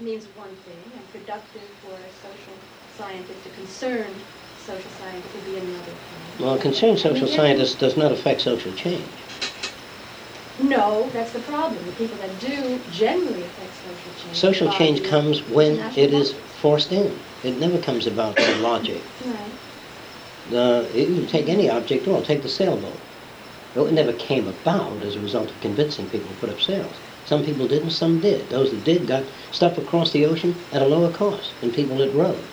means 0.00 0.26
one 0.36 0.54
thing, 0.64 0.82
and 0.96 1.12
productive 1.12 1.68
for 1.82 1.92
a 1.92 2.12
social 2.12 2.54
scientist, 2.96 3.46
a 3.46 3.50
concerned 3.50 4.14
social 4.58 4.90
scientist 4.90 5.34
would 5.34 5.44
be 5.44 5.56
another 5.56 5.84
thing. 5.84 6.44
Well, 6.44 6.54
a 6.54 6.58
concerned 6.58 6.98
social 6.98 7.28
scientist 7.28 7.78
does 7.78 7.96
not 7.96 8.12
affect 8.12 8.40
social 8.40 8.72
change. 8.72 9.06
No, 10.58 11.10
that's 11.12 11.32
the 11.32 11.40
problem. 11.40 11.84
The 11.84 11.92
people 11.92 12.16
that 12.18 12.38
do 12.40 12.80
generally 12.90 13.42
affect 13.42 13.74
social 13.74 14.12
change. 14.22 14.36
Social 14.36 14.70
change 14.70 15.04
comes 15.04 15.42
when 15.42 15.76
it 15.96 16.12
is 16.12 16.32
forced 16.60 16.92
in. 16.92 17.18
It 17.42 17.58
never 17.58 17.78
comes 17.78 18.06
about 18.06 18.36
by 18.36 18.48
logic. 18.54 19.02
Right. 19.24 19.52
Uh, 20.52 20.86
you 20.94 21.06
can 21.06 21.26
take 21.26 21.48
any 21.48 21.68
object 21.68 22.06
at 22.06 22.12
all, 22.12 22.22
take 22.22 22.42
the 22.42 22.48
sailboat. 22.48 23.00
Well, 23.74 23.86
It 23.86 23.92
never 23.92 24.12
came 24.12 24.46
about 24.46 25.02
as 25.02 25.16
a 25.16 25.20
result 25.20 25.50
of 25.50 25.60
convincing 25.60 26.08
people 26.08 26.28
to 26.32 26.40
put 26.40 26.50
up 26.50 26.60
sails. 26.60 26.96
Some 27.26 27.44
people 27.44 27.66
didn't, 27.66 27.90
some 27.90 28.20
did. 28.20 28.48
Those 28.50 28.70
that 28.70 28.84
did 28.84 29.06
got 29.06 29.24
stuff 29.50 29.78
across 29.78 30.12
the 30.12 30.26
ocean 30.26 30.54
at 30.72 30.82
a 30.82 30.86
lower 30.86 31.10
cost 31.10 31.52
than 31.60 31.72
people 31.72 31.96
that 31.98 32.14
rowed 32.14 32.44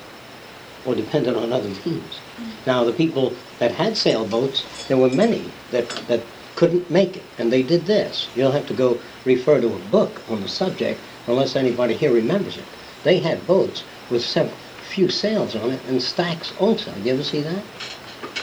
or 0.86 0.96
depended 0.96 1.36
on 1.36 1.54
other 1.54 1.70
means. 1.86 2.20
Now, 2.66 2.84
the 2.84 2.94
people 2.94 3.34
that 3.60 3.72
had 3.72 3.98
sailboats, 3.98 4.66
there 4.88 4.98
were 4.98 5.10
many 5.10 5.44
that, 5.72 5.88
that 6.08 6.22
couldn't 6.56 6.90
make 6.90 7.18
it, 7.18 7.24
and 7.38 7.52
they 7.52 7.64
did 7.64 7.86
this. 7.86 8.28
You'll 8.36 8.52
have 8.52 8.68
to 8.68 8.74
go 8.74 9.00
refer 9.26 9.60
to 9.62 9.74
a 9.74 9.80
book 9.92 10.22
on 10.30 10.42
the 10.42 10.48
subject 10.48 11.00
unless 11.28 11.56
anybody 11.56 11.94
here 11.94 12.12
remembers 12.14 12.58
it. 12.58 12.66
They 13.04 13.20
had 13.20 13.46
boats 13.48 13.84
with 14.10 14.24
several, 14.24 14.56
few 14.90 15.10
sails 15.10 15.56
on 15.56 15.72
it 15.72 15.80
and 15.88 16.02
stacks 16.02 16.54
also. 16.60 16.94
You 17.04 17.14
ever 17.14 17.24
see 17.24 17.42
that? 17.42 17.64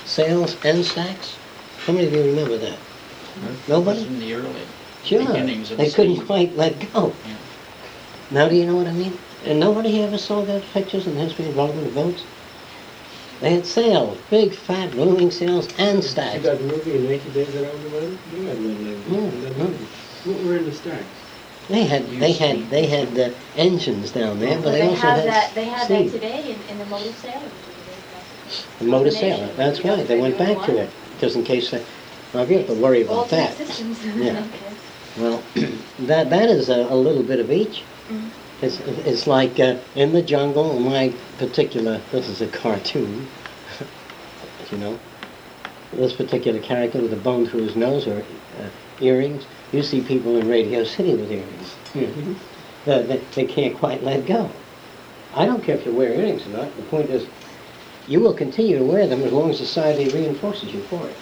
Sails 0.05 0.57
and 0.65 0.85
stacks? 0.85 1.37
How 1.87 1.93
many 1.93 2.07
of 2.07 2.13
you 2.13 2.23
remember 2.23 2.57
that? 2.59 2.79
Nobody? 3.69 4.03
In 4.03 4.19
the 4.19 4.35
early 4.35 4.63
Sure. 5.09 5.27
beginnings 5.27 5.71
of 5.71 5.79
They 5.79 5.87
the 5.89 5.95
couldn't 5.95 6.15
steam. 6.17 6.27
quite 6.27 6.57
let 6.57 6.93
go. 6.93 7.15
Yeah. 7.27 7.35
Now, 8.31 8.49
do 8.49 8.57
you 8.57 8.67
know 8.67 8.77
what 8.77 8.87
I 8.87 8.93
mean? 8.93 9.19
And 9.45 9.59
nobody 9.59 10.03
ever 10.03 10.19
saw 10.19 10.43
those 10.45 10.65
pictures 10.67 11.07
in 11.07 11.15
the 11.15 11.21
history 11.23 11.47
of 11.47 11.53
development 11.53 11.87
of 11.89 11.95
boats? 11.95 12.23
They 13.41 13.55
had 13.55 13.65
sails, 13.67 14.19
big, 14.31 14.53
fat, 14.55 14.95
moving 14.95 15.31
sails, 15.31 15.69
and 15.79 16.03
See 16.03 16.11
stacks. 16.11 16.43
that 16.43 16.61
movie, 16.61 16.99
90 16.99 17.31
Days 17.31 17.55
Around 17.55 17.83
the 17.85 17.89
World? 17.89 18.19
You 18.35 18.43
had 18.43 18.59
one 18.59 18.85
like 18.85 19.05
that. 19.05 19.11
Yeah, 19.13 19.19
in 19.19 19.41
that 19.43 19.57
yeah. 19.57 20.33
What 20.33 20.45
were 20.45 20.57
in 20.57 20.65
the 20.65 20.73
stacks? 20.73 21.05
They 21.69 21.85
had, 21.85 22.09
they 22.09 22.33
had, 22.33 22.71
they 22.71 22.87
had 22.87 23.19
uh, 23.19 23.31
engines 23.55 24.11
down 24.11 24.41
there, 24.41 24.57
but 24.59 24.73
they 24.73 24.81
they 24.81 24.87
also 24.89 25.07
had 25.07 25.29
that, 25.29 25.55
they 25.55 25.65
have 25.67 25.85
steam. 25.85 26.07
that 26.09 26.13
today 26.15 26.53
in, 26.55 26.63
in 26.71 26.79
the 26.79 26.87
motor 26.87 27.13
sailor. 27.13 27.41
which 27.45 27.69
is 27.69 27.77
a 27.77 27.85
very 27.85 27.97
classic 28.11 28.79
The 28.79 28.85
motor 28.87 29.11
combination. 29.11 29.37
sailor, 29.39 29.53
that's 29.55 29.79
Yeah, 29.85 29.95
right, 29.95 30.07
they 30.07 30.19
went 30.21 30.39
back 30.39 30.65
to 30.67 30.77
it, 30.79 30.91
just 31.21 31.37
in 31.37 31.45
case, 31.45 31.71
they- 31.71 31.85
now, 32.35 32.43
if 32.43 32.51
you 32.51 32.59
have 32.59 32.67
to 32.67 32.75
worry 32.75 33.03
about 33.03 33.17
Alternate 33.17 33.57
that. 33.57 33.69
systems. 33.69 34.05
Yeah. 34.05 34.45
Okay. 35.19 35.23
Well, 35.23 35.43
that, 36.07 36.31
that 36.31 36.49
is 36.49 36.69
a, 36.69 36.75
a 36.75 36.95
little 36.95 37.23
bit 37.23 37.41
of 37.41 37.51
each. 37.51 37.83
Mhm. 38.09 38.31
It's, 38.61 38.81
it's 38.81 39.27
like 39.27 39.61
uh, 39.61 39.77
in 39.95 40.13
the 40.13 40.23
jungle, 40.23 40.81
my 40.81 41.13
particular, 41.39 42.01
this 42.11 42.29
is 42.29 42.41
a 42.41 42.49
cartoon, 42.49 43.29
you 44.73 44.79
know, 44.79 44.99
this 45.93 46.13
particular 46.13 46.59
character 46.61 47.01
with 47.01 47.13
a 47.13 47.17
bone 47.17 47.47
through 47.47 47.63
his 47.63 47.77
nose 47.77 48.07
or 48.07 48.19
uh, 48.19 48.69
earrings. 49.01 49.45
You 49.73 49.83
see 49.83 50.01
people 50.01 50.37
in 50.39 50.49
Radio 50.49 50.83
City 50.83 51.15
with 51.15 51.31
earrings. 51.31 51.75
Mm-hmm. 51.95 52.33
They, 52.85 53.03
they, 53.03 53.17
they 53.35 53.45
can't 53.45 53.77
quite 53.77 54.03
let 54.03 54.27
go. 54.27 54.51
I 55.35 55.47
don't 55.47 55.63
care 55.63 55.77
if 55.77 55.87
you 55.87 55.93
wear 55.93 56.13
earrings 56.13 56.45
or 56.47 56.51
not. 56.51 56.75
The 56.77 56.83
point 56.85 57.11
is, 57.11 57.27
you 58.09 58.19
will 58.19 58.35
continue 58.35 58.79
to 58.79 58.85
wear 58.85 59.07
them 59.07 59.23
as 59.23 59.33
long 59.33 59.51
as 59.51 59.59
society 59.59 60.11
reinforces 60.11 60.73
you 60.73 60.81
for 60.85 61.07
it. 61.07 61.17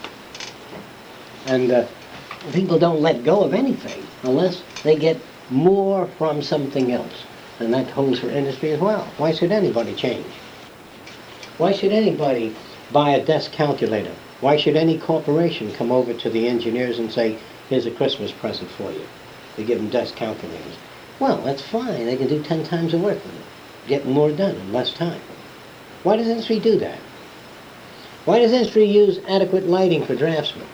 And 1.47 1.71
uh, 1.71 1.87
people 2.53 2.79
don't 2.79 3.01
let 3.01 3.25
go 3.25 3.43
of 3.43 3.55
anything 3.55 4.07
unless 4.23 4.63
they 4.83 4.97
get 4.97 5.21
more 5.51 6.07
from 6.19 6.43
something 6.43 6.93
else. 6.93 7.25
And 7.59 7.73
that 7.73 7.91
holds 7.91 8.21
for 8.21 8.29
industry 8.29 8.73
as 8.73 8.81
well. 8.81 9.09
Why 9.17 9.33
should 9.33 9.53
anybody 9.53 9.95
change? 9.95 10.27
Why 11.59 11.73
should 11.73 11.93
anybody 11.93 12.55
buy 12.93 13.11
a 13.11 13.25
desk 13.25 13.53
calculator? 13.53 14.15
Why 14.41 14.57
should 14.57 14.77
any 14.77 14.99
corporation 14.99 15.73
come 15.73 15.91
over 15.91 16.13
to 16.13 16.29
the 16.29 16.47
engineers 16.47 16.99
and 16.99 17.11
say, 17.11 17.39
here's 17.69 17.87
a 17.87 17.91
Christmas 17.91 18.31
present 18.33 18.71
for 18.71 18.93
you? 18.93 19.07
They 19.57 19.65
give 19.65 19.79
them 19.79 19.89
desk 19.89 20.15
calculators. 20.17 20.77
Well, 21.19 21.39
that's 21.39 21.63
fine. 21.63 22.05
They 22.05 22.17
can 22.17 22.29
do 22.29 22.43
10 22.43 22.65
times 22.65 22.93
the 22.93 22.99
work 22.99 23.25
with 23.25 23.35
it. 23.35 23.89
Get 23.89 24.07
more 24.07 24.31
done 24.31 24.57
in 24.57 24.73
less 24.73 24.93
time. 24.93 25.21
Why 26.03 26.17
does 26.17 26.29
industry 26.29 26.61
do 26.61 26.79
that? 26.79 26.99
Why 28.27 28.41
does 28.41 28.53
industry 28.53 28.85
use 28.85 29.19
adequate 29.27 29.67
lighting 29.67 30.05
for 30.05 30.15
draftsmen? 30.15 30.67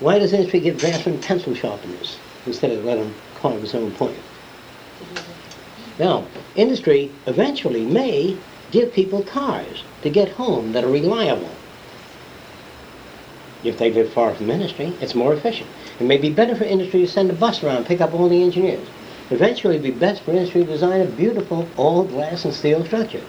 Why 0.00 0.20
does 0.20 0.32
industry 0.32 0.60
give 0.60 0.78
draftsmen 0.78 1.20
pencil 1.20 1.54
sharpeners 1.54 2.18
instead 2.46 2.70
of 2.70 2.84
let 2.84 2.98
them 2.98 3.14
carve 3.34 3.60
his 3.60 3.74
own 3.74 3.90
point? 3.92 4.16
Now, 5.98 6.24
industry 6.54 7.10
eventually 7.26 7.84
may 7.84 8.36
give 8.70 8.92
people 8.92 9.24
cars 9.24 9.82
to 10.02 10.10
get 10.10 10.28
home 10.28 10.72
that 10.72 10.84
are 10.84 10.90
reliable. 10.90 11.50
If 13.64 13.78
they 13.78 13.90
live 13.90 14.12
far 14.12 14.34
from 14.34 14.50
industry, 14.50 14.92
it's 15.00 15.16
more 15.16 15.34
efficient. 15.34 15.68
It 15.98 16.04
may 16.04 16.16
be 16.16 16.30
better 16.30 16.54
for 16.54 16.62
industry 16.62 17.00
to 17.00 17.08
send 17.08 17.30
a 17.30 17.32
bus 17.32 17.64
around 17.64 17.78
and 17.78 17.86
pick 17.86 18.00
up 18.00 18.14
all 18.14 18.28
the 18.28 18.42
engineers. 18.42 18.86
Eventually, 19.30 19.74
it'd 19.74 19.82
be 19.82 19.98
best 19.98 20.22
for 20.22 20.30
industry 20.30 20.64
to 20.64 20.70
design 20.70 21.00
a 21.00 21.06
beautiful 21.06 21.68
all 21.76 22.04
glass 22.04 22.44
and 22.44 22.54
steel 22.54 22.84
structure 22.84 23.22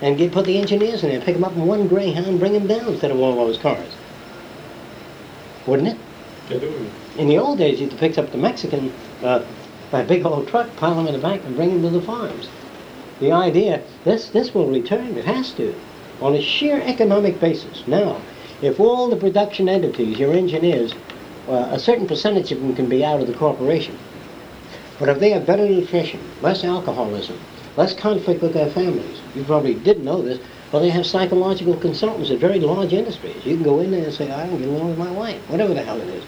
and 0.00 0.16
get, 0.16 0.30
put 0.30 0.46
the 0.46 0.58
engineers 0.58 1.02
in 1.02 1.10
there, 1.10 1.20
pick 1.20 1.34
them 1.34 1.44
up 1.44 1.56
in 1.56 1.66
one 1.66 1.88
Greyhound, 1.88 2.38
bring 2.38 2.52
them 2.52 2.68
down 2.68 2.92
instead 2.92 3.10
of 3.10 3.18
all 3.18 3.34
those 3.34 3.58
cars. 3.58 3.92
Wouldn't 5.66 5.88
it? 5.88 5.98
In 7.16 7.28
the 7.28 7.38
old 7.38 7.58
days, 7.58 7.80
you'd 7.80 7.96
pick 7.96 8.18
up 8.18 8.30
the 8.30 8.36
Mexican 8.38 8.92
uh, 9.22 9.42
by 9.90 10.00
a 10.00 10.06
big 10.06 10.26
old 10.26 10.48
truck, 10.48 10.74
pile 10.76 10.96
them 10.96 11.06
in 11.06 11.14
the 11.14 11.18
back, 11.18 11.40
and 11.44 11.56
bring 11.56 11.70
them 11.70 11.82
to 11.82 11.98
the 11.98 12.04
farms. 12.04 12.48
The 13.20 13.32
idea, 13.32 13.82
this, 14.04 14.28
this 14.28 14.52
will 14.52 14.66
return, 14.66 15.16
it 15.16 15.24
has 15.24 15.52
to, 15.54 15.74
on 16.20 16.34
a 16.34 16.42
sheer 16.42 16.80
economic 16.82 17.40
basis. 17.40 17.86
Now, 17.86 18.20
if 18.60 18.80
all 18.80 19.08
the 19.08 19.16
production 19.16 19.68
entities, 19.68 20.18
your 20.18 20.34
engineers, 20.34 20.94
uh, 21.48 21.68
a 21.70 21.78
certain 21.78 22.06
percentage 22.06 22.52
of 22.52 22.60
them 22.60 22.74
can 22.76 22.88
be 22.88 23.04
out 23.04 23.20
of 23.20 23.26
the 23.26 23.34
corporation. 23.34 23.98
But 24.98 25.08
if 25.08 25.20
they 25.20 25.30
have 25.30 25.46
better 25.46 25.66
nutrition, 25.66 26.20
less 26.42 26.64
alcoholism, 26.64 27.38
less 27.76 27.94
conflict 27.94 28.42
with 28.42 28.52
their 28.52 28.70
families, 28.70 29.20
you 29.34 29.42
probably 29.44 29.74
didn't 29.74 30.04
know 30.04 30.20
this, 30.20 30.38
but 30.70 30.80
they 30.80 30.90
have 30.90 31.06
psychological 31.06 31.76
consultants 31.76 32.30
at 32.30 32.38
very 32.38 32.60
large 32.60 32.92
industries. 32.92 33.44
You 33.44 33.56
can 33.56 33.64
go 33.64 33.80
in 33.80 33.90
there 33.90 34.04
and 34.04 34.12
say, 34.12 34.30
I 34.30 34.46
don't 34.46 34.58
get 34.58 34.68
along 34.68 34.90
with 34.90 34.98
my 34.98 35.10
wife, 35.10 35.40
whatever 35.50 35.74
the 35.74 35.82
hell 35.82 36.00
it 36.00 36.08
is. 36.08 36.24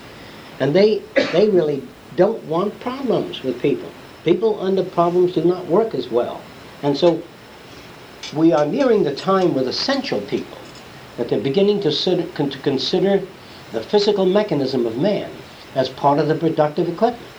And 0.64 0.75
they, 0.75 1.02
they 1.34 1.50
really 1.50 1.82
don't 2.16 2.42
want 2.44 2.80
problems 2.80 3.42
with 3.42 3.60
people. 3.60 3.91
People 4.25 4.58
under 4.60 4.82
problems 4.82 5.34
do 5.34 5.44
not 5.44 5.66
work 5.66 5.94
as 5.94 6.08
well. 6.08 6.41
And 6.82 6.97
so 6.97 7.22
we 8.34 8.50
are 8.50 8.64
nearing 8.64 9.04
the 9.04 9.14
time 9.14 9.53
with 9.53 9.69
essential 9.69 10.22
people 10.22 10.56
that 11.19 11.28
they're 11.28 11.38
beginning 11.38 11.82
to, 11.82 11.92
sit, 11.92 12.34
to 12.36 12.58
consider 12.60 13.22
the 13.72 13.82
physical 13.82 14.24
mechanism 14.24 14.86
of 14.86 14.97
man 14.97 15.30
as 15.74 15.91
part 15.91 16.19
of 16.19 16.28
the 16.28 16.34
productive 16.34 16.88
equipment. 16.88 17.30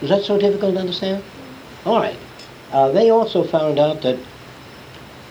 Is 0.00 0.08
that 0.10 0.22
so 0.22 0.38
difficult 0.38 0.74
to 0.74 0.80
understand? 0.80 1.24
All 1.84 1.98
right. 1.98 2.16
Uh, 2.70 2.92
they 2.92 3.10
also 3.10 3.42
found 3.42 3.80
out 3.80 4.00
that 4.02 4.16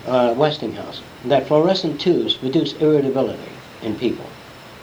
uh, 0.07 0.35
Westinghouse 0.37 1.01
that 1.23 1.47
fluorescent 1.47 2.01
tubes 2.01 2.37
reduce 2.43 2.73
irritability 2.73 3.53
in 3.81 3.95
people, 3.95 4.25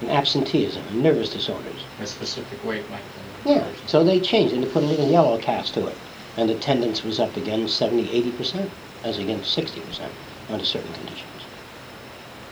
and 0.02 0.10
absenteeism, 0.10 0.82
and 0.88 1.02
nervous 1.02 1.30
disorders. 1.30 1.84
A 2.00 2.06
specific 2.06 2.62
wavelength. 2.64 3.04
Yeah, 3.44 3.66
so 3.86 4.04
they 4.04 4.20
changed 4.20 4.52
and 4.52 4.62
they 4.62 4.68
put 4.68 4.82
a 4.82 4.86
little 4.86 5.08
yellow 5.08 5.38
cast 5.38 5.74
to 5.74 5.86
it. 5.86 5.96
And 6.36 6.50
attendance 6.50 7.04
was 7.04 7.20
up 7.20 7.36
again 7.36 7.68
70, 7.68 8.08
80%, 8.32 8.68
as 9.04 9.18
against 9.18 9.56
60% 9.56 10.08
under 10.50 10.64
certain 10.64 10.92
conditions. 10.94 11.28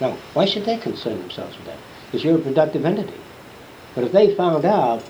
Now, 0.01 0.17
why 0.33 0.45
should 0.45 0.65
they 0.65 0.79
concern 0.79 1.19
themselves 1.19 1.57
with 1.57 1.67
that? 1.67 1.79
Because 2.07 2.25
you're 2.25 2.39
a 2.39 2.43
productive 2.43 2.85
entity. 2.85 3.21
But 3.95 4.05
if 4.05 4.13
they 4.13 4.35
found 4.35 4.65
out 4.65 5.03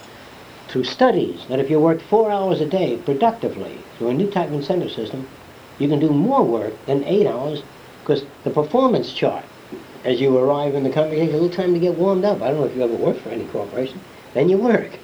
through 0.68 0.84
studies 0.84 1.44
that 1.48 1.58
if 1.58 1.68
you 1.68 1.78
worked 1.78 2.02
four 2.02 2.30
hours 2.30 2.60
a 2.60 2.66
day 2.66 2.96
productively 2.96 3.78
through 3.98 4.08
a 4.08 4.14
new 4.14 4.30
type 4.30 4.48
of 4.48 4.54
incentive 4.54 4.92
system, 4.92 5.28
you 5.78 5.88
can 5.88 5.98
do 5.98 6.10
more 6.10 6.44
work 6.44 6.74
than 6.86 7.04
eight 7.04 7.26
hours 7.26 7.62
because 8.02 8.24
the 8.44 8.50
performance 8.50 9.12
chart, 9.12 9.44
as 10.04 10.20
you 10.20 10.36
arrive 10.36 10.74
in 10.74 10.82
the 10.82 10.90
company, 10.90 11.20
takes 11.20 11.32
a 11.32 11.36
little 11.36 11.50
time 11.50 11.74
to 11.74 11.80
get 11.80 11.94
warmed 11.94 12.24
up. 12.24 12.40
I 12.40 12.48
don't 12.48 12.60
know 12.60 12.66
if 12.66 12.74
you 12.74 12.82
ever 12.82 12.94
worked 12.94 13.20
for 13.20 13.28
any 13.30 13.46
corporation. 13.46 14.00
Then 14.34 14.48
you 14.48 14.56
work. 14.56 14.98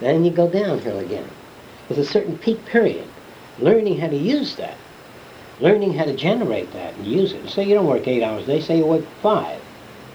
Then 0.00 0.24
you 0.24 0.30
go 0.30 0.48
downhill 0.48 0.98
again. 0.98 1.28
With 1.88 1.98
a 1.98 2.04
certain 2.04 2.38
peak 2.38 2.64
period. 2.64 3.06
Learning 3.58 3.98
how 3.98 4.08
to 4.08 4.16
use 4.16 4.56
that. 4.56 4.76
Learning 5.60 5.92
how 5.92 6.04
to 6.04 6.16
generate 6.16 6.72
that 6.72 6.94
and 6.94 7.06
use 7.06 7.32
it. 7.32 7.50
Say 7.50 7.64
you 7.64 7.74
don't 7.74 7.86
work 7.86 8.08
eight 8.08 8.22
hours 8.22 8.44
a 8.44 8.46
day, 8.46 8.60
say 8.60 8.78
you 8.78 8.86
work 8.86 9.04
five. 9.20 9.60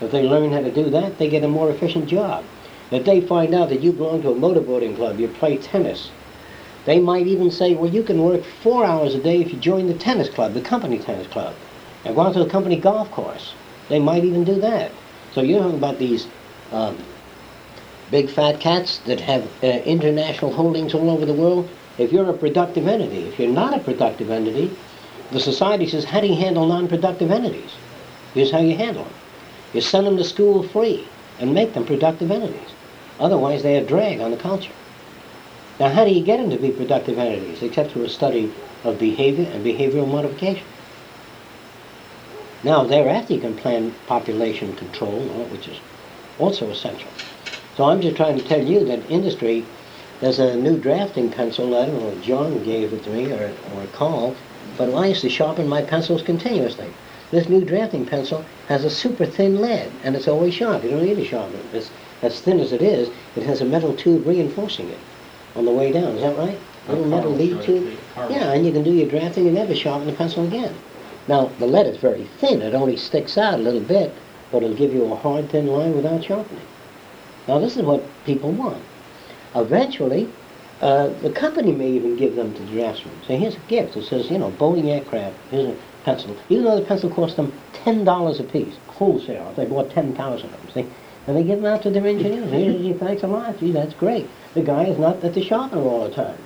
If 0.01 0.11
they 0.11 0.23
learn 0.23 0.51
how 0.51 0.61
to 0.61 0.71
do 0.71 0.89
that, 0.89 1.19
they 1.19 1.29
get 1.29 1.43
a 1.43 1.47
more 1.47 1.69
efficient 1.69 2.07
job. 2.07 2.43
If 2.89 3.05
they 3.05 3.21
find 3.21 3.53
out 3.53 3.69
that 3.69 3.81
you 3.81 3.91
belong 3.91 4.23
to 4.23 4.31
a 4.31 4.35
motorboating 4.35 4.95
club, 4.95 5.19
you 5.19 5.27
play 5.27 5.57
tennis, 5.57 6.09
they 6.85 6.99
might 6.99 7.27
even 7.27 7.51
say, 7.51 7.75
well, 7.75 7.91
you 7.91 8.03
can 8.03 8.21
work 8.21 8.43
four 8.43 8.85
hours 8.85 9.15
a 9.15 9.19
day 9.19 9.41
if 9.41 9.53
you 9.53 9.59
join 9.59 9.87
the 9.87 9.93
tennis 9.93 10.29
club, 10.29 10.53
the 10.53 10.61
company 10.61 10.99
tennis 10.99 11.27
club, 11.27 11.55
and 12.03 12.15
go 12.15 12.21
out 12.21 12.33
to 12.33 12.43
the 12.43 12.49
company 12.49 12.79
golf 12.79 13.09
course. 13.11 13.53
They 13.89 13.99
might 13.99 14.23
even 14.23 14.43
do 14.43 14.59
that. 14.61 14.91
So 15.33 15.41
you're 15.41 15.59
talking 15.59 15.77
about 15.77 15.99
these 15.99 16.27
um, 16.71 16.97
big 18.11 18.29
fat 18.29 18.59
cats 18.59 18.99
that 18.99 19.19
have 19.21 19.43
uh, 19.63 19.67
international 19.67 20.53
holdings 20.53 20.93
all 20.93 21.09
over 21.09 21.25
the 21.25 21.33
world. 21.33 21.69
if 21.97 22.11
you're 22.11 22.29
a 22.29 22.33
productive 22.33 22.87
entity. 22.87 23.23
If 23.23 23.39
you're 23.39 23.49
not 23.49 23.75
a 23.75 23.79
productive 23.79 24.29
entity, 24.29 24.75
the 25.31 25.39
society 25.39 25.87
says, 25.87 26.03
how 26.03 26.21
do 26.21 26.27
you 26.27 26.35
handle 26.35 26.67
non-productive 26.67 27.31
entities? 27.31 27.71
Here's 28.33 28.51
how 28.51 28.59
you 28.59 28.75
handle 28.75 29.03
them. 29.03 29.13
You 29.73 29.81
send 29.81 30.05
them 30.07 30.17
to 30.17 30.23
school 30.23 30.63
free 30.63 31.07
and 31.39 31.53
make 31.53 31.73
them 31.73 31.85
productive 31.85 32.31
entities. 32.31 32.69
Otherwise, 33.19 33.63
they're 33.63 33.83
drag 33.83 34.19
on 34.19 34.31
the 34.31 34.37
culture. 34.37 34.71
Now, 35.79 35.89
how 35.89 36.05
do 36.05 36.11
you 36.11 36.23
get 36.23 36.37
them 36.37 36.49
to 36.49 36.57
be 36.57 36.71
productive 36.71 37.17
entities 37.17 37.61
except 37.63 37.91
through 37.91 38.03
a 38.03 38.09
study 38.09 38.53
of 38.83 38.99
behavior 38.99 39.49
and 39.51 39.65
behavioral 39.65 40.09
modification? 40.09 40.65
Now, 42.65 42.83
thereafter, 42.83 43.35
you 43.35 43.41
can 43.41 43.55
plan 43.55 43.93
population 44.07 44.75
control, 44.75 45.19
which 45.51 45.67
is 45.67 45.77
also 46.39 46.71
essential. 46.71 47.11
So 47.77 47.83
I'm 47.83 48.01
just 48.01 48.17
trying 48.17 48.39
to 48.39 48.43
tell 48.43 48.59
you 48.59 48.83
that 48.85 49.07
industry, 49.07 49.63
there's 50.19 50.39
a 50.39 50.55
new 50.55 50.79
drafting 50.79 51.29
pencil, 51.29 51.77
I 51.77 51.85
don't 51.85 51.99
know, 51.99 52.19
John 52.23 52.63
gave 52.63 52.91
it 52.91 53.03
to 53.03 53.11
me 53.11 53.31
or, 53.31 53.53
or 53.75 53.85
Carl, 53.93 54.35
but 54.79 54.91
I 54.91 55.05
used 55.05 55.21
to 55.21 55.29
sharpen 55.29 55.67
my 55.67 55.83
pencils 55.83 56.23
continuously. 56.23 56.91
This 57.29 57.47
new 57.47 57.63
drafting 57.63 58.03
pencil 58.03 58.43
has 58.67 58.83
a 58.83 58.89
super 58.89 59.27
thin 59.27 59.61
lead, 59.61 59.91
and 60.03 60.15
it's 60.15 60.27
always 60.27 60.55
sharp. 60.55 60.83
You 60.83 60.89
don't 60.89 61.03
need 61.03 61.17
to 61.17 61.25
sharpen 61.25 61.59
it. 61.59 61.65
It's, 61.71 61.91
as 62.23 62.41
thin 62.41 62.59
as 62.59 62.71
it 62.71 62.81
is, 62.81 63.11
it 63.35 63.43
has 63.43 63.61
a 63.61 63.65
metal 63.65 63.95
tube 63.95 64.25
reinforcing 64.25 64.89
it 64.89 64.99
on 65.55 65.65
the 65.65 65.71
way 65.71 65.91
down. 65.91 66.15
Is 66.15 66.21
that 66.23 66.35
right? 66.35 66.57
Little 66.87 67.05
metal 67.05 67.31
lead 67.31 67.61
tube. 67.61 67.65
to 67.83 67.91
you. 67.91 67.97
Carl. 68.15 68.31
Yeah, 68.31 68.53
and 68.53 68.65
you 68.65 68.71
can 68.71 68.81
do 68.81 68.91
your 68.91 69.07
drafting 69.07 69.45
and 69.45 69.53
never 69.53 69.75
sharpen 69.75 70.07
the 70.07 70.13
pencil 70.13 70.47
again. 70.47 70.73
Now, 71.27 71.51
the 71.59 71.65
lead 71.65 71.87
is 71.87 71.97
very 71.97 72.25
thin. 72.39 72.61
It 72.61 72.73
only 72.73 72.97
sticks 72.97 73.37
out 73.37 73.55
a 73.55 73.63
little 73.63 73.81
bit, 73.81 74.13
but 74.51 74.63
it'll 74.63 74.75
give 74.75 74.93
you 74.93 75.11
a 75.11 75.15
hard, 75.15 75.49
thin 75.49 75.67
line 75.67 75.95
without 75.95 76.23
sharpening. 76.23 76.65
Now, 77.47 77.59
this 77.59 77.77
is 77.77 77.83
what 77.83 78.03
people 78.25 78.51
want. 78.51 78.81
Eventually, 79.55 80.29
uh, 80.81 81.07
the 81.21 81.29
company 81.31 81.71
may 81.71 81.89
even 81.89 82.15
give 82.17 82.35
them 82.35 82.53
to 82.53 82.61
the 82.61 82.71
draftsmen. 82.71 83.13
Say, 83.27 83.37
here's 83.37 83.55
a 83.55 83.59
gift. 83.67 83.95
It 83.95 84.05
says, 84.05 84.29
you 84.29 84.37
know, 84.37 84.51
Boeing 84.51 84.87
aircraft. 84.87 85.35
Here's 85.49 85.69
a 85.69 85.77
pencil. 86.03 86.35
Even 86.49 86.65
though 86.65 86.79
the 86.79 86.85
pencil 86.85 87.09
cost 87.09 87.37
them 87.37 87.53
$10 87.73 88.39
a 88.39 88.43
piece, 88.43 88.75
wholesale. 88.87 89.53
They 89.55 89.65
bought 89.65 89.89
10,000 89.91 90.45
of 90.45 90.51
them, 90.51 90.71
see? 90.73 90.87
And 91.27 91.35
they 91.35 91.43
give 91.43 91.61
them 91.61 91.73
out 91.73 91.81
to 91.83 91.89
their 91.89 92.05
engineers. 92.05 92.51
Gee, 92.51 92.93
thanks 92.93 93.23
a 93.23 93.27
lot. 93.27 93.59
Gee, 93.59 93.71
that's 93.71 93.93
great. 93.95 94.27
The 94.53 94.61
guy 94.61 94.85
is 94.85 94.99
not 94.99 95.23
at 95.23 95.33
the 95.33 95.43
sharpener 95.43 95.81
all 95.81 96.07
the 96.07 96.13
time. 96.13 96.37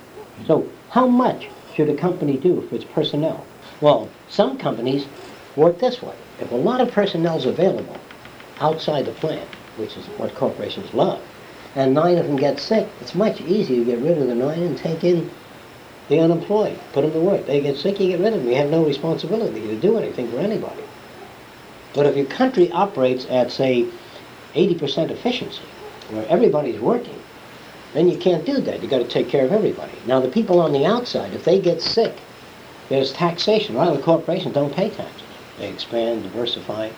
So 0.46 0.66
how 0.88 1.06
much 1.06 1.48
should 1.74 1.90
a 1.90 1.94
company 1.94 2.38
do 2.38 2.62
for 2.62 2.76
its 2.76 2.84
personnel? 2.84 3.44
Well, 3.80 4.08
some 4.28 4.58
companies 4.58 5.06
work 5.56 5.78
this 5.78 6.02
way. 6.02 6.14
If 6.38 6.50
a 6.52 6.56
lot 6.56 6.80
of 6.80 6.90
personnel 6.90 7.38
is 7.38 7.46
available 7.46 7.96
outside 8.60 9.06
the 9.06 9.12
plant, 9.12 9.48
which 9.76 9.96
is 9.96 10.04
what 10.18 10.34
corporations 10.34 10.92
love, 10.92 11.20
and 11.74 11.94
nine 11.94 12.18
of 12.18 12.26
them 12.26 12.36
get 12.36 12.60
sick, 12.60 12.88
it's 13.00 13.14
much 13.14 13.40
easier 13.40 13.84
to 13.84 13.84
get 13.84 14.00
rid 14.00 14.18
of 14.18 14.26
the 14.26 14.34
nine 14.34 14.62
and 14.62 14.76
take 14.76 15.04
in 15.04 15.30
the 16.08 16.18
unemployed, 16.18 16.78
put 16.92 17.02
them 17.02 17.12
to 17.12 17.20
work. 17.20 17.46
They 17.46 17.60
get 17.60 17.76
sick, 17.76 18.00
you 18.00 18.08
get 18.08 18.20
rid 18.20 18.34
of 18.34 18.40
them. 18.40 18.48
You 18.50 18.56
have 18.56 18.70
no 18.70 18.84
responsibility 18.84 19.60
to 19.60 19.80
do 19.80 19.96
anything 19.96 20.30
for 20.30 20.38
anybody. 20.38 20.82
But 21.94 22.06
if 22.06 22.16
your 22.16 22.26
country 22.26 22.70
operates 22.72 23.26
at, 23.30 23.50
say, 23.50 23.86
80% 24.54 25.10
efficiency, 25.10 25.62
where 26.10 26.26
everybody's 26.28 26.80
working, 26.80 27.18
then 27.94 28.08
you 28.08 28.18
can't 28.18 28.44
do 28.44 28.60
that. 28.60 28.82
You've 28.82 28.90
got 28.90 28.98
to 28.98 29.08
take 29.08 29.28
care 29.28 29.44
of 29.44 29.52
everybody. 29.52 29.92
Now, 30.06 30.20
the 30.20 30.28
people 30.28 30.60
on 30.60 30.72
the 30.72 30.84
outside, 30.84 31.32
if 31.32 31.44
they 31.44 31.60
get 31.60 31.80
sick, 31.80 32.16
there's 32.90 33.12
taxation. 33.12 33.76
A 33.76 33.78
lot 33.78 33.88
of 33.88 33.96
the 33.96 34.02
corporations 34.02 34.52
don't 34.52 34.74
pay 34.74 34.90
taxes. 34.90 35.22
They 35.58 35.68
expand, 35.68 36.24
diversify, 36.24 36.90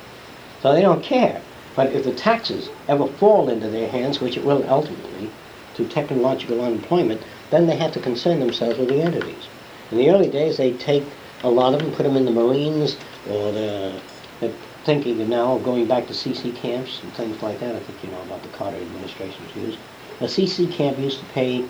so 0.62 0.72
they 0.72 0.80
don't 0.80 1.04
care. 1.04 1.40
But 1.76 1.92
if 1.92 2.04
the 2.04 2.14
taxes 2.14 2.70
ever 2.88 3.06
fall 3.06 3.48
into 3.48 3.68
their 3.68 3.88
hands, 3.88 4.20
which 4.20 4.36
it 4.36 4.44
will 4.44 4.64
ultimately, 4.68 5.30
through 5.74 5.88
technological 5.88 6.60
unemployment, 6.62 7.20
then 7.50 7.66
they 7.66 7.76
have 7.76 7.92
to 7.92 8.00
concern 8.00 8.40
themselves 8.40 8.78
with 8.78 8.88
the 8.88 9.02
entities. 9.02 9.48
In 9.90 9.98
the 9.98 10.10
early 10.10 10.28
days, 10.28 10.56
they 10.56 10.72
take 10.72 11.04
a 11.42 11.50
lot 11.50 11.74
of 11.74 11.80
them, 11.80 11.92
put 11.92 12.04
them 12.04 12.16
in 12.16 12.24
the 12.24 12.30
Marines, 12.30 12.96
or 13.28 13.52
the, 13.52 14.00
they're 14.40 14.52
thinking 14.84 15.28
now 15.28 15.56
of 15.56 15.64
going 15.64 15.86
back 15.86 16.06
to 16.06 16.14
CC 16.14 16.54
camps 16.56 17.02
and 17.02 17.12
things 17.12 17.42
like 17.42 17.60
that. 17.60 17.76
I 17.76 17.80
think 17.80 18.02
you 18.02 18.10
know 18.10 18.22
about 18.22 18.42
the 18.42 18.48
Carter 18.48 18.78
administration's 18.78 19.50
views. 19.52 19.76
A 20.20 20.24
CC 20.24 20.72
camp 20.72 20.98
used 20.98 21.20
to 21.20 21.26
pay 21.26 21.66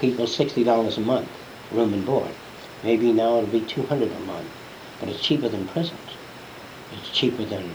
people 0.00 0.26
$60 0.26 0.96
a 0.96 1.00
month, 1.00 1.28
room 1.70 1.94
and 1.94 2.04
board. 2.04 2.32
Maybe 2.82 3.12
now 3.12 3.38
it'll 3.38 3.46
be 3.46 3.60
200 3.60 4.10
a 4.10 4.20
month, 4.20 4.48
but 5.00 5.08
it's 5.08 5.20
cheaper 5.20 5.48
than 5.48 5.68
prisons. 5.68 5.98
It's 6.92 7.10
cheaper 7.10 7.44
than 7.44 7.70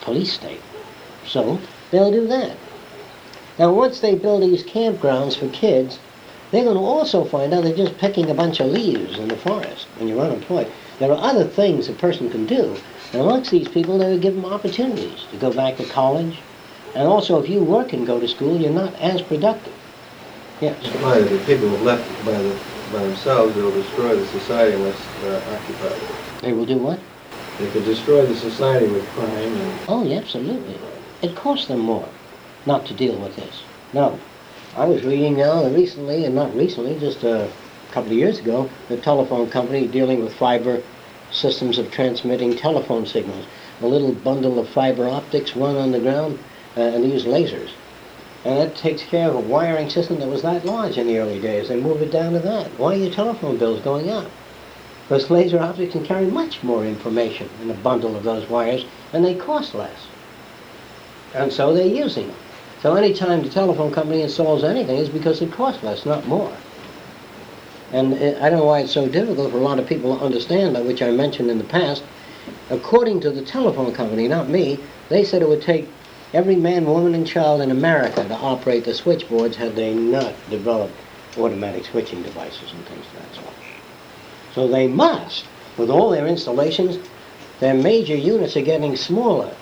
police 0.00 0.32
state. 0.32 0.60
So 1.26 1.60
they'll 1.90 2.12
do 2.12 2.26
that. 2.28 2.56
Now, 3.58 3.72
once 3.72 4.00
they 4.00 4.14
build 4.14 4.42
these 4.42 4.62
campgrounds 4.62 5.36
for 5.36 5.48
kids, 5.48 5.98
they're 6.50 6.64
going 6.64 6.76
to 6.76 6.82
also 6.82 7.24
find 7.24 7.52
out 7.52 7.64
they're 7.64 7.74
just 7.74 7.98
picking 7.98 8.30
a 8.30 8.34
bunch 8.34 8.60
of 8.60 8.66
leaves 8.66 9.18
in 9.18 9.28
the 9.28 9.36
forest 9.36 9.86
when 9.96 10.08
you're 10.08 10.20
unemployed. 10.20 10.70
There 10.98 11.10
are 11.10 11.30
other 11.30 11.44
things 11.44 11.88
a 11.88 11.92
person 11.92 12.30
can 12.30 12.46
do. 12.46 12.76
And 13.12 13.22
amongst 13.22 13.50
these 13.50 13.68
people, 13.68 13.98
they 13.98 14.10
would 14.10 14.22
give 14.22 14.34
them 14.34 14.44
opportunities 14.44 15.26
to 15.30 15.36
go 15.36 15.52
back 15.52 15.76
to 15.76 15.84
college. 15.86 16.38
And 16.94 17.08
also, 17.08 17.42
if 17.42 17.48
you 17.48 17.62
work 17.62 17.92
and 17.92 18.06
go 18.06 18.20
to 18.20 18.28
school, 18.28 18.60
you're 18.60 18.70
not 18.70 18.94
as 19.00 19.22
productive. 19.22 19.74
Yes. 20.60 20.82
Why, 21.02 21.20
the 21.20 21.38
people 21.44 21.68
left 21.68 22.06
by, 22.24 22.32
the, 22.32 22.58
by 22.92 23.02
themselves, 23.02 23.54
they'll 23.56 23.70
destroy 23.72 24.14
the 24.16 24.26
society 24.26 24.74
unless 24.74 25.06
they're 25.20 25.42
occupied. 25.54 26.00
They 26.42 26.52
will 26.52 26.66
do 26.66 26.76
what? 26.76 26.98
They 27.58 27.70
could 27.70 27.84
destroy 27.84 28.26
the 28.26 28.34
society 28.34 28.86
with 28.86 29.08
crime 29.10 29.56
and 29.56 29.78
Oh, 29.88 30.04
yeah, 30.04 30.18
absolutely. 30.18 30.76
It 31.22 31.34
costs 31.36 31.68
them 31.68 31.80
more 31.80 32.08
not 32.66 32.86
to 32.86 32.94
deal 32.94 33.16
with 33.18 33.36
this. 33.36 33.62
No. 33.92 34.18
I 34.76 34.86
was 34.86 35.02
reading 35.04 35.36
now 35.36 35.66
recently, 35.68 36.24
and 36.24 36.34
not 36.34 36.54
recently, 36.56 36.98
just 36.98 37.24
a 37.24 37.50
couple 37.90 38.12
of 38.12 38.16
years 38.16 38.38
ago, 38.38 38.70
the 38.88 38.96
telephone 38.96 39.50
company 39.50 39.86
dealing 39.86 40.22
with 40.24 40.34
fiber 40.34 40.82
systems 41.30 41.78
of 41.78 41.90
transmitting 41.90 42.56
telephone 42.56 43.06
signals. 43.06 43.44
A 43.80 43.86
little 43.86 44.12
bundle 44.12 44.58
of 44.58 44.68
fiber 44.68 45.08
optics 45.08 45.56
run 45.56 45.76
on 45.76 45.92
the 45.92 45.98
ground, 45.98 46.38
uh, 46.76 46.80
and 46.80 47.04
they 47.04 47.08
use 47.08 47.24
lasers. 47.24 47.70
And 48.44 48.58
that 48.58 48.76
takes 48.76 49.02
care 49.02 49.28
of 49.28 49.36
a 49.36 49.40
wiring 49.40 49.88
system 49.88 50.18
that 50.18 50.28
was 50.28 50.42
that 50.42 50.64
large 50.64 50.98
in 50.98 51.06
the 51.06 51.18
early 51.18 51.40
days. 51.40 51.68
They 51.68 51.80
moved 51.80 52.02
it 52.02 52.10
down 52.10 52.32
to 52.32 52.40
that. 52.40 52.68
Why 52.78 52.94
are 52.94 52.98
your 52.98 53.12
telephone 53.12 53.56
bills 53.56 53.80
going 53.82 54.10
up? 54.10 54.28
Because 55.08 55.30
laser 55.30 55.60
optics 55.60 55.92
can 55.92 56.04
carry 56.04 56.26
much 56.26 56.62
more 56.62 56.84
information 56.84 57.48
in 57.62 57.70
a 57.70 57.74
bundle 57.74 58.16
of 58.16 58.24
those 58.24 58.48
wires, 58.48 58.84
and 59.12 59.24
they 59.24 59.34
cost 59.34 59.74
less. 59.74 60.06
And 61.34 61.52
so 61.52 61.72
they're 61.72 61.86
using 61.86 62.28
them. 62.28 62.36
So 62.80 62.96
anytime 62.96 63.42
the 63.42 63.48
telephone 63.48 63.92
company 63.92 64.22
installs 64.22 64.64
anything, 64.64 64.98
it's 64.98 65.08
because 65.08 65.40
it 65.40 65.52
costs 65.52 65.84
less, 65.84 66.04
not 66.04 66.26
more. 66.26 66.52
And 67.92 68.14
I 68.14 68.48
don't 68.50 68.58
know 68.58 68.64
why 68.64 68.80
it's 68.80 68.92
so 68.92 69.06
difficult 69.08 69.52
for 69.52 69.58
a 69.58 69.62
lot 69.62 69.78
of 69.78 69.86
people 69.86 70.16
to 70.16 70.24
understand, 70.24 70.84
which 70.84 71.02
I 71.02 71.10
mentioned 71.10 71.50
in 71.50 71.58
the 71.58 71.64
past. 71.64 72.02
According 72.70 73.20
to 73.20 73.30
the 73.30 73.42
telephone 73.42 73.92
company, 73.92 74.26
not 74.26 74.48
me, 74.48 74.80
they 75.10 75.24
said 75.24 75.42
it 75.42 75.48
would 75.48 75.62
take 75.62 75.88
every 76.32 76.56
man, 76.56 76.84
woman, 76.84 77.14
and 77.14 77.26
child 77.26 77.60
in 77.60 77.70
America 77.70 78.24
to 78.24 78.34
operate 78.34 78.84
the 78.84 78.94
switchboards 78.94 79.56
had 79.56 79.76
they 79.76 79.94
not 79.94 80.34
developed 80.50 80.94
automatic 81.36 81.84
switching 81.84 82.22
devices 82.22 82.72
and 82.72 82.84
things 82.86 83.06
of 83.06 83.12
that 83.14 83.34
sort. 83.34 83.54
So 84.54 84.68
they 84.68 84.86
must, 84.86 85.44
with 85.76 85.90
all 85.90 86.10
their 86.10 86.26
installations, 86.26 86.98
their 87.60 87.74
major 87.74 88.16
units 88.16 88.56
are 88.56 88.62
getting 88.62 88.96
smaller. 88.96 89.54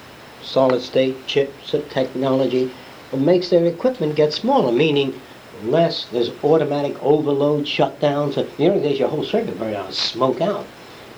Solid 0.42 0.80
state 0.82 1.26
chips 1.26 1.74
of 1.74 1.88
technology 1.90 2.72
makes 3.12 3.50
their 3.50 3.66
equipment 3.66 4.16
get 4.16 4.32
smaller, 4.32 4.72
meaning 4.72 5.20
less, 5.64 6.06
there's 6.06 6.30
automatic 6.42 7.00
overload 7.02 7.66
shutdowns. 7.66 8.34
The 8.34 8.68
early 8.68 8.80
days, 8.80 8.98
your 8.98 9.08
whole 9.08 9.24
circuit 9.24 9.58
burned 9.58 9.76
out, 9.76 9.92
smoke 9.92 10.40
out. 10.40 10.66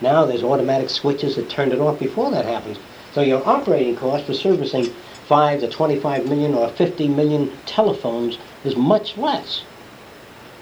Now 0.01 0.25
there's 0.25 0.43
automatic 0.43 0.91
switches 0.91 1.37
that 1.37 1.49
turn 1.49 1.71
it 1.71 1.79
off 1.79 1.99
before 2.01 2.31
that 2.33 2.45
happens. 2.45 2.79
So 3.15 3.21
your 3.21 3.47
operating 3.47 3.95
cost 3.95 4.27
for 4.27 4.35
servicing 4.35 4.93
5 5.29 5.61
to 5.61 5.69
25 5.69 6.29
million 6.29 6.55
or 6.55 6.69
50 6.69 7.09
million 7.09 7.53
telephones 7.67 8.39
is 8.65 8.77
much 8.77 9.17
less. 9.17 9.63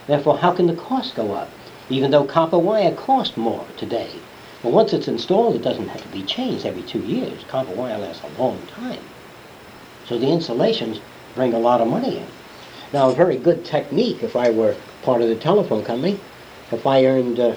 Therefore, 0.07 0.39
how 0.39 0.53
can 0.53 0.67
the 0.67 0.75
cost 0.75 1.15
go 1.15 1.33
up? 1.35 1.51
Even 1.89 2.11
though 2.11 2.25
copper 2.25 2.59
wire 2.59 2.95
costs 2.95 3.37
more 3.37 3.67
today. 3.77 4.11
But 4.63 4.73
once 4.73 4.93
it's 4.93 5.09
installed, 5.09 5.57
it 5.57 5.63
doesn't 5.63 5.89
have 5.89 6.03
to 6.03 6.09
be 6.09 6.23
changed 6.23 6.67
every 6.67 6.83
two 6.83 7.01
years. 7.01 7.45
Copper 7.49 7.73
wire 7.73 7.99
lasts 7.99 8.23
a 8.23 8.41
long 8.41 8.61
time. 8.67 9.01
So 10.07 10.19
the 10.19 10.31
installations 10.31 11.01
bring 11.35 11.55
a 11.55 11.59
lot 11.59 11.81
of 11.81 11.89
money 11.89 12.19
in. 12.19 12.27
Now, 12.93 13.11
a 13.11 13.15
very 13.15 13.37
good 13.37 13.65
technique, 13.65 14.23
if 14.23 14.35
I 14.35 14.51
were 14.51 14.77
part 15.03 15.23
of 15.23 15.29
the 15.29 15.37
telephone 15.37 15.85
company, 15.85 16.19
if 16.73 16.87
I 16.87 17.07
earned, 17.07 17.39
uh, 17.39 17.57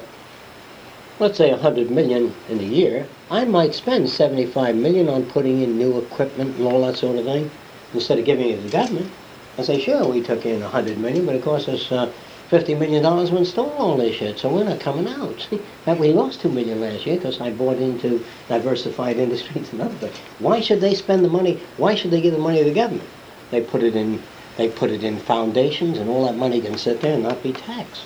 let's 1.19 1.37
say, 1.37 1.51
100 1.51 1.91
million 1.91 2.33
in 2.49 2.59
a 2.59 2.63
year, 2.63 3.07
I 3.29 3.45
might 3.45 3.73
spend 3.73 4.09
75 4.09 4.75
million 4.75 5.09
on 5.09 5.25
putting 5.25 5.61
in 5.61 5.77
new 5.77 5.97
equipment 5.97 6.57
and 6.57 6.67
all 6.67 6.85
that 6.85 6.97
sort 6.97 7.17
of 7.17 7.25
thing, 7.25 7.49
instead 7.93 8.19
of 8.19 8.25
giving 8.25 8.49
it 8.49 8.57
to 8.57 8.61
the 8.63 8.69
government. 8.69 9.11
I 9.57 9.63
say, 9.63 9.79
sure, 9.79 10.05
we 10.05 10.21
took 10.21 10.45
in 10.45 10.61
100 10.61 10.97
million, 10.97 11.25
but 11.25 11.35
it 11.35 11.43
cost 11.43 11.69
us 11.69 11.91
uh, 11.91 12.11
50 12.49 12.75
million 12.75 13.03
dollars 13.03 13.29
to 13.29 13.37
install 13.37 13.69
all 13.71 13.97
this 13.97 14.15
shit, 14.15 14.39
so 14.39 14.49
we're 14.49 14.63
not 14.63 14.79
coming 14.79 15.07
out. 15.07 15.47
that 15.85 15.99
we 15.99 16.11
lost 16.11 16.41
2 16.41 16.49
million 16.49 16.81
last 16.81 17.05
year 17.05 17.17
because 17.17 17.39
I 17.39 17.51
bought 17.51 17.77
into 17.77 18.23
diversified 18.47 19.17
industries 19.25 19.71
and 19.71 19.81
other 19.81 19.95
things. 19.95 20.17
Why 20.39 20.61
should 20.61 20.81
they 20.81 20.95
spend 20.95 21.23
the 21.23 21.29
money? 21.29 21.59
Why 21.77 21.95
should 21.95 22.11
they 22.11 22.21
give 22.21 22.33
the 22.33 22.39
money 22.39 22.59
to 22.59 22.65
the 22.65 22.73
government? 22.73 23.09
They 23.51 23.61
put 23.61 23.83
it 23.83 23.95
in 23.95 24.21
they 24.57 24.69
put 24.69 24.91
it 24.91 25.03
in 25.03 25.17
foundations 25.17 25.97
and 25.97 26.09
all 26.09 26.25
that 26.25 26.37
money 26.37 26.61
can 26.61 26.77
sit 26.77 27.01
there 27.01 27.13
and 27.15 27.23
not 27.23 27.41
be 27.41 27.53
taxed. 27.53 28.05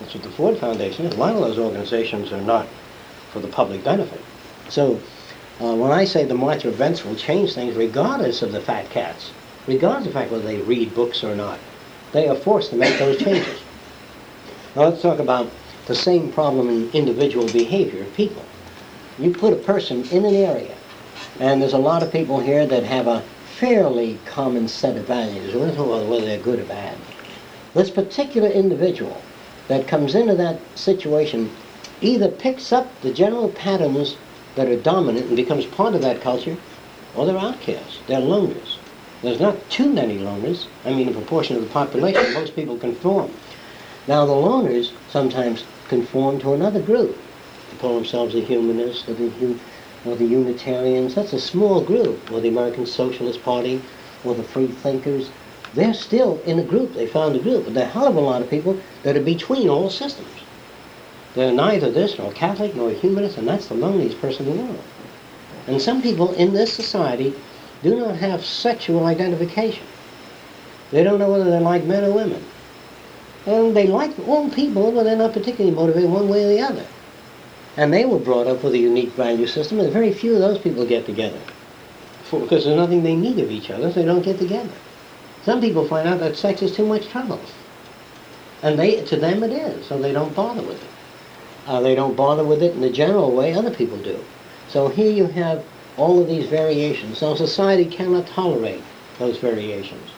That's 0.00 0.14
what 0.14 0.22
the 0.22 0.30
Ford 0.30 0.56
Foundation 0.58 1.04
is. 1.04 1.14
A 1.14 1.18
lot 1.18 1.34
of 1.34 1.40
those 1.40 1.58
organizations 1.58 2.32
are 2.32 2.40
not 2.40 2.66
for 3.32 3.40
the 3.40 3.48
public 3.48 3.84
benefit. 3.84 4.20
So 4.70 4.98
uh, 5.60 5.74
when 5.74 5.92
I 5.92 6.06
say 6.06 6.24
the 6.24 6.34
March 6.34 6.64
of 6.64 6.72
events 6.72 7.04
will 7.04 7.14
change 7.14 7.52
things 7.52 7.76
regardless 7.76 8.40
of 8.40 8.52
the 8.52 8.62
fat 8.62 8.88
cats, 8.88 9.30
regardless 9.66 10.06
of 10.06 10.14
the 10.14 10.18
fact 10.18 10.32
whether 10.32 10.46
they 10.46 10.56
read 10.56 10.94
books 10.94 11.22
or 11.22 11.36
not, 11.36 11.58
they 12.12 12.28
are 12.28 12.34
forced 12.34 12.70
to 12.70 12.76
make 12.76 12.98
those 12.98 13.18
changes. 13.18 13.60
Now 14.74 14.84
let's 14.84 15.02
talk 15.02 15.18
about 15.18 15.50
the 15.86 15.94
same 15.94 16.32
problem 16.32 16.68
in 16.70 16.90
individual 16.92 17.46
behavior 17.50 18.02
of 18.02 18.14
people. 18.14 18.44
You 19.18 19.34
put 19.34 19.52
a 19.52 19.56
person 19.56 20.08
in 20.10 20.24
an 20.24 20.34
area, 20.34 20.74
and 21.40 21.60
there's 21.60 21.74
a 21.74 21.78
lot 21.78 22.02
of 22.02 22.10
people 22.10 22.40
here 22.40 22.66
that 22.66 22.84
have 22.84 23.06
a 23.06 23.20
fairly 23.58 24.18
common 24.24 24.66
set 24.66 24.96
of 24.96 25.06
values, 25.06 25.54
whether 25.54 26.24
they're 26.24 26.40
good 26.40 26.60
or 26.60 26.64
bad. 26.64 26.96
This 27.74 27.90
particular 27.90 28.48
individual 28.48 29.20
that 29.70 29.86
comes 29.86 30.16
into 30.16 30.34
that 30.34 30.58
situation 30.74 31.48
either 32.00 32.28
picks 32.28 32.72
up 32.72 32.88
the 33.02 33.12
general 33.12 33.48
patterns 33.50 34.16
that 34.56 34.66
are 34.66 34.74
dominant 34.74 35.26
and 35.26 35.36
becomes 35.36 35.64
part 35.64 35.94
of 35.94 36.02
that 36.02 36.20
culture, 36.20 36.56
or 37.14 37.24
they're 37.24 37.38
outcasts. 37.38 38.00
They're 38.08 38.20
loners. 38.20 38.78
There's 39.22 39.38
not 39.38 39.56
too 39.70 39.88
many 39.88 40.18
loners. 40.18 40.66
I 40.84 40.92
mean, 40.92 41.06
in 41.06 41.14
proportion 41.14 41.54
of 41.54 41.62
the 41.62 41.68
population, 41.68 42.34
most 42.34 42.56
people 42.56 42.76
conform. 42.78 43.30
Now, 44.08 44.26
the 44.26 44.32
loners 44.32 44.90
sometimes 45.08 45.62
conform 45.88 46.40
to 46.40 46.54
another 46.54 46.82
group. 46.82 47.16
They 47.70 47.78
call 47.78 47.94
themselves 47.94 48.34
the 48.34 48.40
humanists 48.40 49.08
or 49.08 49.14
the, 49.14 49.56
or 50.04 50.16
the 50.16 50.24
Unitarians. 50.24 51.14
That's 51.14 51.32
a 51.32 51.40
small 51.40 51.80
group. 51.80 52.32
Or 52.32 52.40
the 52.40 52.48
American 52.48 52.86
Socialist 52.86 53.40
Party 53.44 53.80
or 54.24 54.34
the 54.34 54.42
Free 54.42 54.66
Thinkers. 54.66 55.30
They're 55.74 55.94
still 55.94 56.40
in 56.44 56.58
a 56.58 56.64
group. 56.64 56.94
They 56.94 57.06
found 57.06 57.36
a 57.36 57.38
group. 57.38 57.64
But 57.64 57.74
there 57.74 57.84
are 57.84 57.88
a 57.88 57.92
hell 57.92 58.08
of 58.08 58.16
a 58.16 58.20
lot 58.20 58.42
of 58.42 58.50
people 58.50 58.80
that 59.02 59.16
are 59.16 59.22
between 59.22 59.68
all 59.68 59.90
systems. 59.90 60.28
They're 61.34 61.52
neither 61.52 61.90
this 61.90 62.18
nor 62.18 62.32
Catholic 62.32 62.74
nor 62.74 62.90
humanist, 62.90 63.38
and 63.38 63.46
that's 63.46 63.68
the 63.68 63.74
loneliest 63.74 64.20
person 64.20 64.46
in 64.46 64.56
the 64.56 64.64
world. 64.64 64.84
And 65.68 65.80
some 65.80 66.02
people 66.02 66.32
in 66.32 66.52
this 66.52 66.72
society 66.72 67.34
do 67.82 67.96
not 67.96 68.16
have 68.16 68.44
sexual 68.44 69.06
identification. 69.06 69.86
They 70.90 71.04
don't 71.04 71.20
know 71.20 71.30
whether 71.30 71.48
they 71.48 71.60
like 71.60 71.84
men 71.84 72.04
or 72.04 72.12
women. 72.12 72.44
And 73.46 73.76
they 73.76 73.86
like 73.86 74.18
all 74.26 74.50
people, 74.50 74.90
but 74.90 75.04
they're 75.04 75.16
not 75.16 75.32
particularly 75.32 75.74
motivated 75.74 76.10
one 76.10 76.28
way 76.28 76.44
or 76.44 76.48
the 76.48 76.60
other. 76.60 76.86
And 77.76 77.92
they 77.92 78.04
were 78.04 78.18
brought 78.18 78.48
up 78.48 78.64
with 78.64 78.74
a 78.74 78.78
unique 78.78 79.10
value 79.10 79.46
system, 79.46 79.78
and 79.78 79.92
very 79.92 80.12
few 80.12 80.34
of 80.34 80.40
those 80.40 80.58
people 80.58 80.84
get 80.84 81.06
together. 81.06 81.38
For, 82.24 82.40
because 82.40 82.64
there's 82.64 82.76
nothing 82.76 83.02
they 83.02 83.14
need 83.14 83.38
of 83.38 83.50
each 83.50 83.70
other, 83.70 83.92
so 83.92 84.00
they 84.00 84.06
don't 84.06 84.22
get 84.22 84.38
together. 84.38 84.70
Some 85.44 85.60
people 85.60 85.86
find 85.86 86.08
out 86.08 86.20
that 86.20 86.36
sex 86.36 86.62
is 86.62 86.74
too 86.74 86.86
much 86.86 87.08
trouble. 87.08 87.40
And 88.62 88.78
they, 88.78 89.02
to 89.04 89.16
them 89.16 89.42
it 89.42 89.52
is, 89.52 89.86
so 89.86 89.98
they 89.98 90.12
don't 90.12 90.34
bother 90.34 90.62
with 90.62 90.82
it. 90.82 90.90
Uh, 91.66 91.80
they 91.80 91.94
don't 91.94 92.16
bother 92.16 92.44
with 92.44 92.62
it 92.62 92.74
in 92.74 92.80
the 92.80 92.90
general 92.90 93.32
way 93.32 93.54
other 93.54 93.70
people 93.70 93.96
do. 93.98 94.18
So 94.68 94.88
here 94.88 95.10
you 95.10 95.26
have 95.26 95.64
all 95.96 96.20
of 96.20 96.28
these 96.28 96.46
variations. 96.46 97.18
So 97.18 97.34
society 97.34 97.84
cannot 97.84 98.26
tolerate 98.26 98.82
those 99.18 99.38
variations. 99.38 100.10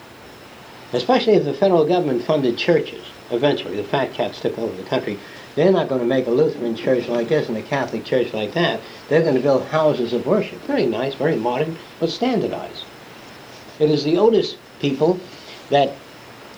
Especially 0.92 1.34
if 1.34 1.44
the 1.44 1.54
federal 1.54 1.86
government 1.86 2.22
funded 2.22 2.58
churches. 2.58 3.04
Eventually, 3.30 3.76
the 3.76 3.84
fat 3.84 4.12
cats 4.12 4.40
took 4.40 4.58
over 4.58 4.76
the 4.76 4.88
country. 4.88 5.18
They're 5.54 5.72
not 5.72 5.88
going 5.88 6.00
to 6.00 6.06
make 6.06 6.26
a 6.26 6.30
Lutheran 6.30 6.76
church 6.76 7.08
like 7.08 7.28
this 7.28 7.48
and 7.48 7.56
a 7.56 7.62
Catholic 7.62 8.04
church 8.04 8.34
like 8.34 8.52
that. 8.52 8.80
They're 9.08 9.22
going 9.22 9.36
to 9.36 9.40
build 9.40 9.64
houses 9.66 10.12
of 10.12 10.26
worship. 10.26 10.60
Very 10.62 10.86
nice, 10.86 11.14
very 11.14 11.36
modern, 11.36 11.78
but 11.98 12.10
standardized. 12.10 12.84
It 13.78 13.90
is 13.90 14.04
the 14.04 14.18
Otis 14.18 14.56
people 14.82 15.18
that 15.70 15.94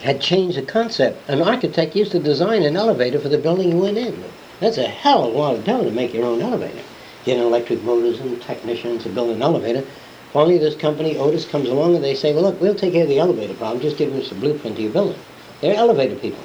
had 0.02 0.20
changed 0.20 0.58
the 0.58 0.62
concept. 0.62 1.16
An 1.28 1.40
architect 1.40 1.94
used 1.94 2.12
to 2.12 2.18
design 2.18 2.62
an 2.62 2.76
elevator 2.76 3.20
for 3.20 3.28
the 3.28 3.38
building 3.38 3.70
you 3.70 3.78
went 3.78 3.96
in. 3.96 4.24
That's 4.58 4.78
a 4.78 4.88
hell 4.88 5.24
of 5.24 5.34
a 5.34 5.38
lot 5.38 5.54
of 5.54 5.64
dough 5.64 5.84
to 5.84 5.90
make 5.90 6.12
your 6.12 6.24
own 6.24 6.42
elevator. 6.42 6.82
Get 7.24 7.38
electric 7.38 7.82
motors 7.82 8.18
and 8.20 8.42
technicians 8.42 9.04
to 9.04 9.08
build 9.08 9.30
an 9.30 9.42
elevator. 9.42 9.84
Finally, 10.32 10.58
this 10.58 10.74
company, 10.74 11.16
Otis, 11.16 11.46
comes 11.46 11.68
along 11.68 11.94
and 11.94 12.02
they 12.02 12.14
say, 12.14 12.34
well, 12.34 12.42
look, 12.42 12.60
we'll 12.60 12.74
take 12.74 12.92
care 12.92 13.04
of 13.04 13.08
the 13.08 13.20
elevator 13.20 13.54
problem. 13.54 13.80
Just 13.80 13.98
give 13.98 14.12
us 14.14 14.32
a 14.32 14.34
blueprint 14.34 14.76
to 14.76 14.82
your 14.82 14.92
building. 14.92 15.18
They're 15.60 15.76
elevator 15.76 16.16
people. 16.16 16.42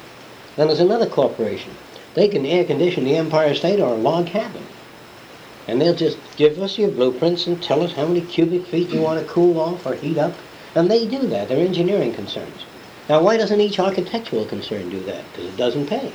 Then 0.55 0.67
there's 0.67 0.79
another 0.79 1.07
corporation. 1.07 1.73
They 2.13 2.27
can 2.27 2.45
air 2.45 2.65
condition 2.65 3.03
the 3.03 3.15
Empire 3.15 3.55
State 3.55 3.79
or 3.79 3.93
a 3.93 3.97
log 3.97 4.27
cabin. 4.27 4.63
And 5.67 5.81
they'll 5.81 5.95
just 5.95 6.17
give 6.35 6.59
us 6.59 6.77
your 6.77 6.91
blueprints 6.91 7.47
and 7.47 7.61
tell 7.61 7.83
us 7.83 7.93
how 7.93 8.07
many 8.07 8.21
cubic 8.21 8.65
feet 8.65 8.89
you 8.89 9.01
want 9.01 9.19
to 9.19 9.31
cool 9.31 9.59
off 9.59 9.85
or 9.85 9.95
heat 9.95 10.17
up. 10.17 10.33
And 10.75 10.89
they 10.89 11.07
do 11.07 11.27
that. 11.27 11.47
They're 11.47 11.65
engineering 11.65 12.13
concerns. 12.13 12.65
Now, 13.07 13.21
why 13.21 13.37
doesn't 13.37 13.59
each 13.59 13.79
architectural 13.79 14.45
concern 14.45 14.89
do 14.89 14.99
that? 15.01 15.23
Because 15.31 15.45
it 15.45 15.57
doesn't 15.57 15.87
pay. 15.87 16.11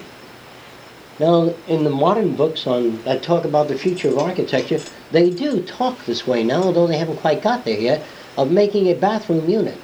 Now, 1.18 1.54
in 1.68 1.84
the 1.84 1.90
modern 1.90 2.34
books 2.34 2.66
on 2.66 3.02
that 3.02 3.23
talk 3.23 3.44
about 3.44 3.68
the 3.68 3.78
future 3.78 4.08
of 4.08 4.18
architecture, 4.18 4.80
they 5.12 5.30
do 5.30 5.62
talk 5.62 6.04
this 6.04 6.26
way 6.26 6.42
now, 6.42 6.62
although 6.62 6.87
they 6.87 6.99
haven't 6.99 7.18
quite 7.18 7.42
got 7.42 7.64
there 7.64 7.78
yet, 7.78 8.04
of 8.37 8.50
making 8.50 8.88
a 8.88 8.94
bathroom 8.94 9.49
unit 9.49 9.78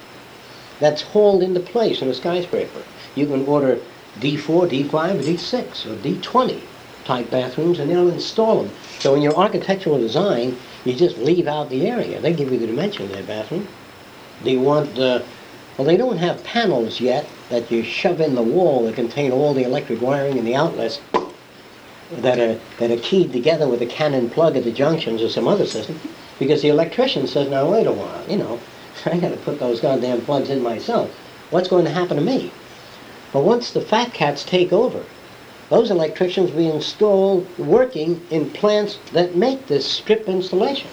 that's 0.80 1.02
hauled 1.02 1.42
into 1.42 1.60
place 1.60 2.02
in 2.02 2.08
a 2.08 2.14
skyscraper. 2.14 2.82
You 3.14 3.26
can 3.26 3.46
order 3.46 3.78
D4, 4.18 4.68
D5, 4.68 5.22
D6, 5.22 5.86
or 5.86 5.96
D20 5.96 6.60
type 7.04 7.30
bathrooms, 7.30 7.78
and 7.78 7.90
they'll 7.90 8.08
install 8.08 8.64
them. 8.64 8.72
So 8.98 9.14
in 9.14 9.22
your 9.22 9.36
architectural 9.36 9.98
design, 9.98 10.56
you 10.84 10.94
just 10.94 11.18
leave 11.18 11.46
out 11.46 11.70
the 11.70 11.88
area. 11.88 12.20
They 12.20 12.32
give 12.32 12.52
you 12.52 12.58
the 12.58 12.66
dimension 12.66 13.04
of 13.06 13.12
that 13.12 13.26
bathroom. 13.26 13.68
You 14.44 14.60
want, 14.60 14.98
uh, 14.98 15.22
well, 15.76 15.86
they 15.86 15.96
don't 15.96 16.16
have 16.16 16.42
panels 16.44 17.00
yet 17.00 17.28
that 17.50 17.70
you 17.70 17.82
shove 17.82 18.20
in 18.20 18.34
the 18.34 18.42
wall 18.42 18.84
that 18.84 18.94
contain 18.94 19.32
all 19.32 19.52
the 19.52 19.64
electric 19.64 20.00
wiring 20.00 20.38
and 20.38 20.46
the 20.46 20.54
outlets 20.54 21.00
that 22.10 22.38
are, 22.38 22.58
that 22.78 22.90
are 22.90 23.02
keyed 23.02 23.32
together 23.32 23.68
with 23.68 23.82
a 23.82 23.86
Cannon 23.86 24.30
plug 24.30 24.56
at 24.56 24.64
the 24.64 24.72
junctions 24.72 25.22
or 25.22 25.28
some 25.28 25.46
other 25.46 25.66
system, 25.66 26.00
because 26.38 26.62
the 26.62 26.68
electrician 26.68 27.26
says, 27.26 27.48
now 27.48 27.70
wait 27.70 27.86
a 27.86 27.92
while, 27.92 28.28
you 28.28 28.36
know, 28.36 28.58
I 29.06 29.18
gotta 29.18 29.36
put 29.36 29.58
those 29.58 29.80
goddamn 29.80 30.22
plugs 30.22 30.50
in 30.50 30.62
myself. 30.62 31.10
What's 31.50 31.68
going 31.68 31.84
to 31.84 31.90
happen 31.90 32.16
to 32.16 32.22
me? 32.22 32.52
But 33.32 33.44
once 33.44 33.70
the 33.70 33.80
fat 33.80 34.12
cats 34.12 34.44
take 34.44 34.72
over, 34.72 35.04
those 35.68 35.90
electricians 35.90 36.50
will 36.50 36.58
be 36.58 36.66
installed 36.66 37.46
working 37.58 38.20
in 38.30 38.50
plants 38.50 38.98
that 39.12 39.36
make 39.36 39.66
this 39.66 39.86
strip 39.86 40.28
installation. 40.28 40.90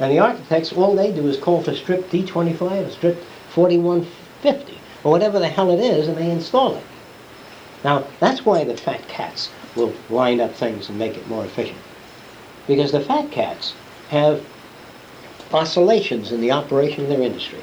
And 0.00 0.10
the 0.10 0.18
architects, 0.18 0.72
all 0.72 0.96
they 0.96 1.12
do 1.12 1.28
is 1.28 1.36
call 1.36 1.62
for 1.62 1.74
strip 1.74 2.08
D25 2.10 2.86
or 2.86 2.90
strip 2.90 3.22
4150 3.50 4.78
or 5.04 5.10
whatever 5.10 5.38
the 5.38 5.48
hell 5.48 5.70
it 5.70 5.80
is, 5.80 6.08
and 6.08 6.16
they 6.16 6.30
install 6.30 6.76
it. 6.76 6.84
Now, 7.84 8.06
that's 8.18 8.44
why 8.44 8.64
the 8.64 8.76
fat 8.76 9.06
cats 9.08 9.50
will 9.76 9.92
wind 10.08 10.40
up 10.40 10.54
things 10.54 10.88
and 10.88 10.98
make 10.98 11.16
it 11.16 11.28
more 11.28 11.44
efficient. 11.44 11.78
Because 12.66 12.92
the 12.92 13.00
fat 13.00 13.30
cats 13.30 13.74
have 14.08 14.44
oscillations 15.52 16.32
in 16.32 16.40
the 16.40 16.52
operation 16.52 17.04
of 17.04 17.08
their 17.08 17.22
industry. 17.22 17.60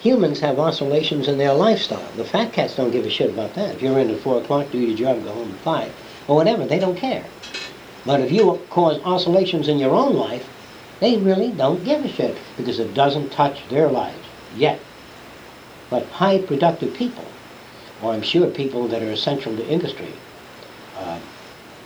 Humans 0.00 0.40
have 0.40 0.58
oscillations 0.58 1.26
in 1.26 1.38
their 1.38 1.52
lifestyle. 1.52 2.10
The 2.16 2.24
fat 2.24 2.52
cats 2.52 2.76
don't 2.76 2.90
give 2.90 3.04
a 3.04 3.10
shit 3.10 3.30
about 3.30 3.54
that. 3.54 3.74
If 3.74 3.82
you're 3.82 3.98
in 3.98 4.10
at 4.10 4.20
4 4.20 4.42
o'clock, 4.42 4.70
do 4.70 4.78
your 4.78 4.96
job, 4.96 5.24
go 5.24 5.32
home 5.32 5.52
at 5.52 5.60
5, 5.60 5.92
or 6.28 6.36
whatever, 6.36 6.64
they 6.64 6.78
don't 6.78 6.96
care. 6.96 7.24
But 8.04 8.20
if 8.20 8.30
you 8.30 8.60
cause 8.70 9.00
oscillations 9.02 9.68
in 9.68 9.78
your 9.78 9.94
own 9.94 10.14
life, 10.14 10.48
they 11.00 11.18
really 11.18 11.52
don't 11.52 11.84
give 11.84 12.04
a 12.04 12.08
shit 12.08 12.36
because 12.56 12.78
it 12.78 12.94
doesn't 12.94 13.30
touch 13.30 13.68
their 13.68 13.88
lives 13.88 14.26
yet. 14.54 14.80
But 15.90 16.06
high 16.06 16.38
productive 16.38 16.94
people, 16.94 17.24
or 18.02 18.12
I'm 18.12 18.22
sure 18.22 18.48
people 18.48 18.88
that 18.88 19.02
are 19.02 19.10
essential 19.10 19.56
to 19.56 19.66
industry, 19.68 20.12
uh, 20.98 21.18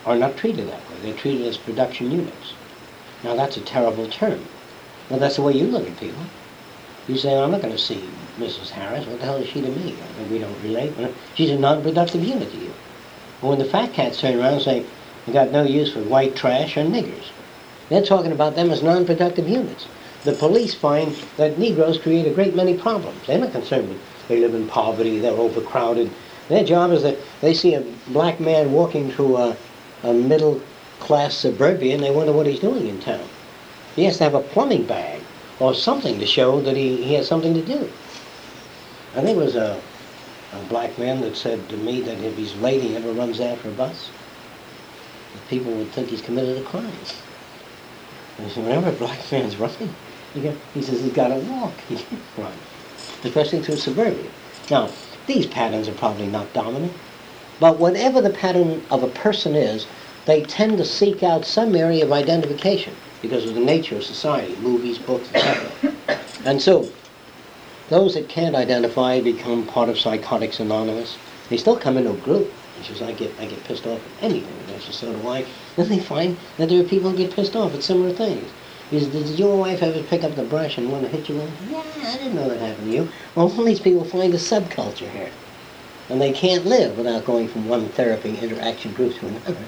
are 0.06 0.16
not 0.16 0.36
treated 0.36 0.68
that 0.68 0.88
way. 0.88 0.96
They're 1.02 1.14
treated 1.14 1.46
as 1.46 1.56
production 1.56 2.10
units. 2.10 2.54
Now 3.22 3.34
that's 3.34 3.56
a 3.56 3.60
terrible 3.60 4.08
term. 4.08 4.40
Well, 5.08 5.18
that's 5.18 5.36
the 5.36 5.42
way 5.42 5.52
you 5.52 5.66
look 5.66 5.86
at 5.88 5.96
people. 5.98 6.22
You 7.08 7.16
say, 7.16 7.36
I'm 7.36 7.50
not 7.50 7.62
going 7.62 7.72
to 7.72 7.78
see 7.78 8.08
Mrs. 8.38 8.70
Harris. 8.70 9.06
What 9.06 9.18
the 9.18 9.24
hell 9.24 9.36
is 9.36 9.48
she 9.48 9.60
to 9.60 9.68
me? 9.68 9.96
I 10.18 10.22
we 10.24 10.38
don't 10.38 10.62
relate. 10.62 10.92
She's 11.34 11.50
a 11.50 11.58
non-productive 11.58 12.22
unit 12.22 12.50
to 12.52 12.56
you. 12.56 12.72
But 13.40 13.48
when 13.48 13.58
the 13.58 13.64
fat 13.64 13.92
cats 13.92 14.20
turn 14.20 14.38
around 14.38 14.54
and 14.54 14.62
say, 14.62 14.86
you 15.26 15.32
got 15.32 15.50
no 15.50 15.64
use 15.64 15.92
for 15.92 16.00
white 16.00 16.36
trash 16.36 16.76
or 16.76 16.84
niggers, 16.84 17.30
they're 17.90 18.02
talking 18.02 18.32
about 18.32 18.54
them 18.54 18.70
as 18.70 18.82
non-productive 18.82 19.48
units. 19.48 19.86
The 20.24 20.32
police 20.32 20.74
find 20.74 21.14
that 21.36 21.58
Negroes 21.58 21.98
create 21.98 22.26
a 22.26 22.34
great 22.34 22.54
many 22.54 22.78
problems. 22.78 23.26
They're 23.26 23.38
not 23.38 23.52
concerned 23.52 23.88
with 23.90 24.00
they 24.28 24.38
live 24.38 24.54
in 24.54 24.68
poverty, 24.68 25.18
they're 25.18 25.32
overcrowded. 25.32 26.08
Their 26.48 26.62
job 26.62 26.92
is 26.92 27.02
that 27.02 27.18
they 27.40 27.52
see 27.52 27.74
a 27.74 27.84
black 28.08 28.38
man 28.38 28.70
walking 28.70 29.10
through 29.10 29.36
a, 29.36 29.56
a 30.04 30.12
middle-class 30.12 31.36
suburbia 31.36 31.94
and 31.94 32.02
they 32.02 32.12
wonder 32.12 32.32
what 32.32 32.46
he's 32.46 32.60
doing 32.60 32.86
in 32.86 33.00
town. 33.00 33.28
He 33.96 34.04
has 34.04 34.18
to 34.18 34.24
have 34.24 34.34
a 34.34 34.40
plumbing 34.40 34.86
bag 34.86 35.20
or 35.58 35.74
something 35.74 36.20
to 36.20 36.26
show 36.26 36.60
that 36.60 36.76
he, 36.76 37.02
he 37.02 37.14
has 37.14 37.26
something 37.26 37.54
to 37.54 37.62
do. 37.62 37.90
I 39.16 39.22
think 39.22 39.36
it 39.36 39.40
was 39.40 39.56
a, 39.56 39.80
a 40.52 40.62
black 40.68 40.96
man 40.96 41.20
that 41.22 41.36
said 41.36 41.68
to 41.68 41.76
me 41.76 42.00
that 42.02 42.18
if 42.18 42.36
he's 42.36 42.54
late, 42.56 42.82
he 42.82 42.90
never 42.90 43.12
runs 43.12 43.40
after 43.40 43.68
a 43.68 43.72
bus. 43.72 44.10
People 45.48 45.72
would 45.72 45.90
think 45.90 46.08
he's 46.08 46.22
committed 46.22 46.56
a 46.56 46.62
crime. 46.62 46.92
He 48.44 48.50
said, 48.50 48.64
whenever 48.64 48.90
a 48.90 48.92
black 48.92 49.18
man's 49.32 49.56
running, 49.56 49.94
he, 50.34 50.82
says 50.82 51.02
he's 51.02 51.12
got 51.12 51.28
to 51.34 51.36
walk. 51.36 51.74
He 51.88 51.96
can't 51.96 52.22
run, 52.36 52.52
especially 53.24 53.62
through 53.62 53.76
suburbia. 53.76 54.30
Now, 54.70 54.90
these 55.26 55.46
patterns 55.46 55.88
are 55.88 55.94
probably 55.94 56.26
not 56.26 56.52
dominant. 56.52 56.92
But 57.60 57.78
whatever 57.78 58.22
the 58.22 58.30
pattern 58.30 58.82
of 58.90 59.02
a 59.02 59.08
person 59.08 59.54
is, 59.54 59.86
they 60.24 60.42
tend 60.42 60.78
to 60.78 60.84
seek 60.84 61.22
out 61.22 61.44
some 61.44 61.76
area 61.76 62.04
of 62.04 62.12
identification 62.12 62.94
because 63.20 63.44
of 63.44 63.54
the 63.54 63.60
nature 63.60 63.96
of 63.96 64.02
society, 64.02 64.56
movies, 64.56 64.98
books, 64.98 65.28
etc. 65.34 65.94
and 66.46 66.60
so, 66.60 66.90
those 67.90 68.14
that 68.14 68.28
can't 68.28 68.54
identify 68.54 69.20
become 69.20 69.66
part 69.66 69.88
of 69.88 69.98
Psychotics 69.98 70.60
Anonymous. 70.60 71.18
They 71.50 71.56
still 71.56 71.76
come 71.76 71.98
into 71.98 72.12
a 72.12 72.16
group. 72.18 72.50
It's 72.78 72.88
just 72.88 73.02
I 73.02 73.12
get 73.12 73.32
I 73.38 73.46
get 73.46 73.62
pissed 73.64 73.86
off 73.86 74.00
at 74.18 74.24
anything. 74.24 74.54
That's 74.68 74.86
just 74.86 75.00
sort 75.00 75.14
of 75.14 75.24
like. 75.24 75.46
Then 75.76 75.88
they 75.88 76.00
find 76.00 76.36
that 76.56 76.68
there 76.68 76.80
are 76.80 76.88
people 76.88 77.10
who 77.10 77.16
get 77.16 77.34
pissed 77.34 77.56
off 77.56 77.74
at 77.74 77.82
similar 77.82 78.12
things. 78.12 78.50
Is, 78.90 79.06
did 79.06 79.38
your 79.38 79.56
wife 79.56 79.82
ever 79.82 80.02
pick 80.02 80.24
up 80.24 80.34
the 80.34 80.42
brush 80.42 80.76
and 80.76 80.90
want 80.90 81.04
to 81.04 81.08
hit 81.08 81.28
you 81.28 81.36
with 81.36 81.44
it? 81.44 81.70
Yeah, 81.70 82.08
I 82.08 82.16
didn't 82.16 82.34
know 82.34 82.48
that 82.48 82.58
happened 82.58 82.86
to 82.88 82.92
you. 82.92 83.08
Well, 83.34 83.50
all 83.50 83.64
these 83.64 83.78
people 83.78 84.04
find 84.04 84.34
a 84.34 84.36
subculture 84.36 85.08
here. 85.08 85.30
And 86.08 86.20
they 86.20 86.32
can't 86.32 86.66
live 86.66 86.98
without 86.98 87.24
going 87.24 87.46
from 87.46 87.68
one 87.68 87.88
therapy 87.90 88.36
interaction 88.36 88.92
group 88.94 89.14
to 89.18 89.28
another. 89.28 89.64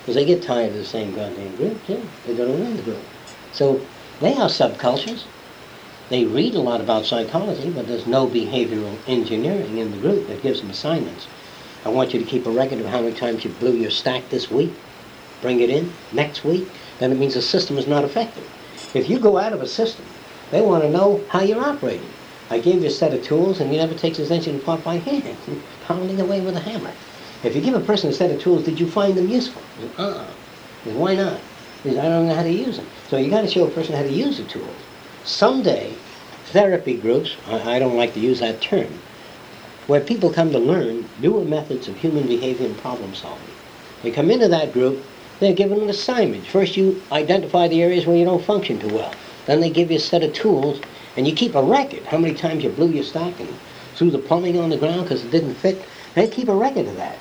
Because 0.00 0.16
they 0.16 0.24
get 0.24 0.42
tired 0.42 0.70
of 0.70 0.74
the 0.74 0.84
same 0.84 1.14
goddamn 1.14 1.54
group, 1.54 1.86
too. 1.86 2.02
They 2.26 2.34
go 2.34 2.46
to 2.46 2.54
another 2.54 2.82
group. 2.82 3.04
So 3.52 3.80
they 4.20 4.34
are 4.34 4.48
subcultures. 4.48 5.24
They 6.08 6.24
read 6.24 6.54
a 6.54 6.60
lot 6.60 6.80
about 6.80 7.06
psychology, 7.06 7.70
but 7.70 7.86
there's 7.86 8.06
no 8.06 8.26
behavioral 8.26 8.98
engineering 9.06 9.78
in 9.78 9.92
the 9.92 9.96
group 9.96 10.26
that 10.26 10.42
gives 10.42 10.60
them 10.60 10.70
assignments. 10.70 11.28
I 11.84 11.88
want 11.88 12.12
you 12.12 12.18
to 12.18 12.26
keep 12.26 12.46
a 12.46 12.50
record 12.50 12.80
of 12.80 12.86
how 12.86 13.00
many 13.00 13.14
times 13.14 13.44
you 13.44 13.50
blew 13.50 13.72
your 13.72 13.90
stack 13.90 14.28
this 14.28 14.50
week. 14.50 14.72
Bring 15.44 15.60
it 15.60 15.68
in 15.68 15.92
next 16.10 16.42
week. 16.42 16.66
Then 16.98 17.12
it 17.12 17.18
means 17.18 17.34
the 17.34 17.42
system 17.42 17.76
is 17.76 17.86
not 17.86 18.02
effective. 18.02 18.50
If 18.94 19.10
you 19.10 19.18
go 19.18 19.36
out 19.36 19.52
of 19.52 19.60
a 19.60 19.66
system, 19.68 20.06
they 20.50 20.62
want 20.62 20.84
to 20.84 20.88
know 20.88 21.22
how 21.28 21.42
you're 21.42 21.62
operating. 21.62 22.08
I 22.48 22.60
gave 22.60 22.80
you 22.80 22.88
a 22.88 22.90
set 22.90 23.12
of 23.12 23.22
tools 23.22 23.60
and 23.60 23.70
you 23.70 23.76
never 23.76 23.92
take 23.92 24.16
his 24.16 24.30
engine 24.30 24.56
apart 24.56 24.82
by 24.82 24.96
hand, 24.96 25.36
pounding 25.84 26.18
away 26.18 26.40
with 26.40 26.56
a 26.56 26.60
hammer. 26.60 26.92
If 27.42 27.54
you 27.54 27.60
give 27.60 27.74
a 27.74 27.80
person 27.80 28.08
a 28.08 28.14
set 28.14 28.30
of 28.30 28.40
tools, 28.40 28.64
did 28.64 28.80
you 28.80 28.90
find 28.90 29.18
them 29.18 29.28
useful? 29.28 29.60
Uh-uh. 29.98 30.24
Why 30.84 31.14
not? 31.14 31.38
Because 31.82 31.98
I 31.98 32.08
don't 32.08 32.26
know 32.26 32.34
how 32.34 32.42
to 32.42 32.50
use 32.50 32.78
them. 32.78 32.86
So 33.10 33.18
you 33.18 33.28
got 33.28 33.42
to 33.42 33.48
show 33.48 33.66
a 33.66 33.70
person 33.70 33.94
how 33.94 34.02
to 34.02 34.10
use 34.10 34.38
the 34.38 34.44
tools. 34.44 34.76
Someday, 35.24 35.94
therapy 36.46 36.96
groups, 36.96 37.36
I, 37.46 37.74
I 37.76 37.78
don't 37.78 37.98
like 37.98 38.14
to 38.14 38.20
use 38.20 38.40
that 38.40 38.62
term, 38.62 38.98
where 39.88 40.00
people 40.00 40.32
come 40.32 40.52
to 40.52 40.58
learn 40.58 41.06
newer 41.20 41.44
methods 41.44 41.86
of 41.86 41.98
human 41.98 42.26
behavior 42.26 42.64
and 42.64 42.78
problem 42.78 43.14
solving. 43.14 43.44
They 44.02 44.10
come 44.10 44.30
into 44.30 44.48
that 44.48 44.72
group, 44.72 45.04
they're 45.40 45.52
given 45.54 45.80
an 45.80 45.90
assignment. 45.90 46.46
First, 46.46 46.76
you 46.76 47.02
identify 47.12 47.68
the 47.68 47.82
areas 47.82 48.06
where 48.06 48.16
you 48.16 48.24
don't 48.24 48.44
function 48.44 48.78
too 48.78 48.94
well. 48.94 49.12
Then 49.46 49.60
they 49.60 49.70
give 49.70 49.90
you 49.90 49.98
a 49.98 50.00
set 50.00 50.22
of 50.22 50.32
tools, 50.32 50.80
and 51.16 51.26
you 51.26 51.34
keep 51.34 51.54
a 51.54 51.62
record. 51.62 52.04
How 52.04 52.18
many 52.18 52.34
times 52.34 52.64
you 52.64 52.70
blew 52.70 52.90
your 52.90 53.04
stocking 53.04 53.54
threw 53.94 54.10
the 54.10 54.18
plumbing 54.18 54.58
on 54.58 54.70
the 54.70 54.76
ground 54.76 55.04
because 55.04 55.24
it 55.24 55.30
didn't 55.30 55.54
fit. 55.54 55.82
They 56.14 56.28
keep 56.28 56.48
a 56.48 56.54
record 56.54 56.86
of 56.86 56.96
that 56.96 57.18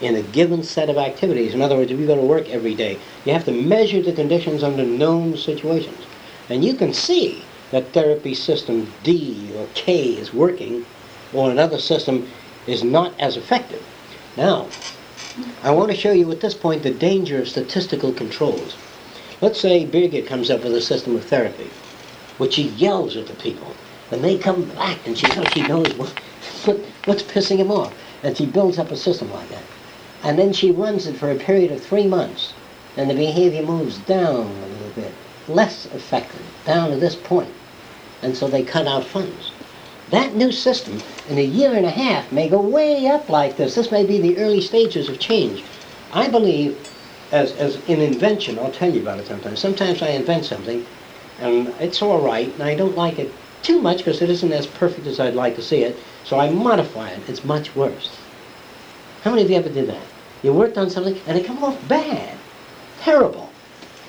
in 0.00 0.16
a 0.16 0.22
given 0.22 0.62
set 0.62 0.90
of 0.90 0.98
activities. 0.98 1.54
In 1.54 1.62
other 1.62 1.76
words, 1.76 1.90
if 1.90 1.98
you 1.98 2.06
go 2.06 2.16
to 2.16 2.22
work 2.22 2.48
every 2.48 2.74
day, 2.74 2.98
you 3.24 3.32
have 3.32 3.44
to 3.44 3.52
measure 3.52 4.02
the 4.02 4.12
conditions 4.12 4.62
under 4.62 4.84
known 4.84 5.36
situations. 5.36 6.04
And 6.48 6.64
you 6.64 6.74
can 6.74 6.92
see 6.92 7.44
that 7.70 7.92
therapy 7.92 8.34
system 8.34 8.92
D 9.02 9.50
or 9.56 9.66
K 9.74 10.14
is 10.14 10.32
working, 10.32 10.84
or 11.32 11.50
another 11.50 11.78
system 11.78 12.28
is 12.66 12.84
not 12.84 13.18
as 13.18 13.36
effective. 13.36 13.84
Now, 14.36 14.68
I 15.64 15.72
want 15.72 15.90
to 15.90 15.96
show 15.96 16.12
you 16.12 16.30
at 16.30 16.40
this 16.40 16.54
point 16.54 16.84
the 16.84 16.92
danger 16.92 17.40
of 17.40 17.48
statistical 17.48 18.12
controls. 18.12 18.76
Let's 19.40 19.58
say 19.58 19.84
Birgit 19.84 20.28
comes 20.28 20.48
up 20.48 20.62
with 20.62 20.74
a 20.76 20.80
system 20.80 21.16
of 21.16 21.24
therapy, 21.24 21.70
which 22.38 22.54
she 22.54 22.68
yells 22.68 23.16
at 23.16 23.26
the 23.26 23.34
people, 23.34 23.74
and 24.12 24.22
they 24.22 24.38
come 24.38 24.62
back, 24.70 25.04
and 25.06 25.18
she, 25.18 25.26
she 25.50 25.66
knows 25.66 25.92
what, 25.94 26.10
what, 26.64 26.78
what's 27.06 27.24
pissing 27.24 27.58
them 27.58 27.72
off, 27.72 27.92
and 28.22 28.36
she 28.36 28.46
builds 28.46 28.78
up 28.78 28.92
a 28.92 28.96
system 28.96 29.32
like 29.32 29.48
that. 29.48 29.64
And 30.22 30.38
then 30.38 30.52
she 30.52 30.70
runs 30.70 31.08
it 31.08 31.16
for 31.16 31.32
a 31.32 31.36
period 31.36 31.72
of 31.72 31.82
three 31.82 32.06
months, 32.06 32.52
and 32.96 33.10
the 33.10 33.14
behavior 33.14 33.62
moves 33.62 33.98
down 33.98 34.46
a 34.46 34.66
little 34.66 34.92
bit, 34.94 35.12
less 35.48 35.86
effective, 35.86 36.46
down 36.64 36.90
to 36.90 36.96
this 36.96 37.16
point. 37.16 37.52
And 38.22 38.36
so 38.36 38.46
they 38.46 38.62
cut 38.62 38.86
out 38.86 39.04
funds. 39.04 39.50
That 40.10 40.34
new 40.34 40.52
system, 40.52 41.02
in 41.28 41.38
a 41.38 41.44
year 41.44 41.72
and 41.74 41.86
a 41.86 41.90
half, 41.90 42.30
may 42.30 42.48
go 42.48 42.60
way 42.60 43.06
up 43.06 43.28
like 43.28 43.56
this. 43.56 43.74
This 43.74 43.90
may 43.90 44.04
be 44.04 44.20
the 44.20 44.36
early 44.38 44.60
stages 44.60 45.08
of 45.08 45.18
change. 45.18 45.64
I 46.12 46.28
believe, 46.28 46.78
as, 47.32 47.52
as 47.56 47.76
in 47.88 48.00
invention, 48.00 48.58
I'll 48.58 48.70
tell 48.70 48.92
you 48.92 49.00
about 49.00 49.18
it 49.18 49.26
sometimes. 49.26 49.58
Sometimes 49.58 50.02
I 50.02 50.08
invent 50.08 50.44
something, 50.44 50.84
and 51.40 51.68
it's 51.80 52.02
all 52.02 52.20
right, 52.20 52.52
and 52.52 52.62
I 52.62 52.74
don't 52.74 52.96
like 52.96 53.18
it 53.18 53.32
too 53.62 53.80
much 53.80 53.98
because 53.98 54.20
it 54.20 54.28
isn't 54.28 54.52
as 54.52 54.66
perfect 54.66 55.06
as 55.06 55.18
I'd 55.18 55.34
like 55.34 55.56
to 55.56 55.62
see 55.62 55.82
it, 55.82 55.96
so 56.24 56.38
I 56.38 56.50
modify 56.50 57.08
it. 57.08 57.28
It's 57.28 57.44
much 57.44 57.74
worse. 57.74 58.10
How 59.22 59.30
many 59.30 59.42
of 59.42 59.50
you 59.50 59.56
ever 59.56 59.70
did 59.70 59.88
that? 59.88 60.06
You 60.42 60.52
worked 60.52 60.76
on 60.76 60.90
something, 60.90 61.18
and 61.26 61.38
it 61.38 61.46
come 61.46 61.64
off 61.64 61.88
bad, 61.88 62.36
terrible. 63.00 63.50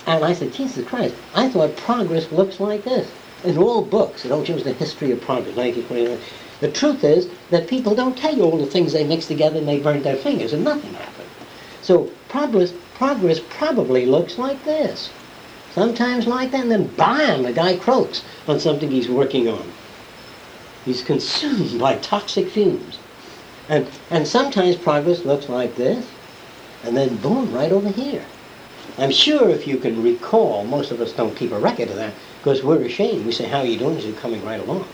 And 0.06 0.26
I 0.26 0.34
said, 0.34 0.54
Jesus 0.54 0.86
Christ, 0.86 1.16
I 1.34 1.50
thought 1.50 1.76
progress 1.78 2.32
looks 2.34 2.60
like 2.60 2.84
this. 2.84 3.10
In 3.46 3.60
all 3.60 3.84
books, 3.84 4.24
they 4.24 4.30
don't 4.30 4.50
use 4.50 4.64
the 4.64 4.74
history 4.74 5.12
of 5.12 5.22
progress, 5.22 5.56
1929. 5.56 6.20
The 6.62 6.72
truth 6.72 7.04
is 7.04 7.28
that 7.52 7.68
people 7.68 7.94
don't 7.94 8.18
tell 8.18 8.36
you 8.36 8.44
all 8.44 8.58
the 8.58 8.66
things 8.66 8.92
they 8.92 9.06
mixed 9.06 9.28
together 9.28 9.60
and 9.60 9.68
they 9.68 9.80
burned 9.80 10.04
their 10.04 10.16
fingers 10.16 10.52
and 10.52 10.64
nothing 10.64 10.94
happened. 10.94 11.30
So 11.84 12.10
progress, 12.28 12.74
progress 12.96 13.40
probably 13.52 14.08
looks 14.08 14.40
like 14.40 14.64
this. 14.66 15.12
Sometimes 15.74 16.26
like 16.26 16.52
that, 16.52 16.62
and 16.62 16.72
then 16.72 16.88
bam, 16.88 17.44
the 17.44 17.54
guy 17.54 17.78
croaks 17.78 18.24
on 18.48 18.60
something 18.60 18.90
he's 18.90 19.10
working 19.10 19.48
on. 19.48 19.72
He's 20.84 21.04
consumed 21.04 21.80
by 21.80 21.98
toxic 21.98 22.50
fumes. 22.50 22.98
And, 23.70 23.88
and 24.10 24.28
sometimes 24.28 24.76
progress 24.76 25.24
looks 25.24 25.50
like 25.50 25.76
this, 25.76 26.08
and 26.84 26.98
then 26.98 27.18
boom, 27.18 27.54
right 27.54 27.72
over 27.72 27.90
here. 27.90 28.26
I'm 28.98 29.12
sure 29.12 29.50
if 29.50 29.68
you 29.68 29.78
can 29.78 30.02
recall, 30.02 30.64
most 30.64 30.92
of 30.92 31.02
us 31.02 31.12
don't 31.12 31.36
keep 31.36 31.52
a 31.52 31.60
record 31.60 31.90
of 31.90 31.98
that 31.98 32.14
because 32.46 32.62
we're 32.62 32.84
ashamed. 32.84 33.26
We 33.26 33.32
say, 33.32 33.46
how 33.46 33.62
are 33.62 33.66
you 33.66 33.80
doing? 33.80 33.98
You're 33.98 34.16
coming 34.18 34.46
right 34.46 34.60
along. 34.60 34.88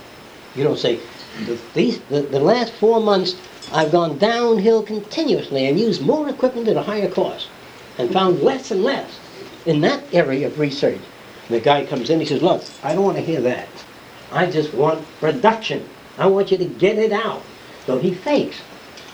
You 0.55 0.63
don't 0.63 0.79
say, 0.79 1.01
the, 1.45 1.59
these, 1.73 1.99
the, 2.03 2.21
the 2.21 2.39
last 2.39 2.71
four 2.71 3.01
months 3.01 3.35
I've 3.73 3.91
gone 3.91 4.17
downhill 4.17 4.83
continuously 4.83 5.67
and 5.67 5.77
used 5.77 6.01
more 6.01 6.29
equipment 6.29 6.69
at 6.69 6.77
a 6.77 6.81
higher 6.81 7.09
cost 7.11 7.49
and 7.97 8.09
found 8.09 8.39
less 8.41 8.71
and 8.71 8.83
less 8.83 9.19
in 9.65 9.81
that 9.81 10.01
area 10.13 10.47
of 10.47 10.59
research. 10.59 11.01
And 11.49 11.57
the 11.57 11.59
guy 11.59 11.85
comes 11.85 12.09
in, 12.09 12.21
he 12.21 12.25
says, 12.25 12.41
look, 12.41 12.63
I 12.83 12.93
don't 12.93 13.03
want 13.03 13.17
to 13.17 13.23
hear 13.23 13.41
that. 13.41 13.67
I 14.31 14.49
just 14.49 14.73
want 14.73 15.05
reduction. 15.19 15.85
I 16.17 16.27
want 16.27 16.51
you 16.51 16.57
to 16.57 16.65
get 16.65 16.97
it 16.97 17.11
out. 17.11 17.43
So 17.85 17.99
he 17.99 18.13
fakes 18.13 18.61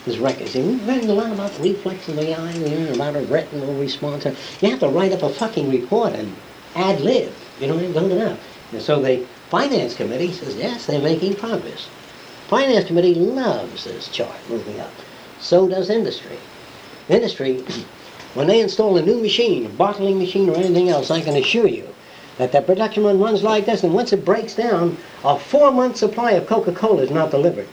his 0.05 0.19
records. 0.19 0.55
And 0.55 0.79
we 0.79 0.85
learned 0.85 1.09
a 1.09 1.13
lot 1.13 1.31
about 1.31 1.53
the 1.53 1.73
reflex 1.73 2.07
of 2.07 2.17
the 2.17 2.35
eye, 2.35 2.53
learned 2.53 2.93
about 2.93 3.15
a 3.15 3.21
retinal 3.21 3.73
response. 3.73 4.25
You 4.61 4.69
have 4.69 4.81
to 4.81 4.89
write 4.89 5.11
up 5.11 5.23
a 5.23 5.33
fucking 5.33 5.71
report 5.71 6.13
and 6.13 6.35
ad 6.75 7.01
lib. 7.01 7.33
You 7.59 7.67
know, 7.67 7.93
don't 7.93 8.11
enough. 8.11 8.39
And 8.71 8.81
so 8.81 9.01
the 9.01 9.25
finance 9.49 9.95
committee 9.95 10.31
says, 10.31 10.55
yes, 10.55 10.85
they're 10.85 11.01
making 11.01 11.35
progress. 11.35 11.87
Finance 12.47 12.85
committee 12.85 13.15
loves 13.15 13.83
this 13.83 14.09
chart 14.09 14.35
moving 14.49 14.79
up. 14.79 14.91
So 15.39 15.67
does 15.67 15.89
industry. 15.89 16.37
Industry, 17.09 17.61
when 18.33 18.47
they 18.47 18.61
install 18.61 18.97
a 18.97 19.01
new 19.01 19.21
machine, 19.21 19.65
a 19.65 19.69
bottling 19.69 20.19
machine 20.19 20.49
or 20.49 20.55
anything 20.55 20.89
else, 20.89 21.11
I 21.11 21.21
can 21.21 21.35
assure 21.35 21.67
you 21.67 21.87
that 22.37 22.51
that 22.51 22.67
production 22.67 23.03
run 23.03 23.19
runs 23.19 23.43
like 23.43 23.65
this, 23.65 23.83
and 23.83 23.93
once 23.93 24.13
it 24.13 24.23
breaks 24.23 24.55
down, 24.55 24.97
a 25.23 25.39
four-month 25.39 25.97
supply 25.97 26.31
of 26.31 26.45
Coca-Cola 26.47 27.01
is 27.01 27.11
not 27.11 27.31
delivered. 27.31 27.67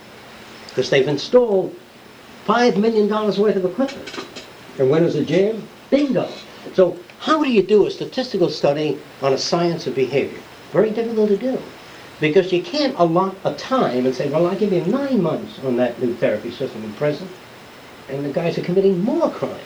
Because 0.68 0.90
they've 0.90 1.06
installed 1.06 1.74
$5 2.46 2.76
million 2.78 3.08
worth 3.08 3.56
of 3.56 3.64
equipment. 3.64 4.26
And 4.78 4.90
when 4.90 5.04
is 5.04 5.14
a 5.14 5.24
jam? 5.24 5.68
Bingo. 5.90 6.28
So 6.74 6.98
how 7.24 7.42
do 7.42 7.50
you 7.50 7.62
do 7.62 7.86
a 7.86 7.90
statistical 7.90 8.50
study 8.50 9.00
on 9.22 9.32
a 9.32 9.38
science 9.38 9.86
of 9.86 9.94
behavior? 9.94 10.38
Very 10.72 10.90
difficult 10.90 11.30
to 11.30 11.38
do. 11.38 11.58
Because 12.20 12.52
you 12.52 12.62
can't 12.62 12.94
allot 12.98 13.34
a 13.44 13.54
time 13.54 14.04
and 14.04 14.14
say, 14.14 14.28
well, 14.28 14.46
I'll 14.46 14.58
give 14.58 14.74
you 14.74 14.84
nine 14.84 15.22
months 15.22 15.58
on 15.64 15.76
that 15.76 15.98
new 16.02 16.12
therapy 16.16 16.50
system 16.50 16.84
in 16.84 16.92
prison, 16.92 17.26
and 18.10 18.26
the 18.26 18.28
guys 18.28 18.58
are 18.58 18.62
committing 18.62 19.02
more 19.02 19.30
crimes. 19.30 19.64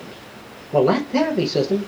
Well, 0.71 0.85
that 0.85 1.05
therapy 1.09 1.49
system 1.49 1.85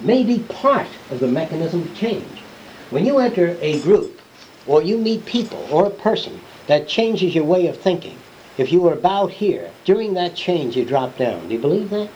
may 0.00 0.22
be 0.22 0.38
part 0.48 0.86
of 1.10 1.18
the 1.18 1.26
mechanism 1.26 1.82
of 1.82 1.96
change. 1.96 2.44
When 2.90 3.04
you 3.04 3.18
enter 3.18 3.58
a 3.60 3.80
group, 3.80 4.20
or 4.64 4.80
you 4.80 4.96
meet 4.96 5.26
people, 5.26 5.66
or 5.72 5.86
a 5.86 5.90
person, 5.90 6.40
that 6.68 6.86
changes 6.86 7.34
your 7.34 7.42
way 7.42 7.66
of 7.66 7.76
thinking. 7.76 8.16
If 8.58 8.70
you 8.70 8.80
were 8.80 8.92
about 8.92 9.32
here, 9.32 9.72
during 9.84 10.14
that 10.14 10.36
change 10.36 10.76
you 10.76 10.84
drop 10.84 11.18
down. 11.18 11.48
Do 11.48 11.54
you 11.54 11.60
believe 11.60 11.90
that? 11.90 12.10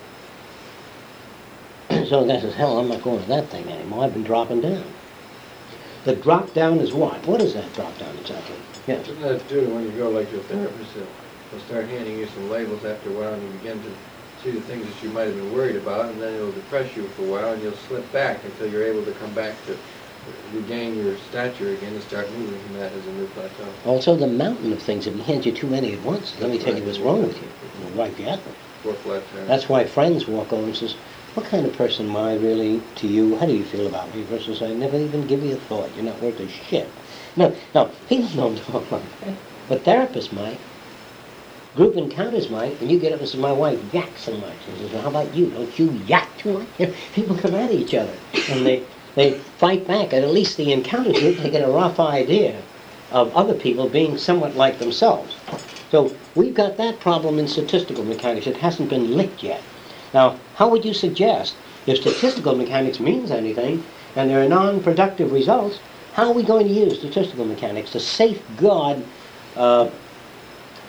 So 2.09 2.25
the 2.25 2.33
guy 2.33 2.41
says, 2.41 2.55
hell, 2.55 2.79
I'm 2.79 2.89
not 2.89 3.03
going 3.03 3.21
to 3.21 3.29
that 3.29 3.51
thing 3.51 3.69
anymore. 3.69 4.05
I've 4.05 4.15
been 4.15 4.25
dropping 4.25 4.61
down. 4.61 4.85
The 6.05 6.17
drop 6.17 6.55
down 6.55 6.81
is 6.81 6.93
what? 6.93 7.27
What 7.27 7.41
is 7.43 7.55
that 7.55 7.73
drop 7.75 7.99
down 7.99 8.17
exactly? 8.17 8.57
Yes. 8.87 9.09
Isn't 9.09 9.21
that 9.21 9.49
too, 9.49 9.69
when 9.69 9.85
you 9.85 9.93
go 9.93 10.11
like 10.11 10.31
your 10.33 10.41
therapist, 10.43 10.95
they'll, 10.95 11.07
they'll 11.51 11.61
start 11.61 11.89
handing 11.89 12.19
you 12.19 12.27
some 12.27 12.49
labels 12.49 12.85
after 12.85 13.11
a 13.11 13.13
while 13.13 13.35
and 13.35 13.43
you 13.43 13.49
begin 13.51 13.83
to 13.83 13.95
see 14.43 14.53
the 14.53 14.61
things 14.61 14.87
that 14.87 15.03
you 15.03 15.11
might 15.11 15.27
have 15.27 15.35
been 15.35 15.53
worried 15.53 15.77
about 15.77 16.07
and 16.07 16.21
then 16.21 16.35
it'll 16.35 16.53
depress 16.53 16.97
you 16.97 17.07
for 17.09 17.23
a 17.23 17.27
while 17.27 17.53
and 17.53 17.63
you'll 17.63 17.75
slip 17.75 18.11
back 18.13 18.45
until 18.45 18.71
you're 18.71 18.85
able 18.85 19.05
to 19.05 19.13
come 19.13 19.35
back 19.35 19.63
to 19.67 19.77
regain 20.53 20.97
your 20.97 21.17
stature 21.17 21.73
again 21.73 21.93
and 21.95 22.03
start 22.03 22.31
moving 22.33 22.61
from 22.63 22.75
that 22.75 22.93
as 22.93 23.07
a 23.07 23.13
new 23.13 23.27
plateau. 23.29 23.73
Also, 23.85 24.17
the 24.17 24.27
mountain 24.27 24.73
of 24.73 24.81
things. 24.81 25.07
If 25.07 25.15
he 25.15 25.23
hands 25.23 25.47
you 25.47 25.53
too 25.53 25.67
many 25.67 25.93
at 25.95 26.03
once, 26.03 26.39
let 26.41 26.51
me 26.51 26.59
tell 26.59 26.77
you 26.77 26.85
what's 26.85 26.99
wrong 26.99 27.27
with 27.27 27.41
you. 27.41 27.51
It'll 27.77 27.91
wipe 27.91 28.19
you 28.19 28.29
out. 28.29 28.41
four 28.83 28.95
flat 28.95 29.29
tires. 29.29 29.49
That's 29.49 29.69
why 29.69 29.85
friends 29.85 30.27
walk 30.27 30.53
over 30.53 30.67
and 30.67 30.77
says, 30.77 30.97
what 31.39 31.47
kind 31.47 31.65
of 31.65 31.73
person 31.77 32.09
am 32.09 32.17
I 32.17 32.35
really 32.35 32.83
to 32.97 33.07
you? 33.07 33.37
How 33.37 33.47
do 33.47 33.55
you 33.55 33.65
feel 33.65 33.87
about 33.87 34.13
me? 34.13 34.25
Versus 34.25 34.61
I 34.61 34.75
never 34.75 34.97
even 34.97 35.25
give 35.29 35.45
you 35.45 35.55
a 35.55 35.57
thought. 35.57 35.89
You're 35.95 36.05
not 36.05 36.21
worth 36.21 36.41
a 36.41 36.49
shit. 36.49 36.89
No, 37.37 37.55
no, 37.77 37.93
people 38.09 38.29
don't 38.31 38.59
talk 38.59 38.91
like 38.91 39.21
that. 39.21 39.35
But 39.69 39.85
therapists 39.85 40.33
might. 40.33 40.59
Group 41.77 41.97
encounters 41.97 42.51
might. 42.51 42.81
And 42.81 42.91
you 42.91 42.99
get 42.99 43.13
up 43.13 43.21
and 43.21 43.29
say, 43.29 43.39
my 43.39 43.53
wife 43.53 43.79
yaks 43.95 44.23
so 44.23 44.37
much. 44.37 44.57
And 44.67 44.79
says, 44.79 44.91
well, 44.91 45.03
how 45.03 45.11
about 45.11 45.33
you? 45.33 45.49
Don't 45.51 45.79
you 45.79 45.93
yak 46.09 46.29
too 46.39 46.59
much? 46.59 46.91
People 47.15 47.37
come 47.37 47.55
at 47.55 47.71
each 47.71 47.95
other. 47.95 48.17
And 48.51 48.67
they, 48.67 48.85
they 49.15 49.39
fight 49.59 49.87
back. 49.87 50.13
At 50.13 50.29
least 50.29 50.57
the 50.57 50.73
encounters 50.73 51.21
group, 51.21 51.37
they 51.37 51.51
get 51.51 51.63
a 51.63 51.71
rough 51.71 52.01
idea 52.01 52.61
of 53.13 53.33
other 53.37 53.55
people 53.55 53.89
being 53.89 54.19
somewhat 54.19 54.57
like 54.57 54.81
themselves. 54.81 55.37
So 55.93 56.13
we've 56.35 56.53
got 56.53 56.77
that 56.79 56.99
problem 56.99 57.39
in 57.39 57.47
statistical 57.47 58.05
mechanics. 58.05 58.49
It 58.49 58.57
hasn't 58.57 58.91
been 58.91 59.17
licked 59.17 59.45
yet. 59.45 59.63
Now, 60.15 60.39
how 60.55 60.69
would 60.69 60.85
you 60.85 60.95
suggest, 60.95 61.55
if 61.87 61.99
statistical 61.99 62.55
mechanics 62.55 63.01
means 63.01 63.31
anything, 63.31 63.85
and 64.17 64.31
there 64.31 64.43
are 64.43 64.49
non-productive 64.49 65.33
results, 65.33 65.79
how 66.15 66.29
are 66.29 66.33
we 66.33 66.43
going 66.43 66.67
to 66.67 66.73
use 66.73 66.99
statistical 66.99 67.45
mechanics 67.45 67.93
to 67.93 68.01
safeguard 68.01 69.05
uh, 69.57 69.89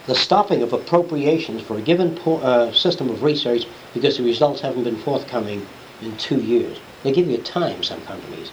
the 0.08 0.16
stopping 0.16 0.64
of 0.64 0.74
appropriations 0.74 1.62
for 1.62 1.78
a 1.78 1.82
given 1.82 2.18
uh, 2.26 2.72
system 2.72 3.10
of 3.10 3.22
research 3.22 3.66
because 3.94 4.18
the 4.18 4.24
results 4.24 4.62
haven't 4.62 4.84
been 4.84 4.98
forthcoming 4.98 5.66
in 6.02 6.16
two 6.18 6.40
years? 6.40 6.80
They 7.04 7.12
give 7.12 7.28
you 7.28 7.38
time, 7.38 7.84
some 7.84 8.02
companies. 8.02 8.52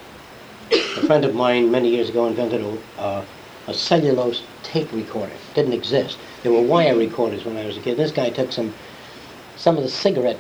A 0.71 1.07
friend 1.07 1.25
of 1.25 1.35
mine 1.35 1.71
many 1.71 1.89
years 1.89 2.11
ago 2.11 2.27
invented 2.27 2.61
a, 2.61 3.01
uh, 3.01 3.25
a 3.69 3.75
cellulose 3.75 4.43
tape 4.63 4.93
recorder. 4.93 5.33
It 5.33 5.55
Didn't 5.55 5.73
exist. 5.73 6.19
There 6.43 6.53
were 6.53 6.61
wire 6.61 6.97
recorders 6.97 7.45
when 7.45 7.57
I 7.57 7.67
was 7.67 7.77
a 7.77 7.81
kid. 7.81 7.97
This 7.97 8.13
guy 8.13 8.31
took 8.31 8.53
some 8.53 8.75
some 9.57 9.77
of 9.77 9.83
the 9.83 9.89
cigarette 9.89 10.39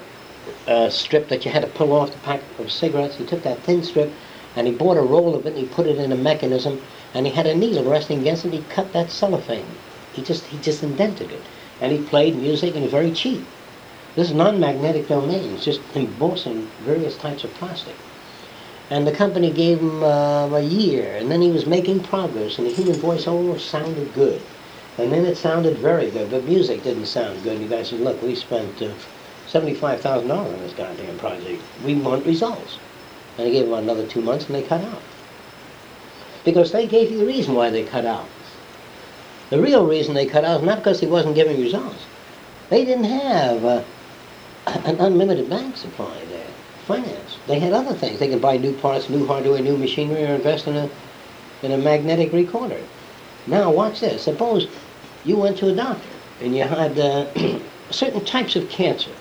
uh, 0.67 0.91
strip 0.91 1.29
that 1.29 1.45
you 1.45 1.51
had 1.51 1.63
to 1.63 1.69
pull 1.69 1.93
off 1.93 2.13
the 2.13 2.19
pack 2.19 2.43
of 2.59 2.73
cigarettes. 2.73 3.17
He 3.17 3.25
took 3.25 3.43
that 3.43 3.65
thin 3.65 3.83
strip 3.83 4.13
and 4.57 4.67
he 4.67 4.75
bought 4.75 4.97
a 4.97 5.03
roll 5.03 5.35
of 5.35 5.47
it 5.47 5.51
and 5.51 5.59
he 5.59 5.67
put 5.67 5.87
it 5.87 5.99
in 5.99 6.13
a 6.13 6.17
mechanism 6.17 6.81
and 7.15 7.27
he 7.27 7.33
had 7.33 7.47
a 7.47 7.55
needle 7.55 7.85
resting 7.85 8.21
against 8.21 8.45
it. 8.45 8.49
And 8.49 8.55
he 8.55 8.63
cut 8.65 8.93
that 8.93 9.11
cellophane. 9.11 9.79
He 10.13 10.23
just 10.23 10.47
he 10.47 10.59
just 10.59 10.83
indented 10.83 11.33
it 11.33 11.43
and 11.81 11.93
he 11.93 12.03
played 12.03 12.37
music 12.37 12.71
and 12.75 12.79
it 12.79 12.83
was 12.83 12.93
very 12.93 13.13
cheap. 13.13 13.45
This 14.17 14.29
is 14.29 14.35
non-magnetic 14.35 15.09
domains, 15.09 15.65
just 15.65 15.83
embossing 15.95 16.71
various 16.81 17.17
types 17.19 17.45
of 17.45 17.55
plastic. 17.55 17.95
And 18.91 19.07
the 19.07 19.13
company 19.13 19.51
gave 19.53 19.81
him 19.81 20.03
uh, 20.03 20.49
a 20.49 20.61
year, 20.61 21.17
and 21.17 21.31
then 21.31 21.43
he 21.43 21.51
was 21.51 21.67
making 21.67 22.03
progress, 22.05 22.59
and 22.59 22.67
the 22.67 22.73
human 22.73 22.97
voice 23.01 23.27
almost 23.27 23.69
sounded 23.69 24.15
good. 24.15 24.41
And 24.97 25.13
then 25.13 25.27
it 25.27 25.37
sounded 25.37 25.79
very 25.79 26.11
good, 26.11 26.31
but 26.31 26.45
music 26.45 26.83
didn't 26.83 27.07
sound 27.07 27.43
good. 27.43 27.61
And 27.61 27.71
the 27.71 27.77
guy 27.77 27.83
said, 27.83 28.01
look, 28.01 28.23
we 28.23 28.35
spent 28.35 28.81
uh, 28.81 28.95
$75,000 29.49 30.31
on 30.31 30.59
this 30.61 30.73
goddamn 30.73 31.19
project. 31.19 31.63
We 31.85 31.95
want 31.95 32.27
results. 32.27 32.79
And 33.39 33.47
he 33.47 33.53
gave 33.53 33.67
him 33.67 33.75
another 33.75 34.07
two 34.07 34.21
months, 34.21 34.47
and 34.47 34.55
they 34.55 34.63
cut 34.63 34.83
out. 34.83 35.03
Because 36.45 36.73
they 36.73 36.87
gave 36.87 37.11
you 37.11 37.19
the 37.19 37.27
reason 37.27 37.55
why 37.55 37.71
they 37.71 37.85
cut 37.85 38.05
out. 38.05 38.27
The 39.51 39.61
real 39.61 39.87
reason 39.87 40.15
they 40.15 40.27
cut 40.27 40.45
out 40.45 40.61
is 40.61 40.67
not 40.67 40.79
because 40.79 41.01
he 41.01 41.07
wasn't 41.07 41.37
giving 41.37 41.61
results. 41.61 42.05
They 42.71 42.85
didn't 42.85 43.05
have 43.05 43.65
uh, 43.65 43.83
an 44.67 44.97
unlimited 44.99 45.49
bank 45.49 45.77
supply 45.77 46.25
there, 46.29 46.49
finance. 46.87 47.39
They 47.47 47.61
had 47.61 47.73
other 47.73 47.95
things. 47.95 48.19
They 48.19 48.29
could 48.29 48.43
buy 48.43 48.57
new 48.57 48.73
parts, 48.73 49.09
new 49.09 49.27
hardware, 49.27 49.63
new 49.63 49.77
machinery, 49.77 50.25
or 50.25 50.35
invest 50.35 50.67
in 50.67 50.77
a, 50.77 50.91
in 51.63 51.73
a 51.73 51.79
magnetic 51.79 52.33
recorder. 52.33 52.81
Now, 53.47 53.71
watch 53.71 54.01
this. 54.01 54.23
Suppose 54.23 54.67
you 55.25 55.37
went 55.37 55.59
to 55.59 55.69
a 55.69 55.75
doctor 55.75 56.09
and 56.41 56.57
you 56.57 56.65
had 56.65 56.99
uh, 56.99 57.27
certain 57.91 58.25
types 58.25 58.57
of 58.57 58.69
cancer 58.69 59.13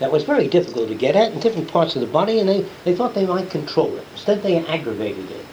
that 0.00 0.12
was 0.12 0.24
very 0.24 0.48
difficult 0.48 0.88
to 0.88 0.94
get 0.94 1.16
at 1.16 1.32
in 1.32 1.40
different 1.40 1.68
parts 1.68 1.96
of 1.96 2.00
the 2.00 2.06
body, 2.06 2.38
and 2.38 2.48
they, 2.48 2.62
they 2.84 2.94
thought 2.94 3.14
they 3.14 3.26
might 3.26 3.50
control 3.50 3.96
it. 3.96 4.06
Instead, 4.12 4.42
they 4.42 4.64
aggravated 4.66 5.30
it. 5.30 5.44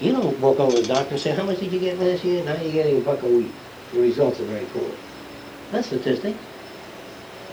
You 0.00 0.12
don't 0.12 0.38
walk 0.38 0.60
over 0.60 0.76
to 0.76 0.82
the 0.82 0.88
doctor 0.88 1.12
and 1.12 1.20
say, 1.20 1.30
how 1.34 1.44
much 1.44 1.60
did 1.60 1.72
you 1.72 1.80
get 1.80 1.98
last 1.98 2.24
year? 2.24 2.44
Now 2.44 2.60
you're 2.60 2.72
getting 2.72 2.98
a 2.98 3.00
buck 3.00 3.22
a 3.22 3.26
week. 3.28 3.52
The 3.92 4.00
results 4.00 4.40
are 4.40 4.44
very 4.44 4.66
poor. 4.66 4.90
That's 5.70 5.86
statistics. 5.88 6.38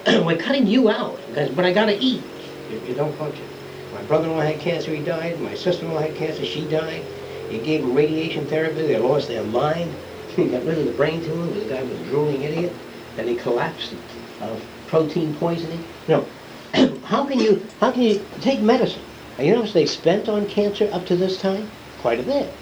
We're 0.08 0.38
cutting 0.38 0.68
you 0.68 0.90
out, 0.90 1.20
because, 1.28 1.50
but 1.50 1.66
I 1.66 1.72
gotta 1.74 1.98
eat 2.00 2.24
if 2.72 2.88
you 2.88 2.96
don't 2.96 3.16
function. 3.18 3.46
My 3.94 4.02
brother-in-law 4.04 4.42
had 4.42 4.60
cancer, 4.60 4.92
he 4.92 5.04
died. 5.04 5.40
My 5.42 5.54
sister-in-law 5.56 6.00
had 6.00 6.16
cancer, 6.16 6.46
she 6.46 6.68
died. 6.68 7.04
He 7.50 7.60
gave 7.60 7.82
them 7.82 7.94
radiation 7.94 8.46
therapy, 8.48 8.82
they 8.84 8.98
lost 8.98 9.28
their 9.28 9.44
mind. 9.44 9.94
He 10.36 10.48
got 10.48 10.64
rid 10.66 10.78
of 10.78 10.86
the 10.86 10.94
brain 10.94 11.22
tumor, 11.22 11.46
this 11.52 11.70
guy 11.70 11.84
was 11.84 12.00
a 12.00 12.06
drooling 12.06 12.42
idiot. 12.42 12.72
Then 13.18 13.28
he 13.28 13.36
collapsed 13.36 13.94
of 14.40 14.64
protein 14.92 15.34
poisoning. 15.36 15.82
No. 16.10 16.28
how 17.06 17.24
can 17.26 17.40
you 17.40 17.66
how 17.80 17.92
can 17.92 18.02
you 18.02 18.22
take 18.42 18.60
medicine? 18.60 19.02
And 19.38 19.48
you 19.48 19.56
much 19.56 19.72
they 19.72 19.86
spent 19.86 20.28
on 20.28 20.46
cancer 20.48 20.90
up 20.92 21.06
to 21.06 21.16
this 21.16 21.40
time? 21.42 21.72
Quite 22.02 22.20
a 22.20 22.24
bit. 22.24 22.54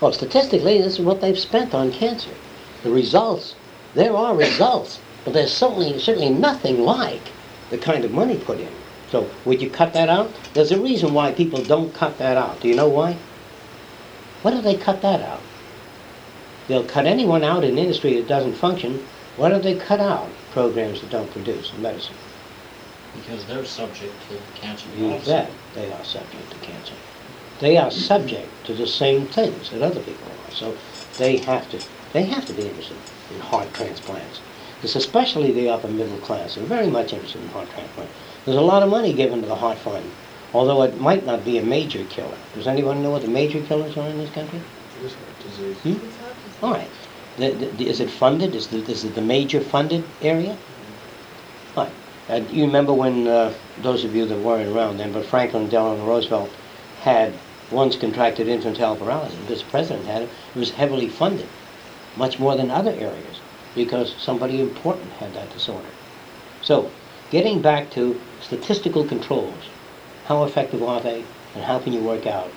Well, 0.00 0.12
statistically, 0.12 0.82
this 0.82 0.94
is 0.98 1.00
what 1.00 1.20
they've 1.20 1.38
spent 1.38 1.74
on 1.74 1.92
cancer. 1.92 2.32
The 2.82 2.90
results, 2.90 3.54
there 3.94 4.16
are 4.16 4.34
results, 4.34 4.98
but 5.24 5.32
there's 5.32 5.52
certainly 5.52 5.96
certainly 6.00 6.30
nothing 6.30 6.82
like 6.82 7.30
the 7.70 7.78
kind 7.78 8.04
of 8.04 8.10
money 8.10 8.36
put 8.36 8.58
in. 8.58 8.72
So 9.12 9.30
would 9.44 9.62
you 9.62 9.70
cut 9.70 9.92
that 9.92 10.08
out? 10.08 10.32
There's 10.54 10.72
a 10.72 10.80
reason 10.80 11.14
why 11.14 11.30
people 11.30 11.62
don't 11.62 11.94
cut 11.94 12.18
that 12.18 12.36
out. 12.36 12.60
Do 12.60 12.66
you 12.66 12.74
know 12.74 12.88
why? 12.88 13.16
Why 14.42 14.50
do 14.50 14.60
they 14.60 14.76
cut 14.76 15.02
that 15.02 15.20
out? 15.20 15.42
They'll 16.66 16.82
cut 16.82 17.06
anyone 17.06 17.44
out 17.44 17.62
in 17.62 17.78
industry 17.78 18.14
that 18.16 18.26
doesn't 18.26 18.54
function. 18.54 19.06
Why 19.36 19.50
do 19.50 19.60
they 19.60 19.76
cut 19.76 20.00
out 20.00 20.28
programs 20.56 21.02
that 21.02 21.10
don't 21.10 21.30
produce 21.32 21.70
in 21.74 21.82
medicine? 21.82 22.16
Because 23.14 23.44
they're 23.44 23.66
subject 23.66 24.14
to 24.30 24.38
cancer 24.58 24.88
You 24.96 25.10
policy. 25.10 25.30
bet 25.30 25.50
they 25.74 25.92
are 25.92 26.02
subject 26.02 26.50
to 26.50 26.56
cancer. 26.66 26.94
They 27.60 27.76
are 27.76 27.90
subject 27.90 28.48
to 28.64 28.72
the 28.72 28.86
same 28.86 29.26
things 29.26 29.68
that 29.68 29.82
other 29.82 30.00
people 30.00 30.28
are. 30.28 30.52
So 30.54 30.74
they 31.18 31.36
have 31.36 31.70
to 31.72 31.78
they 32.14 32.22
have 32.22 32.46
to 32.46 32.54
be 32.54 32.62
interested 32.62 32.96
in 33.34 33.40
heart 33.40 33.68
transplants. 33.74 34.40
It's 34.82 34.96
especially 34.96 35.52
the 35.52 35.68
upper 35.68 35.88
middle 35.88 36.16
class 36.28 36.56
are 36.56 36.62
very 36.62 36.86
much 36.86 37.12
interested 37.12 37.42
in 37.42 37.48
heart 37.48 37.68
transplants. 37.74 38.14
There's 38.46 38.56
a 38.56 38.62
lot 38.72 38.82
of 38.82 38.88
money 38.88 39.12
given 39.12 39.42
to 39.42 39.46
the 39.46 39.56
heart 39.56 39.76
fund, 39.76 40.10
although 40.54 40.80
it 40.84 40.98
might 40.98 41.26
not 41.26 41.44
be 41.44 41.58
a 41.58 41.62
major 41.62 42.04
killer. 42.04 42.38
Does 42.54 42.66
anyone 42.66 43.02
know 43.02 43.10
what 43.10 43.20
the 43.20 43.28
major 43.28 43.60
killers 43.60 43.94
are 43.98 44.08
in 44.08 44.16
this 44.16 44.30
country? 44.30 44.60
Heart 45.02 45.38
disease. 45.44 45.76
Hmm? 45.82 46.64
All 46.64 46.72
right. 46.72 46.88
The, 47.38 47.50
the, 47.50 47.88
is 47.88 48.00
it 48.00 48.10
funded? 48.10 48.54
Is, 48.54 48.68
the, 48.68 48.78
is 48.90 49.04
it 49.04 49.14
the 49.14 49.20
major 49.20 49.60
funded 49.60 50.04
area? 50.22 50.56
Right. 51.76 51.92
Uh, 52.28 52.40
you 52.50 52.64
remember 52.64 52.92
when, 52.92 53.26
uh, 53.26 53.52
those 53.82 54.04
of 54.04 54.14
you 54.14 54.26
that 54.26 54.38
weren't 54.38 54.74
around 54.74 54.96
then, 54.96 55.12
but 55.12 55.26
Franklin 55.26 55.68
Delano 55.68 56.04
Roosevelt 56.06 56.50
had 57.02 57.34
once 57.70 57.96
contracted 57.96 58.48
infantile 58.48 58.96
paralysis. 58.96 59.38
This 59.48 59.62
president 59.62 60.06
had 60.06 60.22
it. 60.22 60.30
It 60.54 60.58
was 60.58 60.70
heavily 60.70 61.08
funded, 61.08 61.48
much 62.16 62.38
more 62.38 62.56
than 62.56 62.70
other 62.70 62.92
areas, 62.92 63.40
because 63.74 64.14
somebody 64.16 64.60
important 64.60 65.12
had 65.12 65.34
that 65.34 65.52
disorder. 65.52 65.88
So, 66.62 66.90
getting 67.30 67.60
back 67.60 67.90
to 67.90 68.20
statistical 68.40 69.04
controls, 69.06 69.68
how 70.24 70.44
effective 70.44 70.82
are 70.82 71.00
they, 71.00 71.24
and 71.54 71.64
how 71.64 71.78
can 71.78 71.92
you 71.92 72.00
work 72.00 72.26
out 72.26 72.50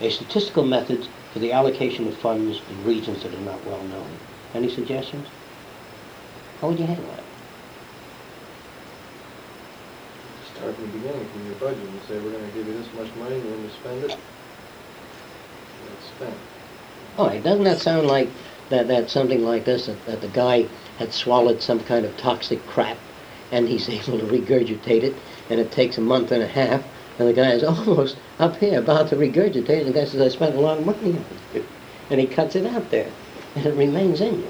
a 0.00 0.10
statistical 0.10 0.64
method 0.64 1.06
for 1.32 1.38
the 1.38 1.52
allocation 1.52 2.06
of 2.08 2.16
funds 2.18 2.60
in 2.68 2.84
regions 2.84 3.22
that 3.22 3.34
are 3.34 3.40
not 3.40 3.64
well 3.66 3.82
known? 3.84 4.10
Any 4.54 4.68
suggestions? 4.68 5.26
How 6.60 6.68
would 6.68 6.78
you 6.78 6.86
handle 6.86 7.06
that? 7.06 7.24
Start 10.54 10.74
from 10.74 10.86
the 10.86 10.98
beginning, 10.98 11.28
from 11.28 11.46
your 11.46 11.54
budget, 11.54 11.78
and 11.78 12.00
say, 12.08 12.18
we're 12.18 12.32
gonna 12.32 12.52
give 12.52 12.66
you 12.66 12.74
this 12.74 12.88
much 12.94 13.14
money, 13.16 13.36
and 13.36 13.50
when 13.50 13.62
you 13.62 13.70
spend 13.70 14.04
it, 14.04 14.16
it's 15.92 16.06
spent. 16.16 16.34
All 17.16 17.26
right, 17.28 17.42
doesn't 17.42 17.64
that 17.64 17.78
sound 17.78 18.06
like 18.06 18.28
that, 18.70 18.88
that 18.88 19.10
something 19.10 19.44
like 19.44 19.64
this, 19.64 19.86
that, 19.86 20.04
that 20.06 20.20
the 20.20 20.28
guy 20.28 20.66
had 20.98 21.12
swallowed 21.12 21.60
some 21.62 21.80
kind 21.80 22.04
of 22.04 22.16
toxic 22.16 22.64
crap 22.66 22.96
and 23.52 23.68
he's 23.68 23.88
able 23.88 24.18
to 24.18 24.24
regurgitate 24.26 25.02
it 25.02 25.14
and 25.48 25.60
it 25.60 25.72
takes 25.72 25.98
a 25.98 26.00
month 26.00 26.30
and 26.32 26.42
a 26.42 26.46
half 26.46 26.82
and 27.20 27.28
the 27.28 27.34
guy 27.34 27.52
is 27.52 27.62
almost 27.64 28.16
up 28.38 28.56
here 28.56 28.78
about 28.78 29.08
to 29.10 29.16
regurgitate 29.16 29.80
and 29.80 29.88
the 29.88 29.92
guy 29.92 30.06
says, 30.06 30.20
I 30.20 30.28
spent 30.28 30.56
a 30.56 30.60
lot 30.60 30.78
of 30.78 30.86
money 30.86 31.12
on 31.12 31.24
it. 31.54 31.64
And 32.08 32.18
he 32.18 32.26
cuts 32.26 32.56
it 32.56 32.66
out 32.66 32.90
there 32.90 33.10
and 33.54 33.66
it 33.66 33.74
remains 33.74 34.20
in 34.20 34.40
you. 34.40 34.48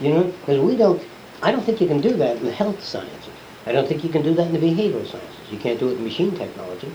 You 0.00 0.14
know, 0.14 0.22
because 0.22 0.60
we 0.60 0.76
don't, 0.76 1.02
I 1.42 1.50
don't 1.50 1.64
think 1.64 1.80
you 1.80 1.88
can 1.88 2.00
do 2.00 2.16
that 2.16 2.36
in 2.36 2.44
the 2.44 2.52
health 2.52 2.82
sciences. 2.82 3.34
I 3.66 3.72
don't 3.72 3.86
think 3.86 4.04
you 4.04 4.10
can 4.10 4.22
do 4.22 4.32
that 4.34 4.46
in 4.46 4.52
the 4.52 4.58
behavioral 4.58 5.06
sciences. 5.06 5.50
You 5.50 5.58
can't 5.58 5.78
do 5.78 5.88
it 5.88 5.98
in 5.98 6.04
machine 6.04 6.34
technology. 6.36 6.90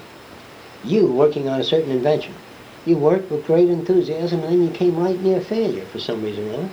You 0.84 1.12
working 1.12 1.50
on 1.50 1.60
a 1.60 1.64
certain 1.64 1.92
invention, 1.92 2.34
you 2.86 2.98
worked 2.98 3.30
with 3.30 3.46
great 3.46 3.70
enthusiasm 3.70 4.42
and 4.42 4.54
then 4.54 4.64
you 4.64 4.72
came 4.72 4.98
right 4.98 5.20
near 5.22 5.42
failure 5.42 5.86
for 5.86 6.00
some 6.00 6.24
reason 6.24 6.50
or 6.50 6.54
other. 6.54 6.70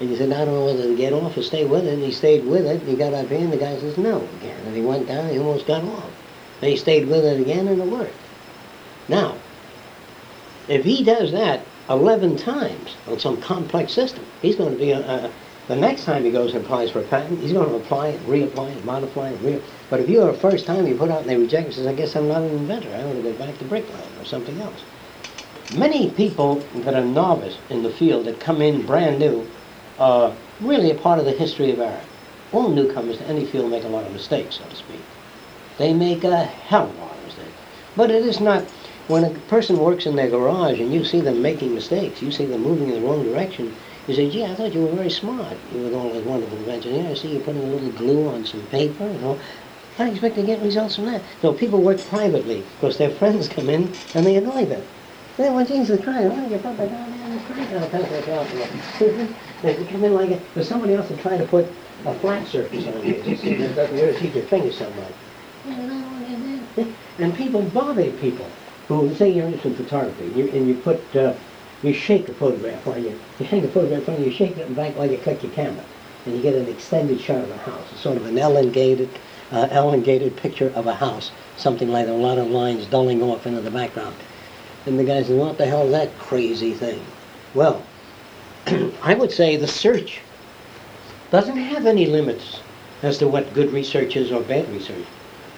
And 0.00 0.10
you 0.10 0.16
said, 0.16 0.32
I 0.32 0.44
don't 0.44 0.54
know 0.54 0.66
whether 0.66 0.82
to 0.84 0.96
get 0.96 1.12
off 1.12 1.36
or 1.36 1.42
stay 1.42 1.64
with 1.64 1.86
it. 1.86 1.94
And 1.94 2.02
he 2.02 2.12
stayed 2.12 2.44
with 2.44 2.66
it. 2.66 2.80
And 2.80 2.88
he 2.88 2.96
got 2.96 3.14
up 3.14 3.28
here 3.28 3.38
and 3.38 3.52
the 3.52 3.56
guy 3.56 3.78
says, 3.78 3.98
no 3.98 4.26
again. 4.40 4.60
And 4.66 4.76
he 4.76 4.82
went 4.82 5.06
down 5.06 5.26
and 5.26 5.32
he 5.32 5.38
almost 5.38 5.66
got 5.66 5.84
off. 5.84 6.10
Then 6.60 6.70
he 6.70 6.76
stayed 6.76 7.08
with 7.08 7.24
it 7.24 7.40
again 7.40 7.68
and 7.68 7.80
it 7.80 7.86
worked. 7.86 8.14
Now, 9.08 9.34
if 10.68 10.84
he 10.84 11.02
does 11.04 11.32
that 11.32 11.60
11 11.88 12.36
times 12.36 12.96
on 13.08 13.18
some 13.18 13.40
complex 13.40 13.92
system, 13.92 14.24
he's 14.42 14.56
going 14.56 14.72
to 14.72 14.78
be 14.78 14.90
a, 14.92 15.00
a, 15.00 15.30
The 15.68 15.76
next 15.76 16.04
time 16.04 16.24
he 16.24 16.30
goes 16.30 16.54
and 16.54 16.64
applies 16.64 16.90
for 16.90 17.00
a 17.00 17.04
patent, 17.04 17.40
he's 17.40 17.52
going 17.52 17.68
to 17.68 17.76
apply 17.76 18.08
it, 18.08 18.26
reapply 18.26 18.76
it, 18.76 18.84
modify 18.84 19.30
it, 19.30 19.38
re- 19.42 19.62
But 19.88 20.00
if 20.00 20.08
you're 20.08 20.28
a 20.30 20.34
first 20.34 20.66
time 20.66 20.86
you 20.86 20.96
put 20.96 21.10
out 21.10 21.20
and 21.22 21.28
they 21.30 21.36
reject 21.36 21.68
it, 21.68 21.74
says, 21.74 21.86
I 21.86 21.94
guess 21.94 22.14
I'm 22.16 22.28
not 22.28 22.42
an 22.42 22.50
inventor. 22.50 22.94
I 22.94 23.04
want 23.04 23.22
to 23.22 23.32
go 23.32 23.32
back 23.38 23.58
to 23.58 23.64
bricklaying 23.64 24.18
or 24.18 24.24
something 24.24 24.60
else. 24.60 24.84
Many 25.70 26.10
people 26.10 26.56
that 26.74 26.94
are 26.94 27.04
novice 27.04 27.56
in 27.70 27.82
the 27.82 27.90
field 27.90 28.26
that 28.26 28.40
come 28.40 28.60
in 28.60 28.84
brand 28.84 29.18
new 29.20 29.46
are 29.98 30.34
really 30.60 30.90
a 30.90 30.94
part 30.96 31.18
of 31.20 31.24
the 31.24 31.32
history 31.32 31.70
of 31.70 31.80
art. 31.80 32.04
All 32.52 32.68
newcomers 32.68 33.18
to 33.18 33.24
any 33.28 33.46
field 33.46 33.70
make 33.70 33.84
a 33.84 33.88
lot 33.88 34.04
of 34.06 34.12
mistakes, 34.12 34.56
so 34.56 34.64
to 34.64 34.76
speak. 34.76 35.00
They 35.80 35.94
make 35.94 36.24
a 36.24 36.44
hell 36.44 36.90
of 36.90 36.98
a 36.98 37.00
lot 37.00 37.16
of 37.16 37.24
mistakes. 37.24 37.48
But 37.96 38.10
it 38.10 38.22
is 38.26 38.38
not, 38.38 38.64
when 39.08 39.24
a 39.24 39.30
person 39.48 39.78
works 39.78 40.04
in 40.04 40.14
their 40.14 40.28
garage 40.28 40.78
and 40.78 40.92
you 40.92 41.06
see 41.06 41.22
them 41.22 41.40
making 41.40 41.74
mistakes, 41.74 42.20
you 42.20 42.30
see 42.30 42.44
them 42.44 42.60
moving 42.60 42.90
in 42.90 43.00
the 43.00 43.08
wrong 43.08 43.24
direction, 43.24 43.74
you 44.06 44.14
say, 44.14 44.28
gee, 44.30 44.44
I 44.44 44.54
thought 44.54 44.74
you 44.74 44.82
were 44.82 44.94
very 44.94 45.08
smart. 45.08 45.56
You 45.72 45.88
were 45.88 45.96
all 45.96 46.10
this 46.10 46.22
wonderful 46.26 46.58
invention 46.58 46.92
here. 46.92 47.08
I 47.10 47.14
see 47.14 47.32
you 47.32 47.40
putting 47.40 47.62
a 47.62 47.66
little 47.66 47.92
glue 47.92 48.28
on 48.28 48.44
some 48.44 48.60
paper, 48.66 49.10
you 49.10 49.18
know. 49.20 49.40
I 49.98 50.10
expect 50.10 50.34
to 50.34 50.42
get 50.42 50.60
results 50.60 50.96
from 50.96 51.06
that. 51.06 51.22
No, 51.42 51.54
people 51.54 51.80
work 51.80 51.98
privately 52.08 52.62
because 52.74 52.98
their 52.98 53.10
friends 53.12 53.48
come 53.48 53.70
in 53.70 53.90
and 54.12 54.26
they 54.26 54.36
annoy 54.36 54.66
them. 54.66 54.82
They 55.38 55.48
want 55.48 55.68
to 55.68 55.96
try. 55.96 56.26
Why 56.26 56.36
don't 56.36 56.50
you 56.50 56.58
put 56.58 56.76
that 56.76 56.90
down 56.90 57.10
there? 57.10 58.34
I'll. 58.34 58.44
They 59.62 59.84
come 59.86 60.04
in 60.04 60.12
like. 60.12 60.54
There's 60.54 60.68
somebody 60.68 60.92
else 60.92 61.08
to 61.08 61.16
try 61.16 61.38
to 61.38 61.46
put 61.46 61.66
a 62.04 62.14
flat 62.18 62.46
surface 62.46 62.86
on 62.86 62.98
it. 62.98 63.26
It 63.26 63.74
doesn't 63.74 63.98
irritate 63.98 64.34
your 64.34 64.44
fingers 64.44 64.76
so 64.76 64.90
much. 64.90 65.12
And 67.18 67.34
people 67.34 67.60
bother 67.62 68.10
people 68.12 68.46
who 68.88 69.14
say 69.14 69.30
you're 69.30 69.44
interested 69.44 69.72
in 69.72 69.76
photography 69.76 70.24
and 70.24 70.36
you, 70.36 70.48
and 70.48 70.68
you 70.68 70.74
put, 70.76 71.14
uh, 71.14 71.34
you 71.82 71.92
shake 71.92 72.28
a 72.28 72.34
photograph 72.34 72.86
while 72.86 72.98
you, 72.98 73.18
you 73.38 73.46
shake 73.46 73.64
a 73.64 73.68
photograph 73.68 74.08
while 74.08 74.18
you 74.18 74.30
shake 74.30 74.56
it 74.56 74.74
back 74.74 74.96
while 74.96 75.10
you 75.10 75.18
click 75.18 75.42
your 75.42 75.52
camera. 75.52 75.84
And 76.24 76.34
you 76.34 76.42
get 76.42 76.54
an 76.54 76.68
extended 76.68 77.20
shot 77.20 77.44
of 77.44 77.50
a 77.50 77.56
house. 77.58 77.92
It's 77.92 78.00
sort 78.00 78.16
of 78.16 78.26
an 78.26 78.38
elongated, 78.38 79.10
uh, 79.52 79.68
elongated 79.70 80.36
picture 80.36 80.72
of 80.74 80.86
a 80.86 80.94
house. 80.94 81.30
Something 81.58 81.90
like 81.90 82.08
a 82.08 82.12
lot 82.12 82.38
of 82.38 82.48
lines 82.48 82.86
dulling 82.86 83.22
off 83.22 83.46
into 83.46 83.60
the 83.60 83.70
background. 83.70 84.16
And 84.86 84.98
the 84.98 85.04
guy 85.04 85.22
says, 85.22 85.30
what 85.30 85.58
the 85.58 85.66
hell 85.66 85.84
is 85.84 85.92
that 85.92 86.18
crazy 86.18 86.72
thing? 86.72 87.00
Well, 87.54 87.82
I 89.02 89.14
would 89.14 89.30
say 89.30 89.56
the 89.56 89.66
search 89.66 90.20
doesn't 91.30 91.56
have 91.56 91.86
any 91.86 92.06
limits 92.06 92.60
as 93.02 93.18
to 93.18 93.28
what 93.28 93.52
good 93.54 93.72
research 93.72 94.16
is 94.16 94.32
or 94.32 94.40
bad 94.42 94.70
research. 94.72 95.06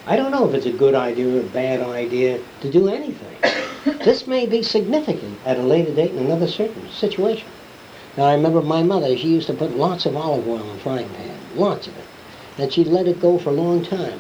I 0.04 0.16
don't 0.16 0.32
know 0.32 0.48
if 0.48 0.54
it's 0.54 0.66
a 0.66 0.72
good 0.72 0.96
idea 0.96 1.36
or 1.36 1.40
a 1.40 1.44
bad 1.44 1.80
idea 1.80 2.40
to 2.60 2.70
do 2.70 2.88
anything. 2.88 3.36
this 3.98 4.26
may 4.26 4.46
be 4.46 4.60
significant 4.60 5.38
at 5.46 5.58
a 5.58 5.62
later 5.62 5.94
date 5.94 6.10
in 6.10 6.18
another 6.18 6.48
certain 6.48 6.90
situation. 6.90 7.46
Now, 8.16 8.24
I 8.24 8.34
remember 8.34 8.62
my 8.62 8.82
mother, 8.82 9.16
she 9.16 9.28
used 9.28 9.46
to 9.46 9.54
put 9.54 9.76
lots 9.76 10.04
of 10.04 10.16
olive 10.16 10.48
oil 10.48 10.60
in 10.60 10.76
a 10.76 10.80
frying 10.80 11.08
pan, 11.10 11.38
lots 11.54 11.86
of 11.86 11.96
it. 11.96 12.04
And 12.58 12.72
she'd 12.72 12.88
let 12.88 13.06
it 13.06 13.20
go 13.20 13.38
for 13.38 13.50
a 13.50 13.52
long 13.52 13.84
time. 13.84 14.18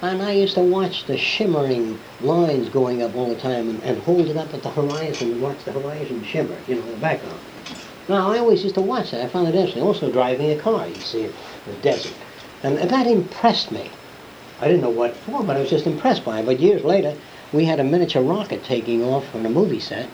And 0.00 0.22
I 0.22 0.30
used 0.30 0.54
to 0.54 0.60
watch 0.60 1.04
the 1.06 1.18
shimmering 1.18 1.98
lines 2.20 2.68
going 2.68 3.02
up 3.02 3.16
all 3.16 3.28
the 3.28 3.34
time 3.34 3.68
and, 3.68 3.82
and 3.82 4.00
hold 4.02 4.28
it 4.28 4.36
up 4.36 4.54
at 4.54 4.62
the 4.62 4.70
horizon 4.70 5.32
and 5.32 5.42
watch 5.42 5.64
the 5.64 5.72
horizon 5.72 6.22
shimmer, 6.22 6.56
you 6.68 6.76
know, 6.76 6.82
in 6.82 6.92
the 6.92 6.96
background. 6.98 7.40
Now, 8.08 8.30
I 8.30 8.38
always 8.38 8.62
used 8.62 8.76
to 8.76 8.80
watch 8.80 9.10
that. 9.10 9.22
I 9.22 9.28
found 9.28 9.48
it 9.48 9.56
interesting. 9.56 9.82
Also, 9.82 10.10
driving 10.10 10.52
a 10.52 10.56
car, 10.56 10.86
you 10.86 10.94
see, 11.02 11.24
in 11.24 11.32
the 11.66 11.72
desert. 11.82 12.14
And 12.62 12.78
that 12.78 13.06
impressed 13.08 13.72
me. 13.72 13.90
I 14.60 14.66
didn't 14.66 14.82
know 14.82 14.90
what 14.90 15.16
for, 15.16 15.42
but 15.42 15.56
I 15.56 15.60
was 15.60 15.70
just 15.70 15.86
impressed 15.86 16.24
by 16.24 16.40
it. 16.40 16.46
But 16.46 16.60
years 16.60 16.84
later, 16.84 17.14
we 17.52 17.64
had 17.64 17.80
a 17.80 17.84
miniature 17.84 18.22
rocket 18.22 18.62
taking 18.62 19.02
off 19.02 19.34
on 19.34 19.46
a 19.46 19.50
movie 19.50 19.80
set, 19.80 20.06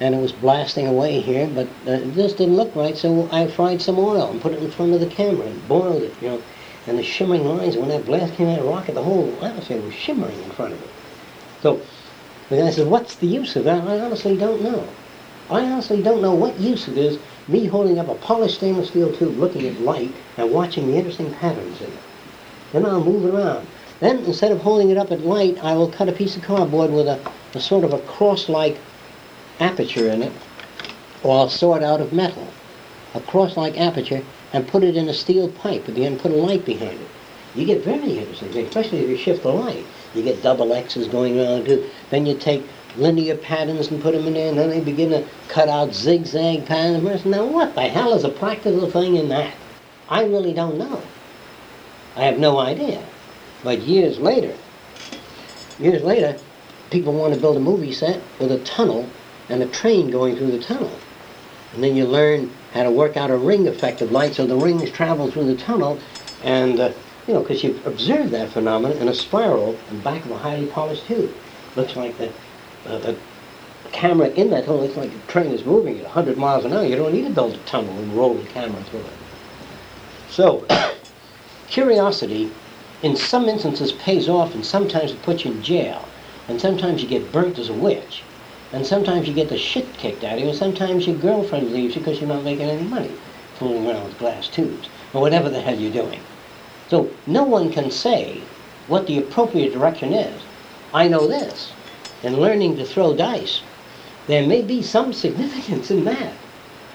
and 0.00 0.12
it 0.14 0.20
was 0.20 0.32
blasting 0.32 0.88
away 0.88 1.20
here, 1.20 1.46
but 1.46 1.68
uh, 1.86 1.92
it 1.92 2.14
just 2.14 2.38
didn't 2.38 2.56
look 2.56 2.74
right, 2.74 2.96
so 2.96 3.28
I 3.30 3.46
fried 3.46 3.80
some 3.80 3.98
oil 3.98 4.28
and 4.28 4.40
put 4.40 4.54
it 4.54 4.62
in 4.62 4.70
front 4.72 4.92
of 4.92 5.00
the 5.00 5.06
camera 5.06 5.46
and 5.46 5.68
boiled 5.68 6.02
it, 6.02 6.14
you 6.20 6.30
know. 6.30 6.42
And 6.88 6.98
the 6.98 7.04
shimmering 7.04 7.44
lines, 7.44 7.76
when 7.76 7.90
that 7.90 8.06
blast 8.06 8.34
came 8.34 8.48
out 8.48 8.58
of 8.58 8.64
the 8.64 8.70
rocket, 8.70 8.94
the 8.94 9.02
whole 9.04 9.32
atmosphere 9.44 9.80
was 9.80 9.94
shimmering 9.94 10.42
in 10.42 10.50
front 10.50 10.72
of 10.72 10.82
it. 10.82 10.88
So 11.62 11.80
the 12.48 12.56
guy 12.56 12.70
said, 12.70 12.88
what's 12.88 13.16
the 13.16 13.28
use 13.28 13.54
of 13.54 13.64
that? 13.64 13.84
I 13.84 14.00
honestly 14.00 14.36
don't 14.36 14.62
know. 14.62 14.88
I 15.50 15.60
honestly 15.60 16.02
don't 16.02 16.22
know 16.22 16.34
what 16.34 16.58
use 16.58 16.88
it 16.88 16.98
is, 16.98 17.18
me 17.46 17.66
holding 17.66 17.98
up 18.00 18.08
a 18.08 18.14
polished 18.14 18.56
stainless 18.56 18.88
steel 18.88 19.12
tube, 19.12 19.38
looking 19.38 19.66
at 19.66 19.80
light, 19.80 20.12
and 20.38 20.50
watching 20.50 20.88
the 20.88 20.96
interesting 20.96 21.32
patterns 21.34 21.80
in 21.80 21.86
it. 21.88 22.09
Then 22.72 22.86
I'll 22.86 23.04
move 23.04 23.24
it 23.24 23.34
around. 23.34 23.66
Then, 24.00 24.18
instead 24.20 24.52
of 24.52 24.60
holding 24.60 24.90
it 24.90 24.96
up 24.96 25.10
at 25.10 25.20
light, 25.20 25.58
I 25.62 25.74
will 25.74 25.90
cut 25.90 26.08
a 26.08 26.12
piece 26.12 26.36
of 26.36 26.42
cardboard 26.42 26.90
with 26.90 27.06
a, 27.06 27.20
a 27.54 27.60
sort 27.60 27.84
of 27.84 27.92
a 27.92 27.98
cross-like 27.98 28.78
aperture 29.58 30.08
in 30.08 30.22
it, 30.22 30.32
or 31.22 31.36
I'll 31.36 31.48
saw 31.50 31.74
it 31.74 31.82
out 31.82 32.00
of 32.00 32.12
metal, 32.12 32.46
a 33.14 33.20
cross-like 33.20 33.78
aperture, 33.78 34.22
and 34.52 34.66
put 34.66 34.82
it 34.82 34.96
in 34.96 35.08
a 35.08 35.14
steel 35.14 35.48
pipe 35.48 35.88
end, 35.88 36.20
put 36.20 36.32
a 36.32 36.36
light 36.36 36.64
behind 36.64 37.00
it. 37.00 37.08
You 37.54 37.66
get 37.66 37.84
very 37.84 38.18
interesting 38.18 38.56
especially 38.64 39.00
if 39.00 39.10
you 39.10 39.16
shift 39.16 39.42
the 39.42 39.52
light. 39.52 39.84
You 40.14 40.22
get 40.22 40.42
double 40.42 40.72
X's 40.72 41.08
going 41.08 41.38
around 41.38 41.66
too. 41.66 41.88
Then 42.10 42.24
you 42.24 42.36
take 42.36 42.64
linear 42.96 43.36
patterns 43.36 43.90
and 43.90 44.00
put 44.00 44.14
them 44.14 44.26
in 44.26 44.34
there, 44.34 44.48
and 44.48 44.58
then 44.58 44.70
they 44.70 44.80
begin 44.80 45.10
to 45.10 45.26
cut 45.48 45.68
out 45.68 45.92
zigzag 45.92 46.66
patterns. 46.66 47.24
Now, 47.24 47.44
what 47.44 47.74
the 47.74 47.82
hell 47.82 48.14
is 48.14 48.24
a 48.24 48.28
practical 48.28 48.90
thing 48.90 49.16
in 49.16 49.28
that? 49.28 49.52
I 50.08 50.24
really 50.24 50.52
don't 50.52 50.78
know. 50.78 51.02
I 52.16 52.22
have 52.22 52.38
no 52.38 52.58
idea. 52.58 53.02
But 53.62 53.80
years 53.80 54.18
later, 54.18 54.54
years 55.78 56.02
later, 56.02 56.38
people 56.90 57.12
want 57.12 57.34
to 57.34 57.40
build 57.40 57.56
a 57.56 57.60
movie 57.60 57.92
set 57.92 58.20
with 58.38 58.50
a 58.50 58.58
tunnel 58.60 59.08
and 59.48 59.62
a 59.62 59.66
train 59.66 60.10
going 60.10 60.36
through 60.36 60.50
the 60.50 60.62
tunnel. 60.62 60.92
And 61.74 61.84
then 61.84 61.96
you 61.96 62.06
learn 62.06 62.50
how 62.72 62.82
to 62.82 62.90
work 62.90 63.16
out 63.16 63.30
a 63.30 63.36
ring 63.36 63.68
effect 63.68 64.02
of 64.02 64.10
light 64.10 64.34
so 64.34 64.46
the 64.46 64.56
rings 64.56 64.90
travel 64.90 65.30
through 65.30 65.46
the 65.46 65.56
tunnel 65.56 65.98
and, 66.42 66.80
uh, 66.80 66.92
you 67.26 67.34
know, 67.34 67.40
because 67.40 67.62
you've 67.62 67.86
observed 67.86 68.32
that 68.32 68.50
phenomenon 68.50 68.96
in 68.98 69.08
a 69.08 69.14
spiral 69.14 69.76
in 69.90 69.98
the 69.98 70.02
back 70.02 70.24
of 70.24 70.32
a 70.32 70.38
highly 70.38 70.66
polished 70.66 71.06
tube. 71.06 71.32
Looks 71.76 71.94
like 71.94 72.16
the, 72.18 72.32
uh, 72.86 72.98
the 72.98 73.16
camera 73.92 74.28
in 74.28 74.50
that 74.50 74.64
tunnel 74.64 74.82
looks 74.82 74.96
like 74.96 75.12
the 75.12 75.32
train 75.32 75.52
is 75.52 75.64
moving 75.64 75.98
at 75.98 76.04
100 76.04 76.36
miles 76.36 76.64
an 76.64 76.72
hour. 76.72 76.84
You 76.84 76.96
don't 76.96 77.12
need 77.12 77.24
to 77.24 77.30
build 77.30 77.54
a 77.54 77.58
tunnel 77.58 77.96
and 77.98 78.12
roll 78.14 78.34
the 78.34 78.48
camera 78.48 78.82
through 78.84 79.00
it. 79.00 79.12
So, 80.28 80.66
curiosity 81.70 82.50
in 83.02 83.16
some 83.16 83.48
instances 83.48 83.92
pays 83.92 84.28
off 84.28 84.54
and 84.54 84.64
sometimes 84.64 85.12
it 85.12 85.22
puts 85.22 85.44
you 85.44 85.52
in 85.52 85.62
jail. 85.62 86.06
And 86.48 86.60
sometimes 86.60 87.02
you 87.02 87.08
get 87.08 87.32
burnt 87.32 87.58
as 87.58 87.68
a 87.68 87.72
witch. 87.72 88.22
And 88.72 88.86
sometimes 88.86 89.26
you 89.26 89.34
get 89.34 89.48
the 89.48 89.58
shit 89.58 89.92
kicked 89.94 90.22
out 90.22 90.34
of 90.34 90.40
you, 90.40 90.48
and 90.48 90.56
sometimes 90.56 91.06
your 91.06 91.16
girlfriend 91.16 91.72
leaves 91.72 91.96
you 91.96 92.00
because 92.00 92.20
you're 92.20 92.28
not 92.28 92.44
making 92.44 92.68
any 92.68 92.86
money 92.86 93.10
fooling 93.56 93.86
around 93.86 94.04
with 94.04 94.18
glass 94.18 94.48
tubes, 94.48 94.88
or 95.12 95.20
whatever 95.20 95.50
the 95.50 95.60
hell 95.60 95.74
you're 95.74 95.92
doing. 95.92 96.20
So 96.88 97.10
no 97.26 97.44
one 97.44 97.70
can 97.70 97.90
say 97.90 98.40
what 98.86 99.06
the 99.06 99.18
appropriate 99.18 99.72
direction 99.72 100.12
is. 100.12 100.42
I 100.94 101.08
know 101.08 101.26
this. 101.26 101.72
In 102.22 102.40
learning 102.40 102.76
to 102.76 102.84
throw 102.84 103.14
dice, 103.14 103.62
there 104.26 104.46
may 104.46 104.62
be 104.62 104.82
some 104.82 105.12
significance 105.12 105.90
in 105.90 106.04
that. 106.04 106.32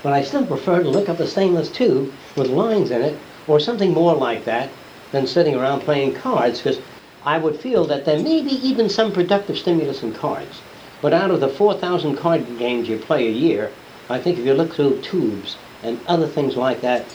But 0.02 0.14
I 0.14 0.24
still 0.24 0.46
prefer 0.46 0.82
to 0.82 0.90
look 0.90 1.10
up 1.10 1.20
a 1.20 1.28
stainless 1.28 1.70
tube 1.70 2.12
with 2.36 2.48
lines 2.48 2.90
in 2.92 3.02
it, 3.02 3.18
or 3.48 3.60
something 3.60 3.94
more 3.94 4.16
like 4.16 4.46
that, 4.46 4.70
than 5.12 5.28
sitting 5.28 5.56
around 5.56 5.82
playing 5.82 6.14
cards, 6.14 6.60
because 6.60 6.80
I 7.24 7.38
would 7.38 7.60
feel 7.60 7.86
that 7.86 8.06
there 8.06 8.20
may 8.20 8.42
be 8.42 8.68
even 8.68 8.90
some 8.90 9.12
productive 9.12 9.58
stimulus 9.58 10.04
in 10.04 10.14
cards. 10.14 10.62
But 11.02 11.14
out 11.14 11.32
of 11.32 11.40
the 11.40 11.50
4,000 11.50 12.16
card 12.16 12.46
games 12.58 12.90
you 12.90 12.98
play 12.98 13.28
a 13.28 13.32
year, 13.32 13.72
I 14.10 14.20
think 14.20 14.38
if 14.38 14.46
you 14.46 14.54
look 14.54 14.74
through 14.74 15.02
tubes 15.02 15.56
and 15.84 16.00
other 16.08 16.28
things 16.28 16.56
like 16.56 16.82
that, 16.82 17.06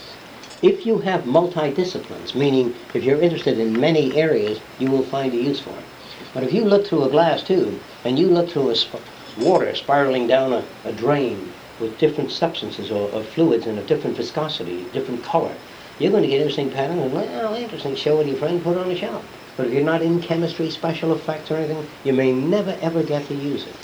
if 0.61 0.85
you 0.85 0.99
have 0.99 1.25
multi-disciplines, 1.25 2.35
meaning 2.35 2.75
if 2.93 3.03
you're 3.03 3.21
interested 3.21 3.57
in 3.57 3.79
many 3.79 4.15
areas, 4.15 4.59
you 4.79 4.89
will 4.89 5.03
find 5.03 5.33
a 5.33 5.37
use 5.37 5.59
for 5.59 5.71
it. 5.71 5.85
But 6.33 6.43
if 6.43 6.53
you 6.53 6.65
look 6.65 6.85
through 6.85 7.03
a 7.03 7.09
glass 7.09 7.43
tube 7.43 7.79
and 8.05 8.19
you 8.19 8.27
look 8.27 8.49
through 8.49 8.69
a 8.69 8.75
sp- 8.77 9.01
water 9.37 9.73
spiraling 9.75 10.27
down 10.27 10.53
a, 10.53 10.63
a 10.85 10.91
drain 10.91 11.51
with 11.79 11.97
different 11.97 12.31
substances 12.31 12.91
or, 12.91 13.09
or 13.11 13.23
fluids 13.23 13.65
in 13.65 13.77
a 13.77 13.83
different 13.83 14.17
viscosity, 14.17 14.85
different 14.93 15.23
color, 15.23 15.55
you're 16.01 16.11
going 16.11 16.23
to 16.23 16.29
get 16.29 16.37
interesting 16.37 16.71
patterns 16.71 17.01
and, 17.01 17.13
well, 17.13 17.53
interesting, 17.53 17.95
show 17.95 18.21
to 18.21 18.29
your 18.29 18.37
friend, 18.37 18.63
put 18.63 18.77
it 18.77 18.79
on 18.79 18.89
the 18.89 18.97
shelf. 18.97 19.23
But 19.57 19.67
if 19.67 19.73
you're 19.73 19.83
not 19.83 20.01
in 20.01 20.21
chemistry, 20.21 20.69
special 20.69 21.13
effects, 21.13 21.51
or 21.51 21.57
anything, 21.57 21.85
you 22.03 22.13
may 22.13 22.31
never 22.31 22.77
ever 22.81 23.03
get 23.03 23.27
to 23.27 23.35
use 23.35 23.65
it. 23.65 23.75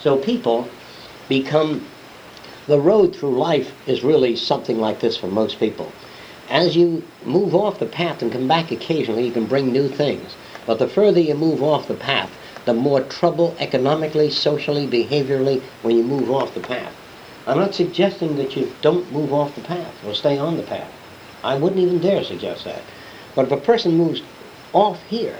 So 0.00 0.16
people 0.16 0.68
become, 1.28 1.86
the 2.66 2.80
road 2.80 3.14
through 3.14 3.36
life 3.36 3.72
is 3.88 4.04
really 4.04 4.36
something 4.36 4.78
like 4.78 5.00
this 5.00 5.16
for 5.16 5.26
most 5.26 5.58
people. 5.58 5.92
As 6.48 6.76
you 6.76 7.02
move 7.24 7.54
off 7.54 7.78
the 7.78 7.86
path 7.86 8.22
and 8.22 8.30
come 8.30 8.46
back 8.46 8.70
occasionally, 8.70 9.26
you 9.26 9.32
can 9.32 9.46
bring 9.46 9.72
new 9.72 9.88
things. 9.88 10.36
But 10.66 10.78
the 10.78 10.88
further 10.88 11.20
you 11.20 11.34
move 11.34 11.62
off 11.62 11.88
the 11.88 11.94
path, 11.94 12.30
the 12.64 12.74
more 12.74 13.02
trouble 13.02 13.56
economically, 13.58 14.30
socially, 14.30 14.86
behaviorally 14.86 15.60
when 15.82 15.96
you 15.96 16.02
move 16.02 16.30
off 16.30 16.54
the 16.54 16.60
path. 16.60 16.94
I'm 17.46 17.58
not 17.58 17.74
suggesting 17.74 18.36
that 18.36 18.56
you 18.56 18.72
don't 18.80 19.10
move 19.12 19.32
off 19.32 19.54
the 19.54 19.60
path 19.60 19.92
or 20.06 20.14
stay 20.14 20.38
on 20.38 20.56
the 20.56 20.62
path. 20.62 20.90
I 21.44 21.56
wouldn't 21.56 21.80
even 21.80 22.00
dare 22.00 22.24
suggest 22.24 22.64
that. 22.64 22.80
But 23.34 23.44
if 23.46 23.52
a 23.52 23.58
person 23.58 23.96
moves 23.96 24.22
off 24.72 25.00
here, 25.08 25.36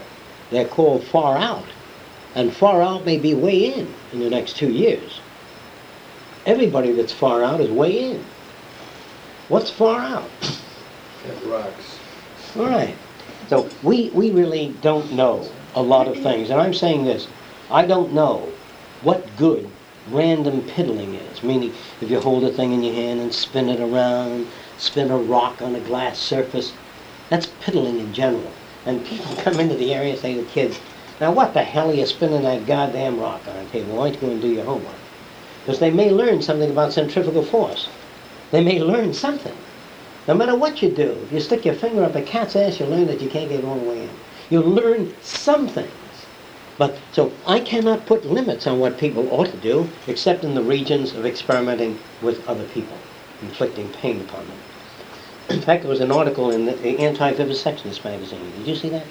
they're 0.50 0.68
called 0.68 1.02
far 1.02 1.38
out. 1.38 1.64
And 2.34 2.52
far 2.52 2.82
out 2.82 3.06
may 3.06 3.16
be 3.16 3.32
way 3.32 3.74
in 3.74 3.92
in 4.12 4.20
the 4.20 4.28
next 4.28 4.56
two 4.56 4.70
years. 4.70 5.20
Everybody 6.44 6.92
that's 6.92 7.12
far 7.12 7.42
out 7.42 7.60
is 7.60 7.70
way 7.70 8.10
in. 8.10 8.24
What's 9.48 9.70
far 9.70 10.00
out? 10.00 10.28
That 11.26 11.46
rocks. 11.46 11.98
All 12.56 12.66
right. 12.66 12.94
So 13.48 13.68
we, 13.82 14.10
we 14.10 14.30
really 14.30 14.74
don't 14.82 15.12
know 15.12 15.50
a 15.74 15.82
lot 15.82 16.06
of 16.06 16.22
things. 16.22 16.50
And 16.50 16.60
I'm 16.60 16.74
saying 16.74 17.04
this, 17.04 17.26
I 17.70 17.86
don't 17.86 18.12
know 18.12 18.48
what 19.02 19.24
good 19.38 19.70
random 20.10 20.62
piddling 20.62 21.14
is. 21.14 21.42
Meaning, 21.42 21.72
if 22.00 22.10
you 22.10 22.20
hold 22.20 22.44
a 22.44 22.52
thing 22.52 22.72
in 22.72 22.82
your 22.82 22.94
hand 22.94 23.20
and 23.20 23.32
spin 23.32 23.68
it 23.68 23.80
around, 23.80 24.46
spin 24.78 25.10
a 25.10 25.16
rock 25.16 25.62
on 25.62 25.74
a 25.74 25.80
glass 25.80 26.18
surface, 26.18 26.72
that's 27.30 27.46
piddling 27.60 27.98
in 27.98 28.12
general. 28.12 28.52
And 28.86 29.04
people 29.04 29.34
come 29.38 29.60
into 29.60 29.74
the 29.76 29.94
area 29.94 30.12
and 30.12 30.20
say 30.20 30.34
to 30.34 30.42
kids, 30.50 30.78
now 31.20 31.32
what 31.32 31.54
the 31.54 31.62
hell 31.62 31.90
are 31.90 31.94
you 31.94 32.06
spinning 32.06 32.42
that 32.42 32.66
goddamn 32.66 33.18
rock 33.20 33.46
on 33.48 33.56
a 33.56 33.64
table? 33.66 33.96
Why 33.96 34.10
don't 34.10 34.14
you 34.14 34.20
go 34.20 34.32
and 34.32 34.42
do 34.42 34.48
your 34.48 34.64
homework? 34.64 34.94
Because 35.64 35.80
they 35.80 35.90
may 35.90 36.10
learn 36.10 36.42
something 36.42 36.70
about 36.70 36.92
centrifugal 36.92 37.44
force. 37.44 37.88
They 38.50 38.62
may 38.62 38.82
learn 38.82 39.14
something. 39.14 39.56
No 40.26 40.34
matter 40.34 40.56
what 40.56 40.82
you 40.82 40.90
do, 40.90 41.16
if 41.24 41.32
you 41.32 41.40
stick 41.40 41.64
your 41.64 41.74
finger 41.74 42.04
up 42.04 42.14
a 42.14 42.22
cat's 42.22 42.56
ass, 42.56 42.78
you'll 42.78 42.90
learn 42.90 43.06
that 43.06 43.20
you 43.20 43.28
can't 43.28 43.48
get 43.48 43.64
all 43.64 43.78
the 43.78 43.88
way 43.88 44.02
in. 44.02 44.10
You'll 44.50 44.68
learn 44.68 45.14
some 45.22 45.68
things. 45.68 45.90
But 46.76 46.96
so 47.12 47.32
I 47.46 47.60
cannot 47.60 48.06
put 48.06 48.24
limits 48.24 48.66
on 48.66 48.80
what 48.80 48.98
people 48.98 49.28
ought 49.32 49.50
to 49.50 49.56
do, 49.56 49.88
except 50.06 50.44
in 50.44 50.54
the 50.54 50.62
regions 50.62 51.14
of 51.14 51.24
experimenting 51.24 51.98
with 52.20 52.46
other 52.48 52.64
people, 52.64 52.96
inflicting 53.42 53.88
pain 53.90 54.20
upon 54.20 54.48
them. 54.48 54.58
In 55.50 55.60
fact, 55.60 55.82
there 55.82 55.90
was 55.90 56.00
an 56.00 56.10
article 56.10 56.50
in 56.50 56.64
the 56.64 56.98
Anti-Vivisectionist 56.98 58.02
magazine. 58.02 58.50
Did 58.58 58.66
you 58.66 58.74
see 58.74 58.88
that? 58.88 59.04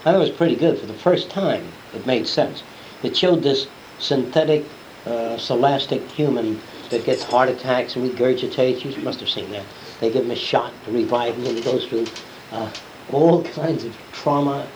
I 0.00 0.04
thought 0.04 0.14
it 0.14 0.18
was 0.18 0.30
pretty 0.30 0.56
good. 0.56 0.78
For 0.78 0.86
the 0.86 0.94
first 0.94 1.28
time, 1.28 1.64
it 1.94 2.06
made 2.06 2.26
sense. 2.26 2.62
It 3.02 3.16
showed 3.16 3.42
this 3.42 3.66
synthetic, 3.98 4.64
uh, 5.06 5.36
scholastic 5.36 6.02
human 6.10 6.60
that 6.90 7.04
gets 7.04 7.22
heart 7.22 7.48
attacks 7.48 7.94
and 7.94 8.10
regurgitates. 8.10 8.84
You 8.84 9.02
must 9.02 9.20
have 9.20 9.28
seen 9.28 9.50
that. 9.50 9.64
They 10.00 10.10
give 10.10 10.24
him 10.24 10.30
a 10.30 10.36
shot 10.36 10.72
to 10.86 10.92
revive 10.92 11.36
him, 11.36 11.46
and 11.46 11.56
he 11.56 11.62
goes 11.62 11.86
through 11.86 12.08
uh, 12.52 12.70
all 13.12 13.42
kinds 13.60 13.84
of 13.84 13.96
trauma, 14.12 14.66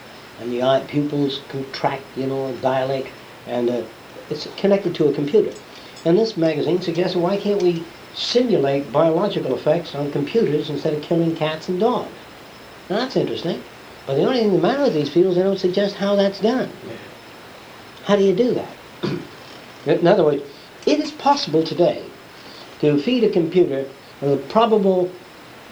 and 0.40 0.52
the 0.52 0.62
eye 0.62 0.84
pupils 0.86 1.40
contract, 1.48 2.02
you 2.16 2.26
know, 2.26 2.54
dilate, 2.60 3.06
and 3.46 3.70
uh, 3.70 3.82
it's 4.30 4.48
connected 4.56 4.94
to 4.94 5.08
a 5.08 5.12
computer. 5.12 5.52
And 6.04 6.18
this 6.18 6.36
magazine 6.36 6.80
suggested, 6.80 7.18
why 7.18 7.36
can't 7.36 7.62
we 7.62 7.84
simulate 8.14 8.92
biological 8.92 9.54
effects 9.54 9.94
on 9.94 10.12
computers 10.12 10.70
instead 10.70 10.94
of 10.94 11.02
killing 11.02 11.34
cats 11.36 11.68
and 11.68 11.80
dogs? 11.80 12.10
Now, 12.88 12.96
that's 12.96 13.16
interesting. 13.16 13.62
But 14.06 14.14
the 14.14 14.24
only 14.24 14.40
thing 14.40 14.52
the 14.52 14.58
matter 14.58 14.84
with 14.84 14.94
these 14.94 15.10
people 15.10 15.30
is 15.30 15.36
they 15.36 15.42
don't 15.42 15.58
suggest 15.58 15.96
how 15.96 16.14
that's 16.14 16.40
done. 16.40 16.70
How 18.04 18.16
do 18.16 18.22
you 18.22 18.34
do 18.34 18.54
that? 18.54 18.76
In 19.86 20.06
other 20.06 20.24
words, 20.24 20.42
it 20.86 21.00
is 21.00 21.10
possible 21.10 21.64
today 21.64 22.04
to 22.80 23.00
feed 23.02 23.24
a 23.24 23.30
computer 23.30 23.86
the 24.20 24.36
probable 24.48 25.10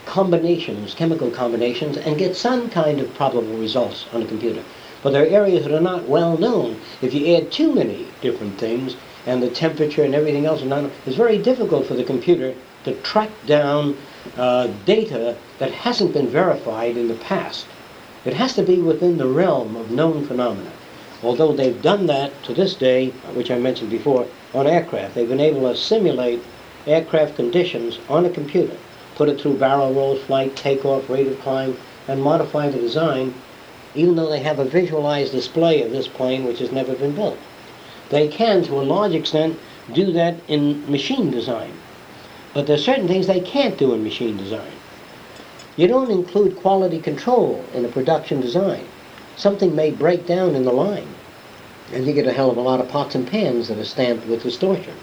combinations, 0.06 0.94
chemical 0.94 1.30
combinations, 1.30 1.96
and 1.96 2.18
get 2.18 2.36
some 2.36 2.70
kind 2.70 3.00
of 3.00 3.14
probable 3.14 3.56
results 3.56 4.06
on 4.12 4.22
a 4.22 4.26
computer. 4.26 4.62
But 5.02 5.12
there 5.12 5.24
are 5.24 5.26
areas 5.26 5.64
that 5.64 5.74
are 5.74 5.80
not 5.80 6.08
well 6.08 6.38
known. 6.38 6.80
If 7.02 7.12
you 7.12 7.36
add 7.36 7.52
too 7.52 7.74
many 7.74 8.06
different 8.20 8.58
things, 8.58 8.96
and 9.26 9.42
the 9.42 9.50
temperature 9.50 10.02
and 10.02 10.14
everything 10.14 10.46
else, 10.46 10.62
not, 10.62 10.90
it's 11.06 11.16
very 11.16 11.38
difficult 11.38 11.86
for 11.86 11.94
the 11.94 12.04
computer 12.04 12.54
to 12.84 12.94
track 13.00 13.30
down 13.46 13.96
uh, 14.36 14.68
data 14.84 15.36
that 15.58 15.72
hasn't 15.72 16.12
been 16.12 16.28
verified 16.28 16.96
in 16.96 17.08
the 17.08 17.14
past. 17.14 17.66
It 18.24 18.34
has 18.34 18.54
to 18.54 18.62
be 18.62 18.80
within 18.80 19.18
the 19.18 19.26
realm 19.26 19.76
of 19.76 19.90
known 19.90 20.26
phenomena. 20.26 20.72
Although 21.22 21.52
they've 21.52 21.80
done 21.80 22.06
that 22.06 22.42
to 22.44 22.52
this 22.52 22.74
day, 22.74 23.10
which 23.34 23.50
I 23.50 23.58
mentioned 23.58 23.90
before, 23.90 24.26
on 24.54 24.66
aircraft. 24.66 25.14
They've 25.14 25.28
been 25.28 25.40
able 25.40 25.62
to 25.62 25.76
simulate 25.76 26.42
aircraft 26.86 27.36
conditions 27.36 27.98
on 28.08 28.26
a 28.26 28.30
computer, 28.30 28.76
put 29.14 29.28
it 29.28 29.40
through 29.40 29.58
barrel 29.58 29.92
roll, 29.92 30.16
flight, 30.16 30.56
takeoff, 30.56 31.08
rate 31.08 31.26
of 31.26 31.40
climb, 31.40 31.76
and 32.08 32.22
modify 32.22 32.68
the 32.68 32.78
design, 32.78 33.34
even 33.94 34.16
though 34.16 34.28
they 34.28 34.40
have 34.40 34.58
a 34.58 34.64
visualized 34.64 35.32
display 35.32 35.82
of 35.82 35.90
this 35.90 36.08
plane 36.08 36.44
which 36.44 36.58
has 36.58 36.72
never 36.72 36.94
been 36.94 37.14
built. 37.14 37.38
They 38.10 38.28
can, 38.28 38.62
to 38.64 38.80
a 38.80 38.82
large 38.82 39.14
extent, 39.14 39.58
do 39.92 40.12
that 40.12 40.36
in 40.48 40.90
machine 40.90 41.30
design. 41.30 41.72
But 42.52 42.66
there 42.66 42.76
are 42.76 42.78
certain 42.78 43.08
things 43.08 43.26
they 43.26 43.40
can't 43.40 43.78
do 43.78 43.94
in 43.94 44.04
machine 44.04 44.36
design. 44.36 44.72
You 45.76 45.88
don't 45.88 46.10
include 46.10 46.56
quality 46.56 47.00
control 47.00 47.64
in 47.74 47.84
a 47.84 47.88
production 47.88 48.40
design. 48.40 48.84
Something 49.36 49.74
may 49.74 49.90
break 49.90 50.26
down 50.26 50.54
in 50.54 50.64
the 50.64 50.72
line, 50.72 51.08
and 51.92 52.06
you 52.06 52.12
get 52.12 52.26
a 52.26 52.32
hell 52.32 52.50
of 52.50 52.56
a 52.56 52.60
lot 52.60 52.80
of 52.80 52.88
pots 52.88 53.16
and 53.16 53.26
pans 53.26 53.68
that 53.68 53.78
are 53.78 53.84
stamped 53.84 54.26
with 54.26 54.44
distortion. 54.44 54.94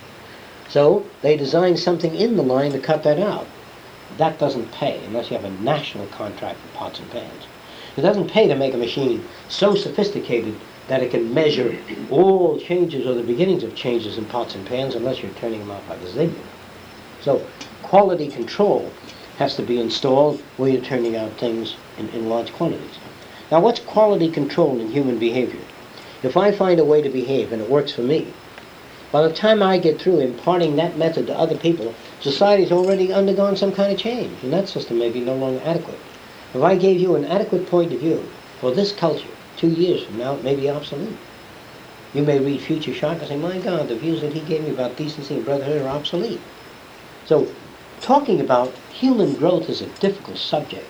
So 0.69 1.05
they 1.21 1.35
design 1.35 1.75
something 1.75 2.15
in 2.15 2.37
the 2.37 2.43
line 2.43 2.71
to 2.71 2.79
cut 2.79 3.03
that 3.03 3.19
out. 3.19 3.47
That 4.17 4.39
doesn't 4.39 4.71
pay 4.71 5.03
unless 5.05 5.29
you 5.29 5.37
have 5.37 5.45
a 5.45 5.63
national 5.63 6.07
contract 6.07 6.59
for 6.59 6.77
pots 6.77 6.99
and 6.99 7.09
pans. 7.11 7.47
It 7.97 8.01
doesn't 8.01 8.31
pay 8.31 8.47
to 8.47 8.55
make 8.55 8.73
a 8.73 8.77
machine 8.77 9.23
so 9.49 9.75
sophisticated 9.75 10.55
that 10.87 11.03
it 11.03 11.11
can 11.11 11.33
measure 11.33 11.77
all 12.09 12.59
changes 12.59 13.05
or 13.05 13.13
the 13.13 13.23
beginnings 13.23 13.63
of 13.63 13.75
changes 13.75 14.17
in 14.17 14.25
pots 14.25 14.55
and 14.55 14.65
pans 14.65 14.95
unless 14.95 15.21
you're 15.21 15.31
turning 15.33 15.59
them 15.59 15.71
out 15.71 15.87
like 15.89 16.01
a 16.01 16.07
Ziegler. 16.07 16.43
So 17.21 17.45
quality 17.83 18.29
control 18.29 18.91
has 19.37 19.55
to 19.55 19.63
be 19.63 19.79
installed 19.79 20.39
where 20.57 20.69
you're 20.69 20.81
turning 20.81 21.15
out 21.15 21.31
things 21.33 21.75
in, 21.97 22.09
in 22.09 22.29
large 22.29 22.51
quantities. 22.53 22.97
Now, 23.51 23.59
what's 23.59 23.79
quality 23.79 24.29
control 24.29 24.79
in 24.79 24.91
human 24.91 25.19
behavior? 25.19 25.61
If 26.23 26.37
I 26.37 26.51
find 26.51 26.79
a 26.79 26.85
way 26.85 27.01
to 27.01 27.09
behave 27.09 27.51
and 27.51 27.61
it 27.61 27.69
works 27.69 27.91
for 27.91 28.01
me, 28.01 28.33
by 29.11 29.27
the 29.27 29.33
time 29.33 29.61
I 29.61 29.77
get 29.77 29.99
through 29.99 30.19
imparting 30.19 30.75
that 30.77 30.97
method 30.97 31.27
to 31.27 31.37
other 31.37 31.57
people, 31.57 31.93
society's 32.21 32.71
already 32.71 33.11
undergone 33.11 33.57
some 33.57 33.73
kind 33.73 33.91
of 33.91 33.99
change, 33.99 34.41
and 34.41 34.53
that 34.53 34.69
system 34.69 34.97
may 34.97 35.09
be 35.09 35.19
no 35.19 35.35
longer 35.35 35.61
adequate. 35.65 35.99
If 36.53 36.61
I 36.61 36.75
gave 36.75 36.99
you 36.99 37.15
an 37.15 37.25
adequate 37.25 37.67
point 37.67 37.91
of 37.91 37.99
view 37.99 38.23
for 38.59 38.71
this 38.71 38.91
culture, 38.91 39.27
two 39.57 39.69
years 39.69 40.03
from 40.03 40.17
now, 40.17 40.35
it 40.35 40.43
may 40.43 40.55
be 40.55 40.69
obsolete. 40.69 41.17
You 42.13 42.23
may 42.23 42.39
read 42.39 42.61
Future 42.61 42.93
Shock 42.93 43.19
and 43.19 43.27
say, 43.27 43.37
my 43.37 43.57
God, 43.59 43.87
the 43.87 43.95
views 43.95 44.21
that 44.21 44.33
he 44.33 44.41
gave 44.41 44.63
me 44.63 44.69
about 44.69 44.97
decency 44.97 45.35
and 45.35 45.45
brotherhood 45.45 45.81
are 45.81 45.87
obsolete. 45.89 46.41
So 47.25 47.47
talking 48.01 48.41
about 48.41 48.73
human 48.91 49.33
growth 49.35 49.69
is 49.69 49.81
a 49.81 49.87
difficult 49.99 50.37
subject. 50.37 50.85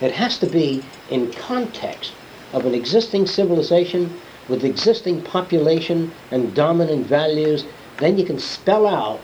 It 0.00 0.12
has 0.12 0.38
to 0.38 0.46
be 0.46 0.82
in 1.10 1.32
context 1.32 2.12
of 2.52 2.66
an 2.66 2.74
existing 2.74 3.26
civilization 3.26 4.20
with 4.48 4.64
existing 4.64 5.22
population 5.22 6.12
and 6.30 6.54
dominant 6.54 7.06
values. 7.06 7.64
Then 7.98 8.18
you 8.18 8.24
can 8.24 8.38
spell 8.38 8.86
out 8.86 9.20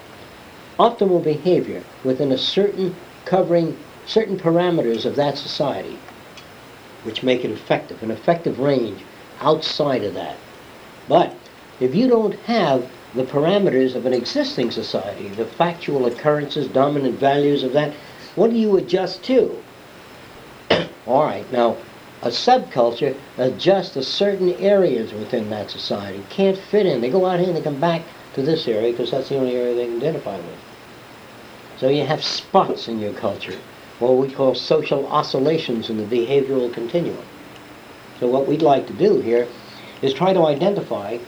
optimal 0.79 1.23
behavior 1.23 1.83
within 2.03 2.33
a 2.33 2.39
certain 2.39 2.95
covering 3.25 3.77
certain 4.07 4.39
parameters 4.39 5.05
of 5.05 5.17
that 5.17 5.39
society, 5.39 5.99
which 7.05 7.23
make 7.23 7.45
it 7.45 7.51
effective, 7.51 8.03
an 8.03 8.11
effective 8.11 8.59
range 8.59 9.03
outside 9.41 10.05
of 10.05 10.15
that. 10.15 10.37
But 11.09 11.35
if 11.81 11.95
you 11.95 12.09
don't 12.09 12.35
have 12.41 12.91
the 13.15 13.25
parameters 13.25 13.95
of 13.95 14.07
an 14.07 14.13
existing 14.13 14.71
society, 14.71 15.29
the 15.29 15.45
factual 15.45 16.07
occurrences, 16.07 16.69
dominant 16.69 17.19
values 17.19 17.63
of 17.63 17.73
that, 17.73 17.95
what 18.35 18.51
do 18.51 18.57
you 18.57 18.77
adjust 18.77 19.23
to? 19.25 19.63
All 21.07 21.23
right, 21.23 21.51
now 21.53 21.77
a 22.25 22.29
subculture 22.29 23.15
adjusts 23.37 23.91
to 23.91 24.03
certain 24.03 24.55
areas 24.55 25.13
within 25.13 25.51
that 25.51 25.71
society. 25.71 26.25
Can't 26.31 26.57
fit 26.57 26.87
in. 26.87 27.03
They 27.03 27.11
go 27.11 27.27
out 27.27 27.39
here 27.39 27.49
and 27.49 27.57
they 27.57 27.61
come 27.61 27.79
back 27.79 28.03
to 28.33 28.41
this 28.41 28.67
area 28.67 28.93
because 28.93 29.11
that's 29.11 29.29
the 29.29 29.37
only 29.37 29.55
area 29.55 29.75
they 29.75 29.85
can 29.85 29.99
identify 29.99 30.37
with. 30.39 30.59
So 31.77 31.91
you 31.91 32.07
have 32.07 32.25
spots 32.25 32.89
in 32.89 32.99
your 32.99 33.13
culture, 33.13 33.59
what 33.99 34.17
we 34.17 34.33
call 34.33 34.55
social 34.55 35.07
oscillations 35.09 35.91
in 35.91 35.99
the 35.99 36.05
behavioral 36.05 36.73
continuum. 36.73 37.27
So 38.21 38.27
what 38.27 38.49
we'd 38.49 38.63
like 38.63 38.87
to 38.87 38.95
do 38.95 39.21
here 39.21 39.47
is 40.01 40.15
try 40.15 40.33
to 40.33 40.47
identify 40.47 41.19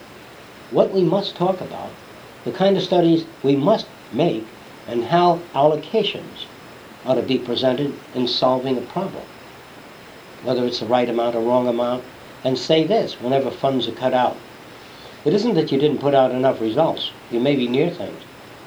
what 0.71 0.93
we 0.93 1.03
must 1.03 1.37
talk 1.37 1.61
about, 1.61 1.91
the 2.45 2.53
kind 2.53 2.75
of 2.75 2.83
studies 2.83 3.27
we 3.43 3.55
must 3.55 3.87
make, 4.13 4.47
and 4.87 5.05
how 5.05 5.41
allocations 5.53 6.47
ought 7.05 7.16
to 7.16 7.23
be 7.23 7.39
presented 7.39 7.93
in 8.14 8.27
solving 8.27 8.79
a 8.79 8.83
problem. 8.83 9.23
Whether 10.43 10.64
it's 10.66 10.80
the 10.80 10.87
right 10.87 11.09
amount 11.09 11.34
or 11.34 11.41
wrong 11.41 11.68
amount, 11.68 12.05
and 12.45 12.57
say 12.57 12.84
this 12.84 13.20
whenever 13.20 13.51
funds 13.51 13.89
are 13.89 13.93
cut 13.93 14.14
out. 14.14 14.37
It 15.24 15.34
isn't 15.34 15.55
that 15.55 15.72
you 15.72 15.78
didn't 15.78 15.99
put 15.99 16.14
out 16.14 16.30
enough 16.30 16.61
results. 16.61 17.11
You 17.30 17.41
may 17.41 17.57
be 17.57 17.66
near 17.66 17.91
things. 17.91 18.22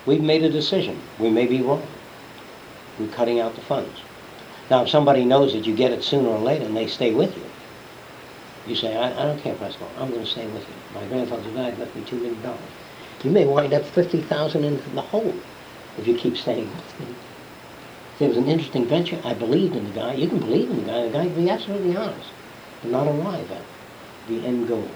We've 0.06 0.22
made 0.22 0.44
a 0.44 0.50
decision. 0.50 1.00
We 1.18 1.30
may 1.30 1.46
be 1.46 1.62
wrong. 1.62 1.88
We're 3.00 3.08
cutting 3.08 3.40
out 3.40 3.56
the 3.56 3.62
funds. 3.62 4.02
Now, 4.70 4.84
if 4.84 4.90
somebody 4.90 5.24
knows 5.24 5.54
that 5.54 5.66
you 5.66 5.74
get 5.74 5.92
it 5.92 6.04
sooner 6.04 6.30
or 6.30 6.40
later 6.40 6.66
and 6.66 6.76
they 6.76 6.88
stay 6.88 7.14
with 7.14 7.36
you, 7.36 7.44
you 8.68 8.76
say, 8.76 8.96
I, 8.96 9.12
I 9.12 9.26
don't 9.26 9.40
care, 9.40 9.56
Fresco, 9.56 9.88
I'm 9.98 10.10
going 10.10 10.24
to 10.24 10.30
stay 10.30 10.46
with 10.48 10.68
you. 10.68 10.76
My 10.94 11.06
grandfather 11.08 11.50
died, 11.52 11.80
left 11.80 11.96
me 11.96 12.04
$2 12.04 12.22
million. 12.22 12.38
You 13.24 13.32
may 13.32 13.46
wind 13.46 13.74
up 13.74 13.86
50000 13.86 14.64
in 14.64 14.82
the 14.96 15.02
hole 15.02 15.34
if 15.98 16.08
you 16.08 16.16
keep 16.16 16.38
staying 16.38 16.70
with 16.70 17.00
me. 17.00 17.16
It 18.20 18.28
was 18.28 18.38
an 18.38 18.48
interesting 18.48 18.86
venture. 18.86 19.20
I 19.24 19.34
believed 19.34 19.76
in 19.76 19.86
the 19.86 19.92
guy. 19.92 20.14
You 20.14 20.28
can 20.28 20.40
believe 20.40 20.70
in 20.70 20.78
the 20.86 20.92
guy. 20.92 21.04
The 21.04 21.10
guy 21.10 21.26
can 21.26 21.36
be 21.36 21.50
absolutely 21.50 21.96
honest 21.96 22.32
and 22.84 22.92
not 22.92 23.08
arrive 23.08 23.50
at 23.52 23.62
the 24.28 24.46
end 24.46 24.68
goal. 24.68 24.90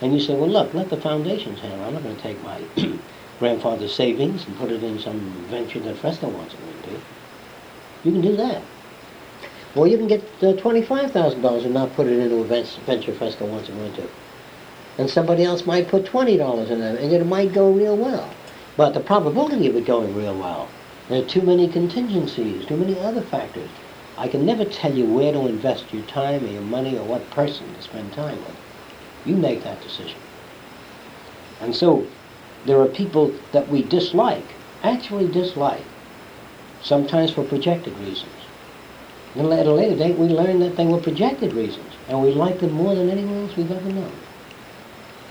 And 0.00 0.12
you 0.12 0.20
say, 0.20 0.34
well, 0.34 0.48
look, 0.50 0.74
let 0.74 0.90
the 0.90 1.00
foundations 1.00 1.60
handle. 1.60 1.84
I'm 1.84 1.94
not 1.94 2.02
going 2.02 2.16
to 2.16 2.22
take 2.22 2.42
my 2.42 2.60
grandfather's 3.38 3.94
savings 3.94 4.46
and 4.46 4.56
put 4.56 4.70
it 4.70 4.82
in 4.82 4.98
some 4.98 5.18
venture 5.48 5.80
that 5.80 5.96
Fresco 5.96 6.28
wants 6.28 6.54
it 6.54 6.60
into. 6.60 7.00
You 8.04 8.12
can 8.12 8.20
do 8.20 8.36
that. 8.36 8.62
Or 9.76 9.86
you 9.86 9.98
can 9.98 10.08
get 10.08 10.22
uh, 10.42 10.54
$25,000 10.54 11.64
and 11.64 11.74
not 11.74 11.92
put 11.94 12.06
it 12.06 12.18
into 12.18 12.36
a 12.36 12.44
ven- 12.44 12.66
venture 12.86 13.12
fresco 13.12 13.44
once 13.44 13.68
in 13.68 13.78
winter. 13.78 14.04
And 14.96 15.10
somebody 15.10 15.44
else 15.44 15.66
might 15.66 15.88
put 15.88 16.04
$20 16.04 16.38
in 16.70 16.80
it, 16.80 17.00
and 17.00 17.12
it 17.12 17.26
might 17.26 17.52
go 17.52 17.70
real 17.70 17.96
well. 17.96 18.32
But 18.76 18.94
the 18.94 19.00
probability 19.00 19.66
of 19.66 19.76
it 19.76 19.84
going 19.84 20.16
real 20.16 20.36
well, 20.36 20.68
there 21.08 21.22
are 21.22 21.26
too 21.26 21.42
many 21.42 21.68
contingencies, 21.68 22.66
too 22.66 22.76
many 22.76 22.98
other 22.98 23.22
factors. 23.22 23.70
I 24.18 24.28
can 24.28 24.44
never 24.44 24.64
tell 24.64 24.92
you 24.92 25.06
where 25.06 25.32
to 25.32 25.46
invest 25.46 25.92
your 25.92 26.02
time 26.04 26.44
or 26.44 26.48
your 26.48 26.62
money 26.62 26.96
or 26.96 27.04
what 27.04 27.30
person 27.30 27.72
to 27.74 27.82
spend 27.82 28.12
time 28.12 28.38
with. 28.38 28.56
You 29.24 29.36
make 29.36 29.62
that 29.62 29.82
decision. 29.82 30.18
And 31.60 31.74
so, 31.74 32.06
there 32.64 32.80
are 32.80 32.88
people 32.88 33.38
that 33.52 33.68
we 33.68 33.82
dislike, 33.82 34.56
actually 34.82 35.28
dislike, 35.28 35.84
sometimes 36.82 37.30
for 37.30 37.44
projected 37.44 37.96
reasons. 37.98 38.32
And 39.36 39.52
at 39.52 39.66
a 39.66 39.72
later 39.72 39.96
date, 39.96 40.16
we 40.16 40.28
learn 40.28 40.60
that 40.60 40.76
they 40.76 40.86
were 40.86 40.98
projected 40.98 41.52
reasons, 41.52 41.92
and 42.08 42.20
we 42.22 42.32
like 42.32 42.58
them 42.58 42.72
more 42.72 42.94
than 42.94 43.10
anyone 43.10 43.36
else 43.36 43.56
we've 43.56 43.70
ever 43.70 43.88
known. 43.90 44.12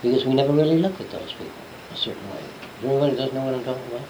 Because 0.02 0.26
we 0.26 0.36
never 0.36 0.54
really 0.54 0.78
looked 0.78 1.02
at 1.02 1.10
those 1.10 1.34
people 1.34 1.64
a 1.92 1.98
certain 1.98 2.30
way. 2.30 2.44
Does 2.82 3.18
does 3.18 3.34
know 3.34 3.44
what 3.44 3.56
I'm 3.56 3.64
talking 3.64 3.88
about? 3.88 4.08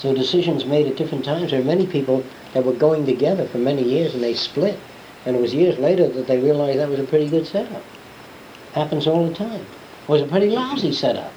So 0.00 0.14
decisions 0.14 0.64
made 0.64 0.86
at 0.86 0.96
different 0.96 1.26
times. 1.26 1.50
There 1.50 1.60
are 1.60 1.64
many 1.64 1.86
people 1.86 2.24
that 2.54 2.64
were 2.64 2.72
going 2.72 3.04
together 3.04 3.46
for 3.46 3.58
many 3.58 3.82
years 3.82 4.14
and 4.14 4.22
they 4.22 4.32
split. 4.32 4.78
And 5.26 5.36
it 5.36 5.42
was 5.42 5.52
years 5.52 5.78
later 5.78 6.08
that 6.08 6.26
they 6.26 6.38
realized 6.38 6.78
that 6.78 6.88
was 6.88 6.98
a 6.98 7.04
pretty 7.04 7.28
good 7.28 7.46
setup. 7.46 7.82
Happens 8.72 9.06
all 9.06 9.28
the 9.28 9.34
time. 9.34 9.60
It 9.60 10.08
was 10.08 10.22
a 10.22 10.26
pretty 10.26 10.48
lousy 10.48 10.92
setup. 10.92 11.32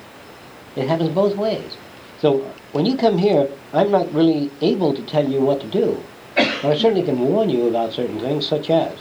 It 0.77 0.87
happens 0.87 1.09
both 1.09 1.35
ways. 1.35 1.75
So 2.19 2.49
when 2.71 2.85
you 2.85 2.95
come 2.95 3.17
here, 3.17 3.49
I'm 3.73 3.91
not 3.91 4.13
really 4.13 4.49
able 4.61 4.93
to 4.93 5.01
tell 5.01 5.27
you 5.27 5.41
what 5.41 5.59
to 5.59 5.67
do. 5.67 6.01
But 6.35 6.65
I 6.65 6.77
certainly 6.77 7.03
can 7.03 7.19
warn 7.19 7.49
you 7.49 7.67
about 7.67 7.91
certain 7.91 8.21
things, 8.21 8.47
such 8.47 8.69
as 8.69 8.97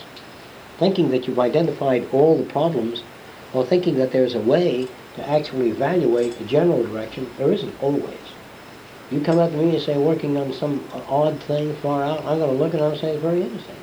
thinking 0.78 1.10
that 1.10 1.28
you've 1.28 1.38
identified 1.38 2.08
all 2.12 2.36
the 2.36 2.50
problems 2.50 3.04
or 3.52 3.64
thinking 3.64 3.94
that 3.98 4.10
there's 4.10 4.34
a 4.34 4.40
way 4.40 4.88
to 5.14 5.28
actually 5.28 5.70
evaluate 5.70 6.36
the 6.38 6.44
general 6.46 6.82
direction. 6.82 7.30
There 7.38 7.52
isn't 7.52 7.80
always. 7.80 8.31
You 9.12 9.20
come 9.20 9.38
up 9.38 9.50
to 9.50 9.56
me 9.58 9.74
and 9.74 9.82
say, 9.82 9.98
working 9.98 10.38
on 10.38 10.54
some 10.54 10.82
odd 11.06 11.38
thing 11.42 11.74
far 11.76 12.02
out, 12.02 12.20
I'm 12.24 12.38
going 12.38 12.56
to 12.56 12.64
look 12.64 12.72
at 12.72 12.80
it 12.80 12.84
and 12.84 12.98
say, 12.98 13.10
it's 13.10 13.22
very 13.22 13.42
interesting. 13.42 13.76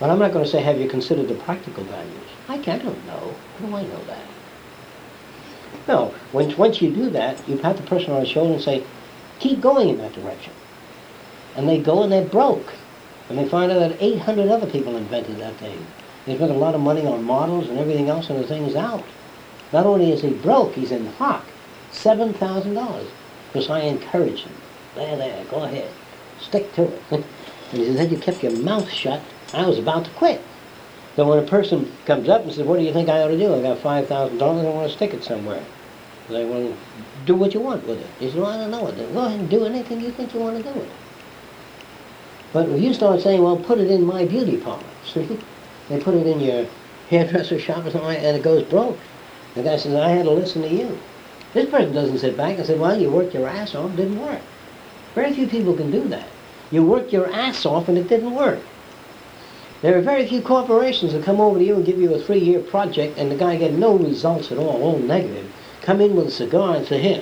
But 0.00 0.08
I'm 0.08 0.18
not 0.18 0.32
going 0.32 0.42
to 0.42 0.50
say, 0.50 0.62
have 0.62 0.80
you 0.80 0.88
considered 0.88 1.28
the 1.28 1.34
practical 1.34 1.84
values? 1.84 2.16
I 2.48 2.54
I 2.54 2.78
don't 2.78 3.06
know. 3.06 3.34
How 3.58 3.66
do 3.66 3.76
I 3.76 3.82
know 3.82 4.04
that? 4.06 4.24
No, 5.86 6.14
once, 6.32 6.56
once 6.56 6.80
you 6.80 6.90
do 6.90 7.10
that, 7.10 7.46
you 7.46 7.58
pat 7.58 7.76
the 7.76 7.82
person 7.82 8.12
on 8.12 8.20
the 8.20 8.26
shoulder 8.26 8.54
and 8.54 8.62
say, 8.62 8.84
keep 9.38 9.60
going 9.60 9.90
in 9.90 9.98
that 9.98 10.14
direction. 10.14 10.54
And 11.54 11.68
they 11.68 11.78
go 11.78 12.02
and 12.02 12.10
they're 12.10 12.24
broke. 12.24 12.72
And 13.28 13.36
they 13.38 13.46
find 13.46 13.70
out 13.70 13.80
that 13.80 14.00
800 14.00 14.48
other 14.48 14.66
people 14.66 14.96
invented 14.96 15.38
that 15.40 15.56
thing. 15.56 15.86
They 16.24 16.36
spent 16.36 16.52
a 16.52 16.54
lot 16.54 16.74
of 16.74 16.80
money 16.80 17.04
on 17.04 17.22
models 17.22 17.68
and 17.68 17.78
everything 17.78 18.08
else, 18.08 18.30
and 18.30 18.42
the 18.42 18.46
thing's 18.46 18.76
out. 18.76 19.04
Not 19.74 19.84
only 19.84 20.10
is 20.10 20.22
he 20.22 20.30
broke, 20.30 20.72
he's 20.72 20.90
in 20.90 21.04
the 21.04 21.10
hock. 21.10 21.44
$7,000. 21.92 23.06
Because 23.52 23.68
I 23.68 23.80
encouraged 23.80 24.44
him. 24.44 24.54
There, 24.94 25.16
there, 25.16 25.44
go 25.50 25.64
ahead. 25.64 25.90
Stick 26.40 26.72
to 26.74 26.84
it. 26.84 27.02
and 27.10 27.24
he 27.72 27.94
said, 27.94 28.10
you 28.10 28.16
kept 28.16 28.42
your 28.42 28.52
mouth 28.52 28.90
shut. 28.90 29.20
I 29.52 29.66
was 29.66 29.78
about 29.78 30.06
to 30.06 30.10
quit. 30.12 30.40
So 31.16 31.28
when 31.28 31.38
a 31.38 31.46
person 31.46 31.92
comes 32.06 32.28
up 32.28 32.42
and 32.42 32.52
says, 32.52 32.66
what 32.66 32.78
do 32.78 32.84
you 32.84 32.92
think 32.92 33.08
I 33.08 33.20
ought 33.22 33.28
to 33.28 33.38
do? 33.38 33.54
I 33.54 33.60
got 33.60 33.78
$5,000. 33.78 34.40
I 34.42 34.70
want 34.70 34.88
to 34.88 34.96
stick 34.96 35.12
it 35.12 35.22
somewhere. 35.22 35.62
They 36.28 36.44
well, 36.44 36.74
do 37.26 37.34
what 37.34 37.52
you 37.52 37.60
want 37.60 37.86
with 37.86 38.00
it. 38.00 38.06
He 38.18 38.30
said, 38.30 38.40
well, 38.40 38.50
I 38.50 38.56
don't 38.56 38.70
know 38.70 38.82
what. 38.82 38.96
Go 38.96 39.24
ahead 39.24 39.40
and 39.40 39.50
do 39.50 39.66
anything 39.66 40.00
you 40.00 40.10
think 40.10 40.32
you 40.32 40.40
want 40.40 40.56
to 40.56 40.62
do 40.62 40.70
with 40.70 40.86
it. 40.86 40.96
But 42.52 42.68
if 42.68 42.80
you 42.80 42.94
start 42.94 43.20
saying, 43.20 43.42
well, 43.42 43.56
put 43.58 43.78
it 43.78 43.90
in 43.90 44.04
my 44.04 44.24
beauty 44.24 44.56
parlor, 44.56 44.82
see? 45.04 45.38
They 45.88 46.00
put 46.00 46.14
it 46.14 46.26
in 46.26 46.40
your 46.40 46.66
hairdresser 47.10 47.58
shop 47.58 47.84
or 47.84 47.90
something, 47.90 48.16
and 48.16 48.36
it 48.36 48.42
goes 48.42 48.62
broke. 48.62 48.98
The 49.54 49.62
guy 49.62 49.76
says, 49.76 49.94
I 49.94 50.08
had 50.08 50.24
to 50.24 50.30
listen 50.30 50.62
to 50.62 50.68
you. 50.68 50.98
This 51.54 51.68
person 51.68 51.92
doesn't 51.92 52.18
sit 52.18 52.36
back 52.36 52.56
and 52.56 52.66
say, 52.66 52.78
well, 52.78 52.98
you 52.98 53.10
worked 53.10 53.34
your 53.34 53.48
ass 53.48 53.74
off, 53.74 53.94
didn't 53.96 54.20
work. 54.20 54.40
Very 55.14 55.34
few 55.34 55.46
people 55.46 55.74
can 55.74 55.90
do 55.90 56.08
that. 56.08 56.28
You 56.70 56.84
worked 56.84 57.12
your 57.12 57.30
ass 57.30 57.66
off 57.66 57.88
and 57.88 57.98
it 57.98 58.08
didn't 58.08 58.34
work. 58.34 58.60
There 59.82 59.98
are 59.98 60.02
very 60.02 60.26
few 60.26 60.40
corporations 60.40 61.12
that 61.12 61.24
come 61.24 61.40
over 61.40 61.58
to 61.58 61.64
you 61.64 61.74
and 61.74 61.84
give 61.84 61.98
you 61.98 62.14
a 62.14 62.18
three-year 62.18 62.60
project 62.60 63.18
and 63.18 63.30
the 63.30 63.36
guy 63.36 63.56
get 63.56 63.72
no 63.72 63.96
results 63.96 64.50
at 64.50 64.58
all, 64.58 64.82
all 64.82 64.98
negative. 64.98 65.52
Come 65.82 66.00
in 66.00 66.16
with 66.16 66.28
a 66.28 66.30
cigar 66.30 66.76
and 66.76 66.86
say, 66.86 67.00
here, 67.00 67.20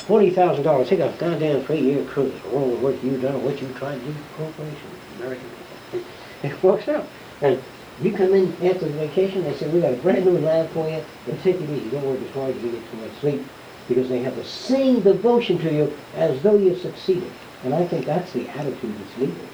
$40,000, 0.00 0.86
take 0.86 0.98
a 0.98 1.14
goddamn 1.18 1.64
three-year 1.64 2.04
cruise 2.06 2.34
all 2.52 2.68
the 2.68 2.76
work 2.76 2.96
you've 3.02 3.22
done, 3.22 3.42
what 3.44 3.62
you 3.62 3.68
tried 3.74 3.98
to 4.00 4.04
do 4.04 4.12
for 4.12 4.44
corporations, 4.44 4.92
American. 5.18 5.50
It 6.42 6.60
works 6.60 6.88
out. 6.88 7.06
And 7.40 7.62
you 8.00 8.12
come 8.12 8.32
in 8.34 8.52
after 8.64 8.86
the 8.86 8.92
vacation, 8.92 9.44
they 9.44 9.54
say, 9.54 9.68
we 9.68 9.80
got 9.80 9.92
a 9.92 9.96
brand 9.96 10.24
new 10.24 10.38
lab 10.38 10.70
for 10.70 10.88
you, 10.88 11.02
but 11.26 11.40
take 11.42 11.60
it 11.60 11.70
easy, 11.70 11.90
don't 11.90 12.04
work 12.04 12.20
as 12.20 12.30
hard 12.30 12.56
as 12.56 12.62
you 12.62 12.72
get 12.72 12.90
too 12.90 12.96
much 12.96 13.10
sleep, 13.20 13.44
because 13.88 14.08
they 14.08 14.20
have 14.20 14.36
the 14.36 14.44
same 14.44 15.00
devotion 15.00 15.58
to 15.58 15.72
you 15.72 15.92
as 16.14 16.40
though 16.42 16.56
you 16.56 16.76
succeeded. 16.76 17.30
And 17.64 17.74
I 17.74 17.86
think 17.86 18.06
that's 18.06 18.32
the 18.32 18.48
attitude 18.48 18.94
that's 18.98 19.18
needed. 19.18 19.48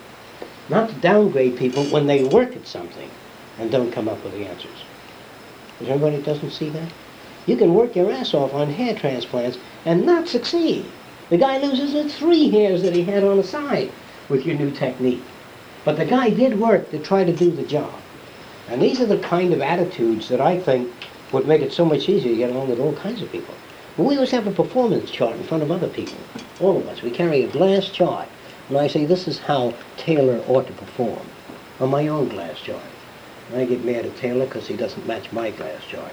Not 0.69 0.89
to 0.91 0.95
downgrade 0.97 1.57
people 1.57 1.85
when 1.85 2.07
they 2.07 2.25
work 2.25 2.57
at 2.57 2.67
something 2.67 3.11
and 3.59 3.71
don't 3.71 3.93
come 3.93 4.09
up 4.09 4.23
with 4.23 4.35
the 4.35 4.47
answers. 4.47 4.85
Is 5.81 5.89
everybody 5.89 6.17
that 6.17 6.25
doesn't 6.25 6.51
see 6.51 6.71
that? 6.71 6.91
You 7.47 7.57
can 7.57 7.75
work 7.75 7.97
your 7.97 8.13
ass 8.13 8.35
off 8.35 8.53
on 8.53 8.71
hair 8.71 8.95
transplants 8.95 9.59
and 9.85 10.05
not 10.05 10.29
succeed. 10.29 10.85
The 11.31 11.39
guy 11.39 11.59
loses 11.59 11.93
the 11.93 12.09
three 12.09 12.51
hairs 12.51 12.83
that 12.83 12.95
he 12.95 13.05
had 13.05 13.25
on 13.25 13.37
the 13.37 13.45
side 13.45 13.91
with 14.29 14.45
your 14.45 14.57
new 14.57 14.71
technique. 14.71 15.23
But 15.85 15.97
the 15.97 16.05
guy 16.05 16.31
did 16.31 16.61
work 16.61 16.91
to 16.91 16.99
try 16.99 17.25
to 17.25 17.33
do 17.35 17.51
the 17.51 17.63
job. 17.63 17.95
And 18.69 18.83
these 18.83 19.01
are 19.01 19.07
the 19.07 19.19
kind 19.19 19.53
of 19.53 19.63
attitudes 19.63 20.29
that 20.29 20.41
I 20.41 20.59
think 20.59 20.91
would 21.33 21.47
make 21.47 21.63
it 21.63 21.73
so 21.73 21.85
much 21.85 22.09
easier 22.09 22.33
to 22.33 22.37
get 22.37 22.51
along 22.51 22.69
with 22.69 22.81
all 22.81 22.95
kinds 22.95 23.23
of 23.23 23.33
people. 23.33 23.55
We 23.97 24.15
always 24.15 24.31
have 24.31 24.47
a 24.47 24.53
performance 24.53 25.11
chart 25.11 25.37
in 25.37 25.43
front 25.43 25.63
of 25.63 25.71
other 25.71 25.89
people. 25.89 26.19
All 26.61 26.77
of 26.77 26.87
us. 26.87 27.03
We 27.03 27.11
carry 27.11 27.43
a 27.43 27.49
glass 27.49 27.89
chart. 27.89 28.29
And 28.69 28.79
I 28.79 28.87
say, 28.87 29.05
this 29.05 29.27
is 29.27 29.39
how 29.39 29.75
Taylor 29.97 30.43
ought 30.47 30.67
to 30.67 30.73
perform. 30.75 31.27
On 31.81 31.91
my 31.91 32.07
own 32.09 32.29
glass 32.29 32.61
chart. 32.61 32.83
And 33.51 33.61
I 33.61 33.65
get 33.65 33.85
mad 33.85 34.05
at 34.05 34.17
Taylor 34.17 34.45
because 34.45 34.67
he 34.67 34.77
doesn't 34.77 35.07
match 35.07 35.33
my 35.33 35.51
glass 35.51 35.85
chart. 35.85 36.13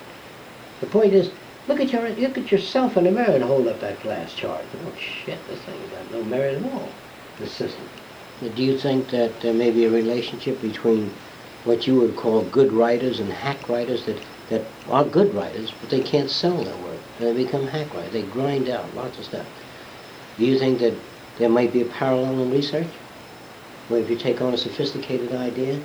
The 0.80 0.88
point 0.88 1.14
is, 1.14 1.30
look 1.68 1.80
at 1.80 1.92
your 1.92 2.10
look 2.10 2.38
at 2.38 2.52
yourself 2.52 2.96
in 2.98 3.04
the 3.04 3.12
mirror 3.12 3.36
and 3.36 3.44
hold 3.44 3.68
up 3.68 3.80
that 3.82 4.02
glass 4.02 4.34
chart. 4.34 4.64
Oh 4.86 4.94
shit, 4.98 5.40
this 5.48 5.60
thing's 5.60 5.92
got 5.92 6.12
no 6.12 6.24
merit 6.24 6.64
at 6.64 6.72
all. 6.72 6.90
This 7.40 7.52
system. 7.52 7.88
Do 8.42 8.64
you 8.64 8.78
think 8.78 9.10
that 9.10 9.42
there 9.42 9.54
may 9.54 9.72
be 9.72 9.86
a 9.86 9.90
relationship 9.90 10.62
between 10.62 11.14
what 11.66 11.86
you 11.88 12.00
would 12.00 12.16
call 12.16 12.44
good 12.44 12.72
writers 12.72 13.20
and 13.20 13.32
hack 13.32 13.68
writers 13.68 14.06
that, 14.06 14.18
that 14.50 14.64
are 14.90 15.04
good 15.04 15.34
writers, 15.34 15.74
but 15.82 15.90
they 15.90 16.02
can't 16.02 16.30
sell 16.30 16.64
their 16.64 16.78
work? 16.78 17.00
They 17.20 17.34
become 17.34 17.68
hack 17.68 17.94
writers. 17.94 18.14
They 18.14 18.22
grind 18.22 18.70
out 18.70 18.96
lots 18.96 19.18
of 19.18 19.26
stuff. 19.26 19.46
Do 20.38 20.46
you 20.46 20.58
think 20.60 20.80
that 20.80 20.94
there 21.38 21.50
might 21.50 21.74
be 21.74 21.82
a 21.82 21.86
parallel 21.86 22.40
in 22.42 22.52
research? 22.52 22.88
Where 23.88 24.00
if 24.00 24.10
you 24.10 24.16
take 24.16 24.42
on 24.42 24.54
a 24.54 24.58
sophisticated 24.58 25.34
idea, 25.34 25.82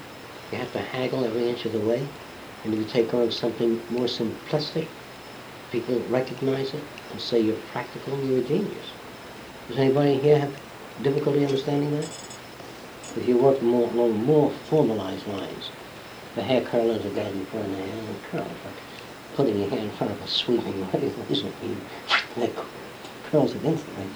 you 0.53 0.59
have 0.59 0.73
to 0.73 0.81
haggle 0.81 1.25
every 1.25 1.49
inch 1.49 1.65
of 1.65 1.73
the 1.73 1.81
way? 1.81 2.07
And 2.65 2.75
if 2.75 2.81
you 2.81 2.87
take 2.87 3.15
on 3.15 3.31
something 3.31 3.81
more 3.91 4.07
simplistic, 4.07 4.87
people 5.73 5.99
recognize 6.09 6.75
it 6.75 6.83
and 7.11 7.21
say 7.21 7.41
you're 7.41 7.57
practical 7.73 8.15
and 8.15 8.29
you're 8.29 8.41
a 8.41 8.43
genius. 8.43 8.87
Does 9.69 9.79
anybody 9.79 10.19
here 10.19 10.39
have 10.39 10.55
difficulty 11.03 11.45
understanding 11.45 11.93
that? 11.93 12.30
If 13.17 13.27
you 13.27 13.37
work 13.39 13.61
more 13.61 13.89
along 13.91 14.25
more 14.25 14.53
formalized 14.67 15.27
lines, 15.27 15.71
the 16.37 16.43
hair 16.43 16.61
curlers 16.61 17.05
are 17.05 17.11
getting 17.11 17.41
in 17.41 17.47
front 17.47 17.75
hair 17.75 17.87
curls, 18.31 18.47
like 18.65 18.75
putting 19.35 19.59
your 19.59 19.69
hair 19.69 19.81
in 19.81 19.91
front 19.91 20.13
of 20.13 20.23
a 20.23 20.29
sweeping 20.29 20.87
razor, 20.93 21.23
isn't 21.29 21.63
mean 21.63 21.81
that 22.37 22.53
curls 23.31 23.55
it 23.55 23.65
instantly. 23.65 24.07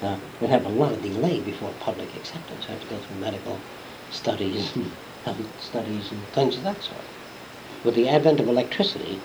Uh, 0.00 0.16
we 0.40 0.46
have 0.46 0.64
a 0.64 0.70
lot 0.70 0.92
of 0.92 1.02
delay 1.02 1.40
before 1.40 1.70
public 1.80 2.08
acceptance. 2.16 2.66
We 2.66 2.72
have 2.72 2.82
to 2.82 2.88
go 2.88 2.98
through 2.98 3.16
medical 3.16 3.60
studies 4.10 4.74
and 4.76 4.90
health 5.24 5.60
studies 5.60 6.10
and 6.10 6.26
things 6.28 6.56
of 6.56 6.62
that 6.62 6.82
sort. 6.82 7.04
With 7.84 7.96
the 7.96 8.08
advent 8.08 8.40
of 8.40 8.48
electricity 8.48 9.20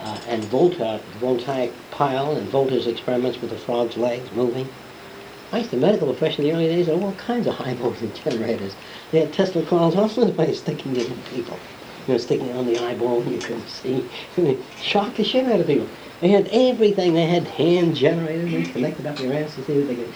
uh, 0.00 0.18
and 0.28 0.42
Volta, 0.44 1.00
voltaic 1.20 1.72
pile 1.90 2.32
and 2.36 2.48
Volta's 2.48 2.86
experiments 2.86 3.38
with 3.40 3.50
the 3.50 3.58
frog's 3.58 3.96
legs 3.96 4.30
moving, 4.32 4.68
I 5.52 5.58
used 5.58 5.70
to 5.70 5.76
medical 5.76 6.06
profession 6.06 6.44
in 6.44 6.50
the 6.50 6.56
early 6.56 6.66
days 6.66 6.86
had 6.86 6.94
all 6.94 7.12
kinds 7.12 7.46
of 7.46 7.54
high 7.54 7.74
voltage 7.74 8.24
generators. 8.24 8.74
They 9.10 9.20
had 9.20 9.34
Tesla 9.34 9.62
coils 9.66 9.94
all 9.94 10.04
over 10.04 10.24
the 10.24 10.32
place 10.32 10.58
sticking 10.58 10.96
it 10.96 11.06
in 11.06 11.22
people. 11.24 11.58
You 12.06 12.14
know, 12.14 12.18
sticking 12.18 12.46
it 12.46 12.56
on 12.56 12.66
the 12.66 12.78
eyeball 12.78 13.20
and 13.20 13.32
you 13.32 13.38
couldn't 13.38 13.68
see. 13.68 14.08
They 14.34 14.56
shocked 14.80 15.18
the 15.18 15.24
shit 15.24 15.44
out 15.44 15.60
of 15.60 15.66
people. 15.66 15.88
They 16.22 16.28
had 16.28 16.48
everything. 16.52 17.12
They 17.12 17.26
had 17.26 17.46
hand 17.46 17.94
generators. 17.94 18.50
They 18.50 18.72
connected 18.72 19.06
up 19.06 19.20
your 19.20 19.34
ass 19.34 19.54
to 19.56 19.64
see 19.64 19.74
if 19.74 19.88
they 19.88 19.96
could 19.96 20.12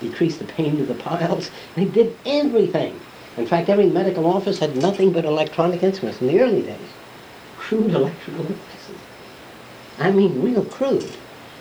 decrease 0.00 0.38
the 0.38 0.44
pain 0.44 0.80
of 0.80 0.88
the 0.88 0.94
piles. 0.94 1.52
They 1.76 1.84
did 1.84 2.16
everything. 2.26 2.98
In 3.36 3.46
fact, 3.46 3.68
every 3.68 3.86
medical 3.86 4.26
office 4.26 4.58
had 4.58 4.76
nothing 4.76 5.12
but 5.12 5.24
electronic 5.24 5.84
instruments 5.84 6.20
in 6.20 6.26
the 6.26 6.40
early 6.40 6.62
days. 6.62 6.90
Crude 7.58 7.90
electrical 7.94 8.42
devices. 8.42 8.98
I 10.00 10.10
mean, 10.10 10.42
real 10.42 10.64
crude. 10.64 11.12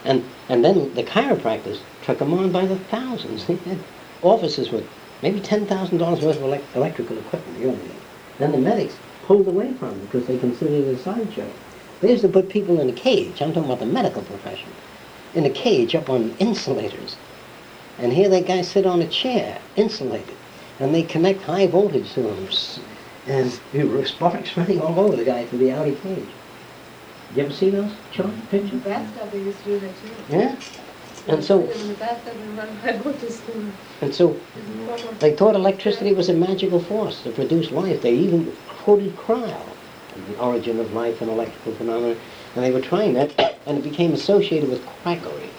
And, 0.03 0.26
and 0.49 0.66
then 0.66 0.93
the 0.95 1.03
chiropractors 1.03 1.80
took 2.04 2.20
them 2.20 2.34
on 2.34 2.51
by 2.51 2.66
the 2.66 2.78
thousands. 2.78 3.45
They 3.47 3.56
eh, 3.56 3.58
had 3.70 3.80
offices 4.22 4.72
with 4.72 4.88
maybe 5.22 5.39
ten 5.39 5.66
thousand 5.66 5.97
dollars 5.97 6.22
worth 6.22 6.38
of 6.38 6.43
elec- 6.43 6.76
electrical 6.76 7.18
equipment, 7.18 7.60
the 7.60 7.66
only 7.68 7.80
thing. 7.80 7.97
Then 8.39 8.51
the 8.51 8.58
medics 8.58 8.95
pulled 9.26 9.47
away 9.47 9.74
from 9.74 9.91
it 9.91 10.01
because 10.04 10.28
they 10.28 10.38
considered 10.38 10.86
it 10.88 10.95
a 10.95 10.97
sideshow. 10.97 11.49
They 12.01 12.12
used 12.12 12.24
to 12.24 12.30
put 12.30 12.49
people 12.49 12.82
in 12.82 12.89
a 12.89 12.93
cage, 12.93 13.41
I'm 13.41 13.54
talking 13.54 13.66
about 13.66 13.80
the 13.80 13.86
medical 13.86 14.22
profession, 14.24 14.70
in 15.34 15.45
a 15.45 15.49
cage 15.49 15.95
up 15.95 16.10
on 16.10 16.36
insulators. 16.39 17.16
And 17.97 18.12
here 18.12 18.28
they 18.28 18.41
guys 18.41 18.68
sit 18.68 18.86
on 18.86 19.01
a 19.01 19.08
chair, 19.08 19.60
insulated, 19.78 20.36
and 20.80 20.93
they 20.93 21.04
connect 21.04 21.43
high 21.43 21.68
voltage 21.68 22.12
to 22.14 22.24
them. 22.24 22.47
And 23.28 23.58
you 23.72 23.88
were 23.88 24.06
sparks 24.06 24.58
running 24.58 24.82
all 24.82 24.99
over 24.99 25.16
the 25.16 25.24
guy 25.24 25.45
through 25.45 25.60
the 25.60 25.72
outer 25.72 25.93
cage. 25.93 26.28
You 27.36 27.43
ever 27.43 27.54
see 27.54 27.70
those, 27.70 27.91
Charlie, 28.12 28.34
pictures? 28.49 28.82
bathtub, 28.82 29.32
they 29.32 29.39
used 29.39 29.60
to 29.60 29.66
do 29.66 29.80
that 29.80 29.91
too. 30.01 30.36
Yeah? 30.38 30.56
And 31.28 31.43
so, 31.43 31.69
and 34.01 34.13
so 34.13 34.38
They 35.19 35.34
thought 35.34 35.55
electricity 35.55 36.13
was 36.13 36.28
a 36.28 36.34
magical 36.34 36.82
force 36.82 37.24
to 37.24 37.32
produce 37.32 37.71
life. 37.71 38.01
They 38.01 38.13
even 38.13 38.53
quoted 38.67 39.15
Crile, 39.15 39.65
the 40.28 40.38
origin 40.38 40.80
of 40.82 40.91
life 40.93 41.21
and 41.21 41.32
electrical 41.32 41.74
phenomena, 41.76 42.17
and 42.55 42.63
they 42.63 42.71
were 42.71 42.82
trying 42.82 43.13
that, 43.13 43.57
and 43.65 43.78
it 43.78 43.84
became 43.84 44.11
associated 44.13 44.69
with 44.69 44.86
quackery. 44.86 45.49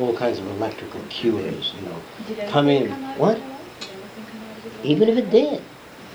All 0.00 0.16
kinds 0.16 0.38
of 0.38 0.46
electrical 0.46 1.00
cures, 1.10 1.74
you 1.76 1.86
know. 1.86 2.48
Come 2.48 2.68
in. 2.68 2.90
What? 3.18 3.38
Even 4.82 5.08
if 5.08 5.18
it 5.18 5.28
did, 5.28 5.62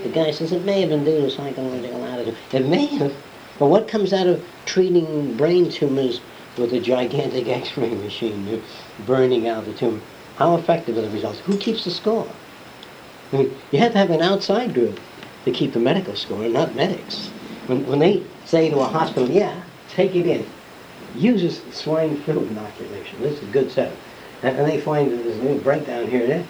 the 0.02 0.10
guy 0.10 0.32
says 0.32 0.52
it 0.52 0.66
may 0.66 0.82
have 0.82 0.90
been 0.90 1.04
due 1.04 1.22
to 1.22 1.30
psychological 1.30 2.04
attitude. 2.06 2.38
It 2.52 2.66
may 2.66 2.86
have, 2.86 3.14
but 3.60 3.68
what 3.68 3.88
comes 3.88 4.14
out 4.14 4.26
of 4.26 4.44
treating 4.66 5.38
brain 5.38 5.70
tumors 5.70 6.22
with 6.58 6.74
a 6.74 6.80
gigantic 6.80 7.48
X-ray 7.48 7.94
machine, 7.96 8.62
burning 9.06 9.48
out 9.48 9.66
the 9.66 9.74
tumor? 9.74 10.02
How 10.38 10.56
effective 10.56 10.98
are 10.98 11.02
the 11.02 11.10
results? 11.10 11.40
Who 11.40 11.58
keeps 11.58 11.84
the 11.84 11.92
score? 11.92 12.28
I 13.32 13.38
mean, 13.38 13.58
you 13.72 13.80
have 13.80 13.94
to 13.94 13.98
have 13.98 14.10
an 14.10 14.22
outside 14.22 14.74
group 14.74 15.00
to 15.46 15.52
keep 15.52 15.74
the 15.74 15.80
medical 15.80 16.16
score, 16.16 16.48
not 16.48 16.76
medics. 16.76 17.30
When, 17.68 17.86
when 17.88 18.00
they 18.00 18.24
say 18.46 18.70
to 18.70 18.80
a 18.80 18.86
hospital, 18.86 19.30
yeah, 19.30 19.64
take 19.90 20.16
it 20.16 20.28
in, 20.28 20.46
uses 21.16 21.62
swine 21.72 22.18
flu 22.22 22.46
inoculation, 22.46 23.22
this 23.22 23.42
is 23.42 23.50
a 23.50 23.52
good 23.52 23.72
setup, 23.72 23.98
and, 24.42 24.58
and 24.58 24.70
they 24.70 24.80
find 24.80 25.12
that 25.12 25.18
there's 25.18 25.40
a 25.40 25.42
little 25.42 25.60
breakdown 25.60 26.08
here 26.08 26.22
and 26.22 26.32
there, 26.32 26.46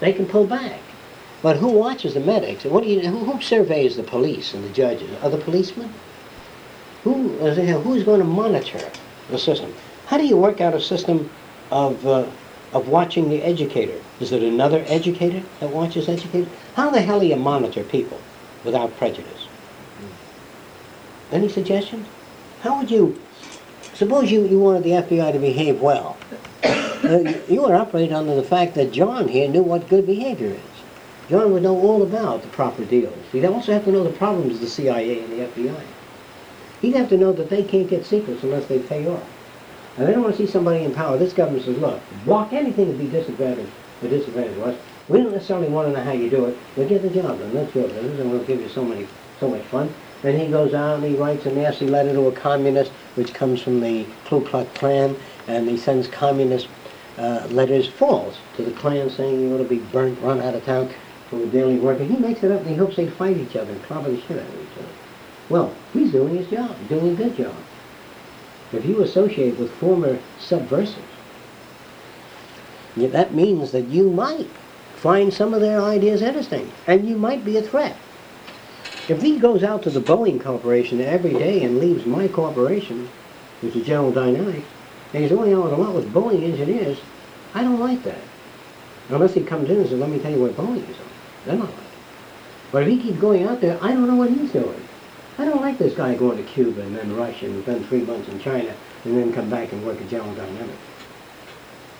they 0.00 0.12
can 0.12 0.26
pull 0.26 0.46
back. 0.46 0.80
But 1.42 1.56
who 1.56 1.68
watches 1.68 2.14
the 2.14 2.20
medics? 2.20 2.64
What 2.64 2.82
do 2.82 2.88
you, 2.88 3.00
who, 3.00 3.24
who 3.24 3.40
surveys 3.40 3.96
the 3.96 4.02
police 4.02 4.54
and 4.54 4.64
the 4.64 4.70
judges? 4.70 5.10
Are 5.22 5.30
the 5.30 5.38
policemen? 5.38 5.92
Who, 7.04 7.28
who's 7.38 8.02
going 8.02 8.20
to 8.20 8.26
monitor 8.26 8.90
the 9.30 9.38
system? 9.38 9.72
How 10.06 10.18
do 10.18 10.26
you 10.26 10.36
work 10.36 10.60
out 10.60 10.74
a 10.74 10.80
system 10.80 11.30
of, 11.70 12.06
uh, 12.06 12.26
of 12.72 12.88
watching 12.88 13.28
the 13.28 13.42
educator? 13.42 14.00
Is 14.20 14.32
it 14.32 14.42
another 14.42 14.84
educator 14.86 15.42
that 15.60 15.70
watches 15.70 16.08
educators? 16.08 16.48
How 16.74 16.90
the 16.90 17.00
hell 17.00 17.20
do 17.20 17.26
you 17.26 17.36
monitor 17.36 17.82
people 17.82 18.20
without 18.64 18.96
prejudice? 18.96 19.48
Any 21.32 21.48
suggestions? 21.48 22.06
How 22.60 22.78
would 22.78 22.90
you, 22.90 23.20
suppose 23.94 24.30
you, 24.30 24.46
you 24.46 24.58
wanted 24.60 24.84
the 24.84 24.90
FBI 24.90 25.32
to 25.32 25.38
behave 25.38 25.80
well. 25.80 26.16
Uh, 27.04 27.18
you- 27.46 27.60
would 27.62 27.72
operate 27.72 28.10
under 28.10 28.34
the 28.34 28.42
fact 28.42 28.74
that 28.74 28.90
John 28.90 29.28
here 29.28 29.46
knew 29.48 29.62
what 29.62 29.86
good 29.88 30.06
behavior 30.06 30.48
is. 30.48 31.28
John 31.28 31.52
would 31.52 31.62
know 31.62 31.78
all 31.78 32.02
about 32.02 32.40
the 32.42 32.48
proper 32.48 32.84
deals. 32.86 33.14
He'd 33.30 33.44
also 33.44 33.74
have 33.74 33.84
to 33.84 33.92
know 33.92 34.02
the 34.02 34.10
problems 34.10 34.54
of 34.54 34.60
the 34.62 34.66
CIA 34.66 35.20
and 35.22 35.30
the 35.30 35.44
FBI. 35.46 35.80
He'd 36.86 36.94
have 36.94 37.08
to 37.08 37.16
know 37.16 37.32
that 37.32 37.50
they 37.50 37.64
can't 37.64 37.90
get 37.90 38.06
secrets 38.06 38.44
unless 38.44 38.66
they 38.66 38.78
pay 38.78 39.08
off. 39.08 39.28
And 39.96 40.06
they 40.06 40.12
don't 40.12 40.22
want 40.22 40.36
to 40.36 40.46
see 40.46 40.48
somebody 40.48 40.84
in 40.84 40.94
power. 40.94 41.18
This 41.18 41.32
government 41.32 41.64
says, 41.64 41.76
look, 41.78 42.00
block 42.24 42.52
anything 42.52 42.86
to 42.86 42.96
be 42.96 43.10
disadvantaged 43.10 43.72
or 44.04 44.08
disadvantage 44.08 44.56
us. 44.58 44.78
We 45.08 45.18
don't 45.18 45.32
necessarily 45.32 45.66
want 45.66 45.88
to 45.88 45.94
know 45.94 46.04
how 46.04 46.12
you 46.12 46.30
do 46.30 46.44
it. 46.44 46.56
We'll 46.76 46.88
get 46.88 47.02
the 47.02 47.10
job 47.10 47.40
done. 47.40 47.52
That's 47.54 47.74
your 47.74 47.88
business, 47.88 48.20
and 48.20 48.30
we'll 48.30 48.44
give 48.44 48.60
you 48.60 48.68
so 48.68 48.84
many, 48.84 49.08
so 49.40 49.48
much 49.48 49.62
fun. 49.62 49.92
Then 50.22 50.38
he 50.38 50.46
goes 50.46 50.74
out 50.74 51.00
and 51.00 51.04
he 51.04 51.16
writes 51.16 51.44
a 51.46 51.50
nasty 51.52 51.88
letter 51.88 52.12
to 52.12 52.28
a 52.28 52.32
communist, 52.32 52.92
which 53.16 53.34
comes 53.34 53.60
from 53.60 53.80
the 53.80 54.06
Ku 54.26 54.44
Klux 54.44 54.70
Klan, 54.78 55.16
and 55.48 55.68
he 55.68 55.76
sends 55.76 56.06
communist 56.06 56.68
uh, 57.18 57.48
letters 57.50 57.88
false 57.88 58.38
to 58.54 58.62
the 58.62 58.70
Klan 58.70 59.10
saying 59.10 59.40
you 59.40 59.52
ought 59.52 59.58
to 59.58 59.64
be 59.64 59.78
burnt, 59.78 60.20
run 60.20 60.40
out 60.40 60.54
of 60.54 60.64
town 60.64 60.94
from 61.30 61.40
the 61.40 61.46
daily 61.48 61.80
worker. 61.80 62.04
He 62.04 62.16
makes 62.16 62.44
it 62.44 62.52
up 62.52 62.60
and 62.60 62.70
he 62.70 62.76
hopes 62.76 62.94
they 62.94 63.08
fight 63.08 63.36
each 63.38 63.56
other 63.56 63.72
and 63.72 63.82
clobber 63.82 64.12
the 64.12 64.20
shit 64.20 64.38
out 64.38 64.46
of 64.46 64.54
each 64.54 64.78
other. 64.78 65.05
Well, 65.48 65.74
he's 65.92 66.12
doing 66.12 66.36
his 66.36 66.48
job, 66.48 66.76
doing 66.88 67.12
a 67.12 67.14
good 67.14 67.36
job. 67.36 67.54
If 68.72 68.84
you 68.84 69.02
associate 69.02 69.58
with 69.58 69.70
former 69.72 70.18
subversives, 70.40 70.98
that 72.96 73.34
means 73.34 73.72
that 73.72 73.86
you 73.86 74.10
might 74.10 74.48
find 74.96 75.32
some 75.32 75.54
of 75.54 75.60
their 75.60 75.80
ideas 75.80 76.22
interesting, 76.22 76.72
and 76.86 77.08
you 77.08 77.16
might 77.16 77.44
be 77.44 77.56
a 77.58 77.62
threat. 77.62 77.96
If 79.08 79.22
he 79.22 79.38
goes 79.38 79.62
out 79.62 79.82
to 79.84 79.90
the 79.90 80.00
Boeing 80.00 80.42
Corporation 80.42 81.00
every 81.00 81.32
day 81.32 81.62
and 81.62 81.78
leaves 81.78 82.06
my 82.06 82.26
corporation, 82.26 83.08
which 83.60 83.76
is 83.76 83.86
General 83.86 84.10
Dynamics, 84.10 84.66
and 85.12 85.22
he's 85.22 85.32
only 85.32 85.54
out 85.54 85.72
a 85.72 85.76
lot 85.76 85.94
with 85.94 86.12
Boeing 86.12 86.42
engineers, 86.42 86.98
I 87.54 87.62
don't 87.62 87.78
like 87.78 88.02
that. 88.02 88.18
Unless 89.10 89.34
he 89.34 89.44
comes 89.44 89.70
in 89.70 89.76
and 89.76 89.88
says, 89.88 90.00
let 90.00 90.10
me 90.10 90.18
tell 90.18 90.32
you 90.32 90.40
what 90.40 90.56
Boeing 90.56 90.82
is 90.90 90.96
on. 90.98 91.06
Then 91.44 91.62
I 91.62 91.64
like 91.64 91.70
it. 91.70 91.84
But 92.72 92.82
if 92.82 92.88
he 92.88 93.00
keeps 93.00 93.20
going 93.20 93.44
out 93.44 93.60
there, 93.60 93.78
I 93.80 93.92
don't 93.92 94.08
know 94.08 94.16
what 94.16 94.30
he's 94.30 94.50
doing. 94.50 94.82
I 95.38 95.44
don't 95.44 95.60
like 95.60 95.76
this 95.78 95.94
guy 95.94 96.14
going 96.14 96.38
to 96.38 96.42
Cuba 96.44 96.80
and 96.80 96.96
then 96.96 97.14
Russia 97.14 97.46
and 97.46 97.64
then 97.64 97.84
three 97.84 98.00
months 98.00 98.28
in 98.28 98.40
China 98.40 98.74
and 99.04 99.16
then 99.16 99.32
come 99.32 99.50
back 99.50 99.70
and 99.72 99.84
work 99.84 100.00
at 100.00 100.08
General 100.08 100.34
Dynamics. 100.34 100.78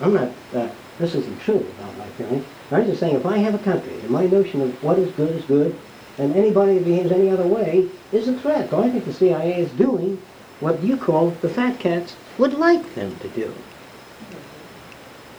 I'm 0.01 0.15
not, 0.15 0.31
uh, 0.55 0.69
this 0.99 1.15
isn't 1.15 1.41
true 1.41 1.67
about 1.79 1.97
my 1.99 2.07
feeling. 2.11 2.45
I'm 2.71 2.87
just 2.87 3.01
saying 3.01 3.17
if 3.17 3.27
I 3.27 3.39
have 3.39 3.55
a 3.55 3.59
country 3.59 3.93
and 4.01 4.11
my 4.11 4.27
notion 4.27 4.63
of 4.63 4.83
what 4.83 4.99
is 4.99 5.13
good 5.13 5.35
is 5.35 5.45
good 5.45 5.77
and 6.19 6.35
anybody 6.35 6.79
behaves 6.79 7.13
any 7.13 7.29
other 7.29 7.47
way 7.47 7.89
is 8.11 8.27
a 8.29 8.39
threat. 8.39 8.71
So 8.71 8.83
I 8.83 8.91
think 8.91 9.05
the 9.05 9.13
CIA 9.13 9.61
is 9.61 9.71
doing 9.73 10.21
what 10.61 10.83
you 10.83 10.97
call 10.97 11.31
the 11.43 11.49
fat 11.49 11.79
cats 11.79 12.17
would 12.39 12.55
like 12.55 12.95
them 12.95 13.17
to 13.17 13.29
do. 13.29 13.53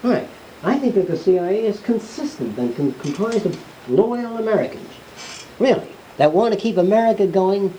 All 0.03 0.11
right. 0.11 0.29
I 0.63 0.77
think 0.77 0.95
that 0.95 1.07
the 1.07 1.17
CIA 1.17 1.65
is 1.65 1.79
consistent 1.81 2.57
and 2.57 2.75
com- 2.75 2.93
comprised 2.93 3.45
of 3.45 3.59
loyal 3.89 4.37
Americans, 4.37 4.89
really, 5.59 5.91
that 6.17 6.33
want 6.33 6.53
to 6.53 6.59
keep 6.59 6.77
America 6.77 7.27
going 7.27 7.73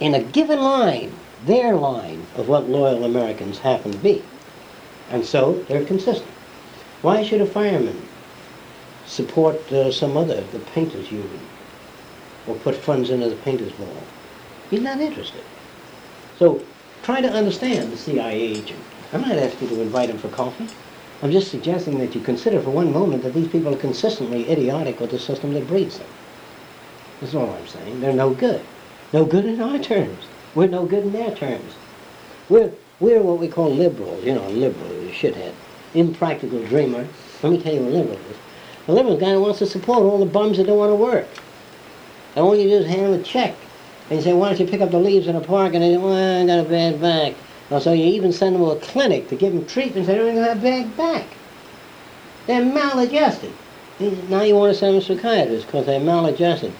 in 0.00 0.14
a 0.14 0.22
given 0.22 0.60
line, 0.60 1.20
their 1.44 1.76
line 1.76 2.30
of 2.34 2.48
what 2.48 2.68
loyal 2.68 3.04
Americans 3.04 3.58
happen 3.58 3.92
to 3.92 3.98
be. 3.98 4.22
And 5.08 5.24
so 5.24 5.64
they're 5.68 5.84
consistent. 5.84 6.30
Why 7.02 7.22
should 7.22 7.40
a 7.40 7.46
fireman 7.46 8.10
support 9.04 9.70
uh, 9.72 9.92
some 9.92 10.16
other, 10.16 10.40
the 10.42 10.58
painters 10.60 11.12
union, 11.12 11.50
or 12.46 12.56
put 12.56 12.76
funds 12.76 13.10
into 13.10 13.28
the 13.28 13.36
painters 13.36 13.72
ball? 13.72 14.12
He's 14.70 14.80
not 14.82 15.00
interested. 15.00 15.44
So 16.38 16.66
try 17.02 17.20
to 17.20 17.30
understand 17.30 17.92
the 17.92 17.96
CIA 17.96 18.40
agent. 18.40 18.84
I'm 19.12 19.20
not 19.22 19.38
asking 19.38 19.68
you 19.68 19.76
to 19.76 19.82
invite 19.82 20.10
him 20.10 20.18
for 20.18 20.28
coffee. 20.28 20.70
I'm 21.22 21.30
just 21.30 21.50
suggesting 21.50 21.98
that 21.98 22.14
you 22.14 22.20
consider 22.20 22.60
for 22.60 22.70
one 22.70 22.92
moment 22.92 23.22
that 23.22 23.34
these 23.34 23.48
people 23.48 23.74
are 23.74 23.78
consistently 23.78 24.50
idiotic 24.50 25.00
with 25.00 25.10
the 25.10 25.18
system 25.18 25.52
that 25.54 25.66
breeds 25.66 25.98
them. 25.98 26.08
That's 27.20 27.34
all 27.34 27.54
I'm 27.54 27.66
saying. 27.66 28.00
They're 28.00 28.12
no 28.12 28.34
good. 28.34 28.73
No 29.14 29.24
good 29.24 29.44
in 29.44 29.60
our 29.60 29.78
terms. 29.78 30.24
We're 30.56 30.66
no 30.66 30.86
good 30.86 31.04
in 31.04 31.12
their 31.12 31.32
terms. 31.36 31.74
We're, 32.48 32.72
we're 32.98 33.22
what 33.22 33.38
we 33.38 33.46
call 33.46 33.72
liberals. 33.72 34.24
You 34.24 34.34
know, 34.34 34.48
liberal 34.48 34.90
is 34.90 35.12
shithead. 35.12 35.54
Impractical 35.94 36.66
dreamer. 36.66 37.06
Let 37.40 37.52
me 37.52 37.62
tell 37.62 37.72
you 37.72 37.82
what 37.82 37.92
liberal 37.92 38.16
is. 38.16 38.36
A 38.88 38.92
liberal 38.92 39.16
guy 39.16 39.36
wants 39.36 39.60
to 39.60 39.66
support 39.66 40.00
all 40.00 40.18
the 40.18 40.26
bums 40.26 40.56
that 40.56 40.66
don't 40.66 40.78
want 40.78 40.90
to 40.90 40.96
work. 40.96 41.28
And 42.34 42.44
all 42.44 42.56
you 42.56 42.68
do 42.68 42.74
is 42.78 42.86
hand 42.86 43.12
them 43.14 43.20
a 43.20 43.22
check. 43.22 43.54
And 44.10 44.18
you 44.18 44.24
say, 44.24 44.32
why 44.32 44.48
don't 44.48 44.58
you 44.58 44.66
pick 44.66 44.80
up 44.80 44.90
the 44.90 44.98
leaves 44.98 45.28
in 45.28 45.36
the 45.36 45.40
park? 45.40 45.74
And 45.74 45.84
they 45.84 45.92
say, 45.92 45.96
well, 45.96 46.42
I 46.42 46.44
got 46.44 46.66
a 46.66 46.68
bad 46.68 47.00
back. 47.00 47.34
So 47.80 47.92
you 47.92 48.06
even 48.06 48.32
send 48.32 48.56
them 48.56 48.62
to 48.62 48.70
a 48.72 48.80
clinic 48.80 49.28
to 49.28 49.36
give 49.36 49.52
them 49.52 49.64
treatment. 49.64 50.08
They 50.08 50.16
don't 50.16 50.26
even 50.26 50.42
have 50.42 50.58
a 50.58 50.60
bad 50.60 50.96
back. 50.96 51.26
They're 52.48 52.64
maladjusted. 52.64 53.52
Now 54.28 54.42
you 54.42 54.56
want 54.56 54.72
to 54.72 54.78
send 54.78 54.96
them 54.96 55.02
to 55.02 55.14
psychiatrists 55.14 55.66
because 55.66 55.86
they're 55.86 56.00
maladjusted. 56.00 56.72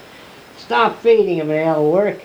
Stop 0.57 0.99
feeding 1.01 1.37
them 1.37 1.49
and 1.49 1.59
they'll 1.59 1.91
work. 1.91 2.21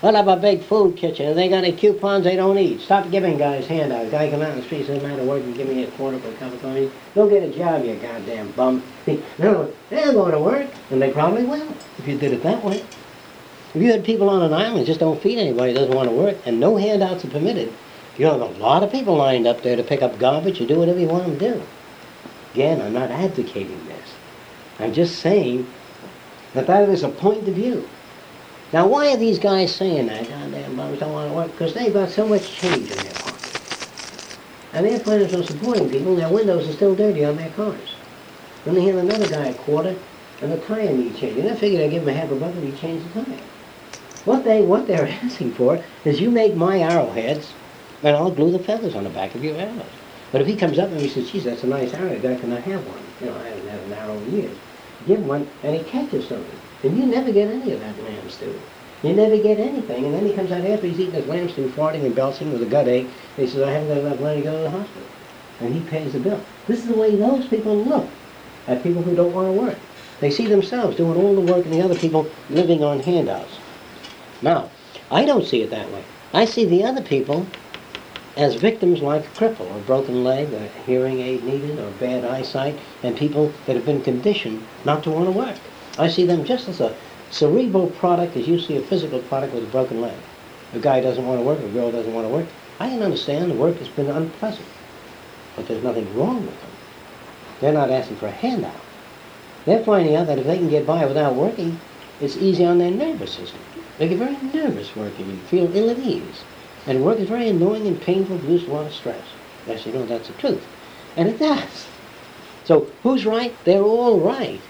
What 0.00 0.14
up 0.14 0.26
a 0.26 0.36
big 0.36 0.62
food 0.62 0.98
kitchen? 0.98 1.26
If 1.26 1.34
they 1.34 1.48
got 1.48 1.64
any 1.64 1.72
coupons 1.72 2.24
they 2.24 2.36
don't 2.36 2.58
eat. 2.58 2.82
Stop 2.82 3.10
giving 3.10 3.38
guys 3.38 3.66
handouts. 3.66 4.10
Guy 4.10 4.30
come 4.30 4.42
out 4.42 4.50
in 4.50 4.58
the 4.58 4.62
street 4.62 4.86
says, 4.86 5.02
man, 5.02 5.16
to 5.16 5.24
work 5.24 5.42
and 5.42 5.56
give 5.56 5.66
me 5.66 5.82
a 5.82 5.90
quarter 5.92 6.18
for 6.18 6.28
a 6.28 6.34
cup 6.34 6.52
of 6.52 6.60
coffee. 6.60 6.90
Go 7.14 7.28
get 7.28 7.42
a 7.42 7.50
job, 7.50 7.84
you 7.84 7.94
goddamn 7.96 8.52
bum. 8.52 8.82
No, 9.38 9.72
they're 9.88 10.12
going 10.12 10.32
to 10.32 10.38
work, 10.38 10.68
and 10.90 11.00
they 11.00 11.10
probably 11.10 11.44
will, 11.44 11.74
if 11.98 12.06
you 12.06 12.18
did 12.18 12.34
it 12.34 12.42
that 12.42 12.62
way. 12.62 12.84
If 13.74 13.82
you 13.82 13.90
had 13.90 14.04
people 14.04 14.28
on 14.28 14.42
an 14.42 14.52
island 14.52 14.86
just 14.86 15.00
don't 15.00 15.20
feed 15.20 15.38
anybody, 15.38 15.72
doesn't 15.72 15.94
want 15.94 16.08
to 16.08 16.14
work, 16.14 16.36
and 16.44 16.60
no 16.60 16.76
handouts 16.76 17.24
are 17.24 17.30
permitted, 17.30 17.72
you 18.18 18.26
have 18.26 18.40
a 18.40 18.44
lot 18.44 18.82
of 18.82 18.92
people 18.92 19.16
lined 19.16 19.46
up 19.46 19.62
there 19.62 19.76
to 19.76 19.82
pick 19.82 20.02
up 20.02 20.18
garbage 20.18 20.60
or 20.60 20.66
do 20.66 20.78
whatever 20.78 21.00
you 21.00 21.08
want 21.08 21.24
them 21.24 21.38
to 21.38 21.54
do. 21.54 21.62
Again, 22.52 22.80
I'm 22.80 22.92
not 22.92 23.10
advocating 23.10 23.84
this. 23.86 24.14
I'm 24.78 24.92
just 24.92 25.18
saying 25.18 25.66
that 26.54 26.66
that 26.66 26.88
is 26.88 27.02
a 27.02 27.08
point 27.08 27.46
of 27.46 27.54
view. 27.54 27.86
Now, 28.72 28.86
why 28.88 29.12
are 29.12 29.16
these 29.16 29.38
guys 29.38 29.74
saying 29.74 30.06
that? 30.06 30.28
Goddamn 30.28 30.76
bums 30.76 30.98
don't 30.98 31.12
want 31.12 31.30
to 31.30 31.36
work. 31.36 31.52
Because 31.52 31.74
they've 31.74 31.92
got 31.92 32.10
so 32.10 32.26
much 32.26 32.50
change 32.56 32.90
in 32.90 32.96
their 32.98 33.12
pocket. 33.12 34.38
And 34.72 34.86
they're 34.86 34.98
planning 34.98 35.32
on 35.34 35.44
supporting 35.44 35.90
people, 35.90 36.16
their 36.16 36.28
windows 36.28 36.68
are 36.68 36.72
still 36.72 36.94
dirty 36.94 37.24
on 37.24 37.36
their 37.36 37.50
cars. 37.50 37.94
Then 38.64 38.74
they 38.74 38.82
hand 38.82 38.98
another 38.98 39.28
guy 39.28 39.46
a 39.46 39.54
quarter, 39.54 39.94
and 40.40 40.50
the 40.50 40.58
tire 40.58 40.92
needs 40.92 41.18
changed. 41.18 41.38
And 41.38 41.50
I 41.50 41.54
figured 41.54 41.82
I'd 41.82 41.90
give 41.90 42.02
him 42.02 42.08
a 42.08 42.14
half 42.14 42.30
a 42.30 42.34
buck 42.34 42.54
and 42.54 42.64
he'd 42.64 42.78
change 42.78 43.04
the 43.12 43.24
tire. 43.24 43.40
What 44.24 44.42
they, 44.42 44.62
what 44.62 44.86
they're 44.86 45.06
asking 45.22 45.52
for 45.52 45.82
is 46.04 46.20
you 46.20 46.30
make 46.30 46.56
my 46.56 46.78
arrowheads, 46.80 47.52
and 48.02 48.16
I'll 48.16 48.30
glue 48.30 48.50
the 48.50 48.58
feathers 48.58 48.96
on 48.96 49.04
the 49.04 49.10
back 49.10 49.34
of 49.34 49.44
your 49.44 49.56
arrows. 49.56 49.84
But 50.32 50.40
if 50.40 50.48
he 50.48 50.56
comes 50.56 50.80
up 50.80 50.90
and 50.90 51.00
he 51.00 51.08
says, 51.08 51.30
geez, 51.30 51.44
that's 51.44 51.62
a 51.62 51.68
nice 51.68 51.94
arrow, 51.94 52.18
guy, 52.18 52.34
can 52.34 52.52
I 52.52 52.58
have 52.58 52.84
one? 52.88 52.98
You 53.20 53.26
know, 53.26 53.36
I 53.36 53.48
haven't 53.50 53.68
had 53.68 53.80
an 53.80 53.92
arrow 53.92 54.16
in 54.18 54.32
years. 54.32 54.56
Give 55.06 55.26
one, 55.26 55.46
and 55.62 55.76
he 55.76 55.82
catches 55.84 56.28
something. 56.28 56.58
And 56.82 56.98
you 56.98 57.06
never 57.06 57.32
get 57.32 57.50
any 57.50 57.72
of 57.72 57.80
that 57.80 58.02
lamb 58.02 58.30
stew. 58.30 58.58
You 59.02 59.12
never 59.12 59.36
get 59.36 59.58
anything, 59.58 60.06
and 60.06 60.14
then 60.14 60.26
he 60.26 60.32
comes 60.32 60.50
out 60.50 60.64
after 60.64 60.86
he's 60.86 60.98
eating 60.98 61.14
his 61.14 61.26
lamb 61.26 61.48
stew, 61.50 61.68
farting 61.68 62.06
and 62.06 62.14
belching 62.14 62.52
with 62.52 62.62
a 62.62 62.66
gut 62.66 62.88
ache. 62.88 63.04
And 63.36 63.46
He 63.46 63.52
says, 63.52 63.62
I 63.62 63.70
haven't 63.70 63.88
got 63.88 63.98
enough 63.98 64.20
money 64.20 64.36
to 64.36 64.42
go 64.42 64.56
to 64.56 64.62
the 64.62 64.70
hospital. 64.70 65.08
And 65.60 65.74
he 65.74 65.80
pays 65.90 66.12
the 66.14 66.20
bill. 66.20 66.40
This 66.66 66.80
is 66.80 66.86
the 66.86 66.94
way 66.94 67.14
those 67.14 67.46
people 67.48 67.76
look 67.76 68.08
at 68.66 68.82
people 68.82 69.02
who 69.02 69.14
don't 69.14 69.32
want 69.34 69.48
to 69.48 69.52
work. 69.52 69.76
They 70.20 70.30
see 70.30 70.46
themselves 70.46 70.96
doing 70.96 71.18
all 71.18 71.34
the 71.34 71.40
work 71.40 71.64
and 71.64 71.74
the 71.74 71.82
other 71.82 71.94
people 71.94 72.30
living 72.48 72.82
on 72.82 73.00
handouts. 73.00 73.58
Now, 74.40 74.70
I 75.10 75.24
don't 75.24 75.44
see 75.44 75.62
it 75.62 75.70
that 75.70 75.90
way. 75.92 76.02
I 76.32 76.46
see 76.46 76.64
the 76.64 76.84
other 76.84 77.02
people 77.02 77.46
as 78.36 78.56
victims 78.56 79.00
like 79.00 79.24
a 79.24 79.28
cripple, 79.30 79.72
or 79.72 79.80
broken 79.80 80.24
leg, 80.24 80.52
or 80.52 80.68
hearing 80.86 81.20
aid 81.20 81.44
needed, 81.44 81.78
or 81.78 81.90
bad 81.92 82.24
eyesight, 82.24 82.76
and 83.02 83.16
people 83.16 83.52
that 83.66 83.76
have 83.76 83.86
been 83.86 84.02
conditioned 84.02 84.66
not 84.84 85.04
to 85.04 85.10
want 85.10 85.26
to 85.26 85.30
work. 85.30 85.56
I 85.98 86.08
see 86.08 86.26
them 86.26 86.44
just 86.44 86.68
as 86.68 86.80
a 86.80 86.96
cerebral 87.30 87.88
product 87.90 88.36
as 88.36 88.48
you 88.48 88.58
see 88.58 88.76
a 88.76 88.82
physical 88.82 89.20
product 89.22 89.54
with 89.54 89.64
a 89.64 89.68
broken 89.68 90.00
leg. 90.00 90.16
A 90.72 90.80
guy 90.80 91.00
doesn't 91.00 91.26
want 91.26 91.38
to 91.38 91.44
work, 91.44 91.60
a 91.60 91.68
girl 91.68 91.92
doesn't 91.92 92.12
want 92.12 92.26
to 92.26 92.32
work. 92.32 92.46
I 92.80 92.88
can 92.88 93.02
understand 93.02 93.50
the 93.50 93.54
work 93.54 93.78
has 93.78 93.88
been 93.88 94.10
unpleasant, 94.10 94.66
but 95.54 95.68
there's 95.68 95.84
nothing 95.84 96.16
wrong 96.18 96.44
with 96.44 96.60
them. 96.60 96.70
They're 97.60 97.72
not 97.72 97.90
asking 97.90 98.16
for 98.16 98.26
a 98.26 98.32
handout. 98.32 98.74
They're 99.64 99.84
finding 99.84 100.16
out 100.16 100.26
that 100.26 100.38
if 100.38 100.46
they 100.46 100.58
can 100.58 100.68
get 100.68 100.86
by 100.86 101.06
without 101.06 101.36
working, 101.36 101.78
it's 102.20 102.36
easy 102.36 102.64
on 102.64 102.78
their 102.78 102.90
nervous 102.90 103.32
system. 103.32 103.60
They 103.98 104.08
get 104.08 104.18
very 104.18 104.36
nervous 104.52 104.94
working 104.96 105.30
and 105.30 105.40
feel 105.42 105.74
ill 105.74 105.90
at 105.90 105.98
ease. 105.98 106.42
And 106.86 107.04
work 107.04 107.18
is 107.18 107.28
very 107.28 107.48
annoying 107.48 107.86
and 107.86 108.00
painful, 108.00 108.38
produces 108.38 108.68
a 108.68 108.72
lot 108.72 108.86
of 108.86 108.92
stress. 108.92 109.24
Yes, 109.66 109.86
you 109.86 109.92
know, 109.92 110.04
that's 110.04 110.28
the 110.28 110.34
truth. 110.34 110.66
And 111.16 111.28
it 111.28 111.38
does. 111.38 111.86
So 112.64 112.90
who's 113.02 113.24
right? 113.24 113.54
They're 113.64 113.82
all 113.82 114.20
right. 114.20 114.60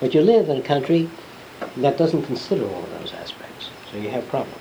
But 0.00 0.14
you 0.14 0.22
live 0.22 0.48
in 0.48 0.56
a 0.56 0.62
country 0.62 1.10
that 1.76 1.98
doesn't 1.98 2.22
consider 2.22 2.64
all 2.64 2.82
of 2.82 2.90
those 2.98 3.12
aspects. 3.12 3.70
So 3.90 3.98
you 3.98 4.10
have 4.10 4.26
problems. 4.28 4.58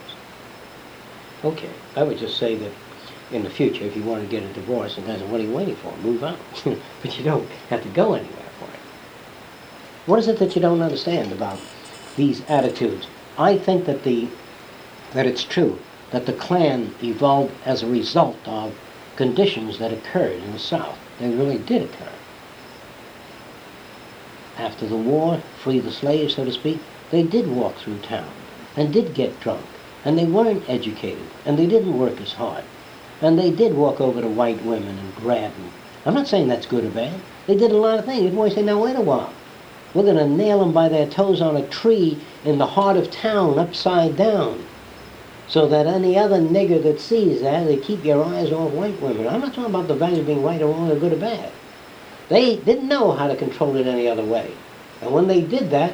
Okay, 1.43 1.69
I 1.95 2.03
would 2.03 2.17
just 2.17 2.37
say 2.37 2.55
that 2.55 2.71
in 3.31 3.43
the 3.43 3.49
future, 3.49 3.83
if 3.83 3.95
you 3.95 4.03
want 4.03 4.23
to 4.23 4.29
get 4.29 4.43
a 4.43 4.53
divorce, 4.53 4.97
and 4.97 5.07
doesn't, 5.07 5.29
what 5.29 5.41
are 5.41 5.43
you 5.43 5.51
waiting 5.51 5.75
for? 5.75 5.95
Move 5.97 6.23
out. 6.23 6.39
but 7.01 7.17
you 7.17 7.23
don't 7.23 7.49
have 7.69 7.81
to 7.83 7.89
go 7.89 8.13
anywhere 8.13 8.49
for 8.59 8.65
it. 8.65 8.79
What 10.05 10.19
is 10.19 10.27
it 10.27 10.39
that 10.39 10.55
you 10.55 10.61
don't 10.61 10.81
understand 10.81 11.31
about 11.31 11.59
these 12.15 12.47
attitudes? 12.47 13.07
I 13.37 13.57
think 13.57 13.85
that 13.85 14.03
the 14.03 14.27
that 15.13 15.25
it's 15.25 15.43
true 15.43 15.79
that 16.13 16.27
the 16.27 16.33
Klan 16.33 16.93
evolved 17.01 17.51
as 17.65 17.81
a 17.81 17.87
result 17.87 18.37
of 18.45 18.75
conditions 19.15 19.79
that 19.79 19.91
occurred 19.91 20.43
in 20.43 20.53
the 20.53 20.59
South. 20.59 20.95
They 21.19 21.33
really 21.33 21.57
did 21.57 21.81
occur. 21.81 22.11
After 24.59 24.85
the 24.85 24.95
war, 24.95 25.41
free 25.59 25.79
the 25.79 25.91
slaves, 25.91 26.35
so 26.35 26.45
to 26.45 26.51
speak, 26.51 26.79
they 27.09 27.23
did 27.23 27.47
walk 27.47 27.77
through 27.77 27.97
town 27.97 28.29
and 28.77 28.93
did 28.93 29.15
get 29.15 29.39
drunk. 29.39 29.65
And 30.05 30.15
they 30.15 30.25
weren't 30.25 30.69
educated 30.69 31.25
and 31.47 31.57
they 31.57 31.65
didn't 31.65 31.97
work 31.97 32.21
as 32.21 32.33
hard. 32.33 32.63
And 33.19 33.39
they 33.39 33.49
did 33.49 33.73
walk 33.73 33.99
over 33.99 34.21
to 34.21 34.27
white 34.27 34.63
women 34.63 34.99
and 34.99 35.15
grab 35.15 35.51
them. 35.55 35.71
I'm 36.05 36.13
not 36.13 36.27
saying 36.27 36.47
that's 36.47 36.67
good 36.67 36.85
or 36.85 36.91
bad. 36.91 37.19
They 37.47 37.57
did 37.57 37.71
a 37.71 37.77
lot 37.77 37.97
of 37.97 38.05
things. 38.05 38.21
You 38.21 38.29
boys 38.29 38.53
say, 38.53 38.61
now 38.61 38.83
wait 38.83 38.97
a 38.97 39.01
while. 39.01 39.33
We're 39.95 40.03
going 40.03 40.17
to 40.17 40.27
nail 40.27 40.59
them 40.59 40.73
by 40.73 40.89
their 40.89 41.07
toes 41.07 41.41
on 41.41 41.57
a 41.57 41.67
tree 41.69 42.19
in 42.45 42.59
the 42.59 42.67
heart 42.67 42.97
of 42.97 43.09
town, 43.09 43.57
upside 43.57 44.15
down 44.15 44.63
so 45.47 45.67
that 45.67 45.87
any 45.87 46.17
other 46.17 46.39
nigger 46.39 46.81
that 46.83 46.99
sees 46.99 47.41
that, 47.41 47.65
they 47.65 47.77
keep 47.77 48.03
your 48.03 48.23
eyes 48.23 48.51
off 48.51 48.71
white 48.71 48.99
women. 49.01 49.27
I'm 49.27 49.41
not 49.41 49.53
talking 49.53 49.73
about 49.73 49.87
the 49.87 49.95
value 49.95 50.23
being 50.23 50.41
white 50.41 50.61
or 50.61 50.67
wrong 50.67 50.89
or 50.89 50.95
good 50.95 51.13
or 51.13 51.17
bad. 51.17 51.51
They 52.29 52.55
didn't 52.57 52.87
know 52.87 53.11
how 53.11 53.27
to 53.27 53.35
control 53.35 53.75
it 53.75 53.85
any 53.85 54.07
other 54.07 54.23
way. 54.23 54.51
And 55.01 55.11
when 55.11 55.27
they 55.27 55.41
did 55.41 55.69
that, 55.71 55.93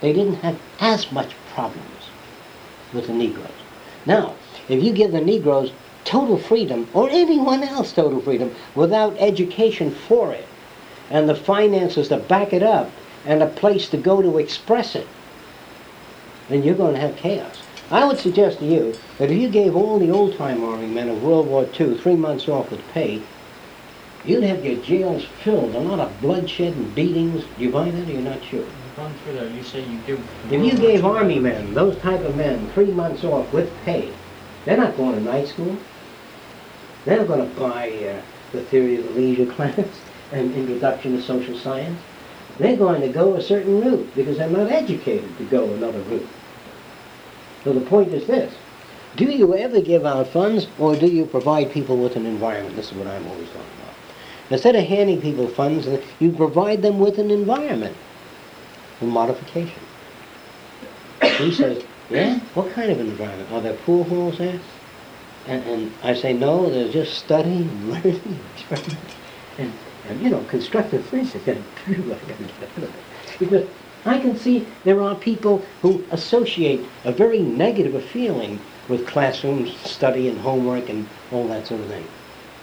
they 0.00 0.12
didn't 0.12 0.36
have 0.36 0.58
as 0.80 1.10
much 1.10 1.34
problems 1.54 2.10
with 2.92 3.06
the 3.08 3.12
Negroes. 3.12 3.48
Now, 4.06 4.34
if 4.68 4.82
you 4.82 4.92
give 4.92 5.12
the 5.12 5.20
Negroes 5.20 5.72
total 6.04 6.38
freedom, 6.38 6.88
or 6.92 7.08
anyone 7.10 7.62
else 7.62 7.92
total 7.92 8.20
freedom, 8.20 8.54
without 8.74 9.16
education 9.18 9.90
for 9.90 10.32
it, 10.32 10.46
and 11.10 11.28
the 11.28 11.34
finances 11.34 12.08
to 12.08 12.18
back 12.18 12.52
it 12.52 12.62
up, 12.62 12.90
and 13.26 13.42
a 13.42 13.46
place 13.46 13.88
to 13.88 13.96
go 13.96 14.20
to 14.22 14.38
express 14.38 14.94
it, 14.94 15.06
then 16.48 16.62
you're 16.62 16.74
going 16.74 16.94
to 16.94 17.00
have 17.00 17.16
chaos. 17.16 17.62
I 17.90 18.04
would 18.04 18.18
suggest 18.18 18.60
to 18.60 18.64
you 18.64 18.94
that 19.18 19.30
if 19.30 19.38
you 19.38 19.48
gave 19.48 19.76
all 19.76 19.98
the 19.98 20.10
old-time 20.10 20.64
army 20.64 20.86
men 20.86 21.10
of 21.10 21.22
World 21.22 21.48
War 21.48 21.68
II 21.78 21.98
three 21.98 22.16
months 22.16 22.48
off 22.48 22.70
with 22.70 22.80
pay, 22.88 23.20
you'd 24.24 24.42
have 24.42 24.64
your 24.64 24.82
jails 24.82 25.24
filled, 25.42 25.74
a 25.74 25.78
lot 25.78 26.00
of 26.00 26.18
bloodshed 26.20 26.72
and 26.72 26.94
beatings. 26.94 27.44
Do 27.58 27.64
you 27.64 27.70
buy 27.70 27.90
that 27.90 28.08
or 28.08 28.12
you're 28.12 28.22
not 28.22 28.42
sure? 28.42 28.64
Through 29.24 29.34
that, 29.34 29.50
you 29.50 29.62
say 29.62 29.84
you 29.84 29.98
give... 30.06 30.20
If 30.50 30.64
you 30.64 30.78
gave 30.78 31.04
army 31.04 31.38
men, 31.38 31.74
those 31.74 31.98
type 31.98 32.20
of 32.20 32.36
men, 32.36 32.70
three 32.70 32.90
months 32.90 33.22
off 33.22 33.52
with 33.52 33.70
pay, 33.84 34.10
they're 34.64 34.78
not 34.78 34.96
going 34.96 35.16
to 35.16 35.20
night 35.20 35.48
school. 35.48 35.76
They're 37.04 37.18
not 37.18 37.26
going 37.26 37.48
to 37.48 37.60
buy 37.60 37.90
uh, 37.90 38.22
the 38.52 38.62
theory 38.62 38.96
of 38.96 39.04
the 39.04 39.10
leisure 39.10 39.46
class 39.52 40.00
and 40.32 40.54
introduction 40.54 41.16
to 41.16 41.22
social 41.22 41.58
science. 41.58 42.00
They're 42.58 42.76
going 42.76 43.02
to 43.02 43.08
go 43.08 43.34
a 43.34 43.42
certain 43.42 43.80
route 43.80 44.14
because 44.14 44.38
they're 44.38 44.48
not 44.48 44.70
educated 44.70 45.36
to 45.36 45.44
go 45.44 45.64
another 45.74 46.00
route. 46.00 46.28
So 47.64 47.72
the 47.72 47.80
point 47.80 48.12
is 48.12 48.26
this. 48.26 48.54
Do 49.16 49.24
you 49.24 49.54
ever 49.56 49.80
give 49.80 50.04
out 50.04 50.28
funds 50.28 50.66
or 50.78 50.96
do 50.96 51.06
you 51.06 51.24
provide 51.24 51.72
people 51.72 51.96
with 51.96 52.16
an 52.16 52.26
environment? 52.26 52.76
This 52.76 52.90
is 52.90 52.94
what 52.94 53.06
I'm 53.06 53.26
always 53.26 53.46
talking 53.48 53.62
about. 53.82 53.94
Instead 54.50 54.76
of 54.76 54.84
handing 54.84 55.20
people 55.20 55.48
funds, 55.48 55.88
you 56.20 56.32
provide 56.32 56.82
them 56.82 56.98
with 56.98 57.18
an 57.18 57.30
environment 57.30 57.96
for 58.98 59.06
modification. 59.06 59.82
He 61.38 61.52
says, 61.52 61.82
yeah? 62.10 62.38
What 62.54 62.72
kind 62.72 62.90
of 62.90 63.00
an 63.00 63.08
environment? 63.08 63.50
Are 63.50 63.60
there 63.60 63.74
pool 63.74 64.04
halls 64.04 64.38
there? 64.38 64.60
And, 65.46 65.64
and 65.64 65.92
I 66.02 66.14
say, 66.14 66.32
no, 66.32 66.68
there's 66.70 66.92
just 66.92 67.14
study 67.14 67.62
and 67.62 67.90
learning 67.90 68.20
and 68.24 68.40
experiment. 68.54 68.98
And, 69.58 69.72
and 70.08 70.20
you 70.20 70.30
know, 70.30 70.44
constructive 70.44 71.04
physics. 71.06 71.46
And 71.46 71.64
because 73.38 73.66
I 74.04 74.18
can 74.18 74.36
see 74.36 74.68
there 74.84 75.02
are 75.02 75.14
people 75.18 75.64
who 75.80 76.06
associate 76.10 76.90
a 77.04 77.12
very 77.12 77.40
negative 77.42 78.02
feeling 78.04 78.64
with 78.86 79.06
classrooms, 79.06 79.80
study 79.80 80.28
and 80.28 80.38
homework 80.38 80.88
and 80.90 81.10
all 81.30 81.48
that 81.48 81.66
sort 81.66 81.80
of 81.80 81.88
thing. 81.88 82.10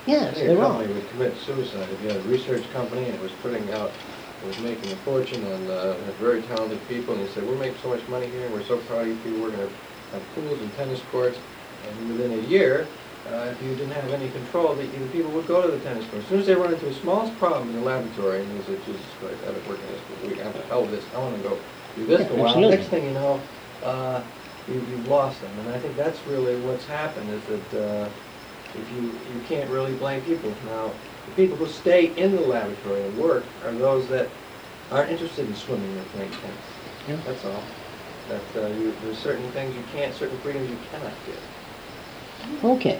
Yes, 0.05 0.37
there 0.37 0.59
are. 0.59 0.69
company 0.73 0.93
would 0.93 1.07
commit 1.07 1.37
suicide 1.37 1.89
if 1.91 2.01
you 2.01 2.07
had 2.07 2.17
a 2.17 2.21
research 2.21 2.69
company 2.69 3.05
and 3.05 3.15
it 3.15 3.21
was 3.21 3.33
putting 3.33 3.71
out, 3.71 3.97
it 4.41 4.45
was 4.45 4.57
making 4.57 4.91
a 4.91 4.97
fortune 4.97 5.43
on, 5.43 5.69
uh, 5.69 6.03
had 6.05 6.17
very 6.17 6.41
talented 6.41 6.87
people, 6.87 7.13
and 7.13 7.23
you 7.23 7.29
said, 7.29 7.43
we're 7.43 7.57
making 7.57 7.77
so 7.77 7.89
much 7.89 8.07
money 8.07 8.29
here, 8.29 8.45
and 8.45 8.53
we're 8.53 8.61
so 8.63 8.77
proud 8.77 9.01
of 9.03 9.07
you 9.07 9.15
people, 9.17 9.39
we're 9.39 9.51
gonna 9.51 9.71
have 10.11 10.29
pools 10.29 10.61
and 10.61 10.73
tennis 10.73 11.01
courts, 11.03 11.39
and 11.81 12.07
within 12.07 12.31
a 12.33 12.37
year, 12.37 13.01
uh, 13.32 13.51
if 13.51 13.61
you 13.63 13.69
didn't 13.75 13.91
have 13.91 14.11
any 14.11 14.29
control, 14.29 14.75
the, 14.75 14.84
the 14.84 15.07
people 15.07 15.32
would 15.32 15.47
go 15.47 15.61
to 15.61 15.71
the 15.71 15.79
tennis 15.79 16.05
court. 16.07 16.23
As 16.23 16.27
soon 16.29 16.39
as 16.39 16.45
they 16.45 16.55
run 16.55 16.73
into 16.73 16.86
the 16.86 16.93
smallest 16.93 17.38
problem 17.39 17.69
in 17.69 17.75
the 17.75 17.82
laboratory, 17.82 18.41
and 18.41 18.49
they 18.59 18.63
say, 18.65 18.79
Jesus 18.86 19.01
Christ, 19.19 19.38
I've 19.47 19.55
been 19.55 19.67
working 19.67 19.88
this 19.88 20.01
for 20.01 20.25
a 20.25 20.29
week, 20.29 20.39
I 20.39 20.43
have 20.43 20.55
to 20.55 20.63
hell 20.67 20.86
this, 20.86 21.03
I 21.15 21.19
wanna 21.19 21.38
go 21.39 21.57
do 21.95 22.05
this 22.05 22.27
for 22.27 22.34
a 22.34 22.38
while. 22.38 22.59
Next 22.59 22.88
thing 22.88 23.05
you 23.05 23.11
know, 23.11 23.41
uh, 23.84 24.21
you, 24.67 24.75
you've 24.75 25.07
lost 25.07 25.41
them, 25.41 25.51
and 25.59 25.69
I 25.69 25.79
think 25.79 25.95
that's 25.95 26.19
really 26.27 26.55
what's 26.57 26.86
happened, 26.86 27.29
is 27.29 27.43
that, 27.45 27.82
uh, 27.82 28.09
if 28.73 28.91
you, 28.95 29.01
you 29.03 29.41
can't 29.47 29.69
really 29.69 29.93
blame 29.95 30.21
people. 30.21 30.53
Now, 30.65 30.91
the 31.25 31.32
people 31.34 31.57
who 31.57 31.67
stay 31.67 32.05
in 32.15 32.32
the 32.36 32.41
laboratory 32.41 33.01
and 33.01 33.17
work 33.17 33.43
are 33.65 33.71
those 33.71 34.07
that 34.09 34.27
aren't 34.91 35.11
interested 35.11 35.47
in 35.47 35.55
swimming 35.55 35.97
or 35.97 36.03
playing 36.15 36.32
tennis. 36.32 36.55
Yeah. 37.07 37.15
That's 37.25 37.45
all. 37.45 37.63
That, 38.29 38.63
uh, 38.63 38.67
you, 38.67 38.93
there's 39.03 39.17
certain 39.17 39.49
things 39.51 39.75
you 39.75 39.84
can't, 39.93 40.13
certain 40.13 40.38
freedoms 40.39 40.69
you 40.69 40.77
cannot 40.91 41.11
give. 41.25 42.63
Okay. 42.63 42.99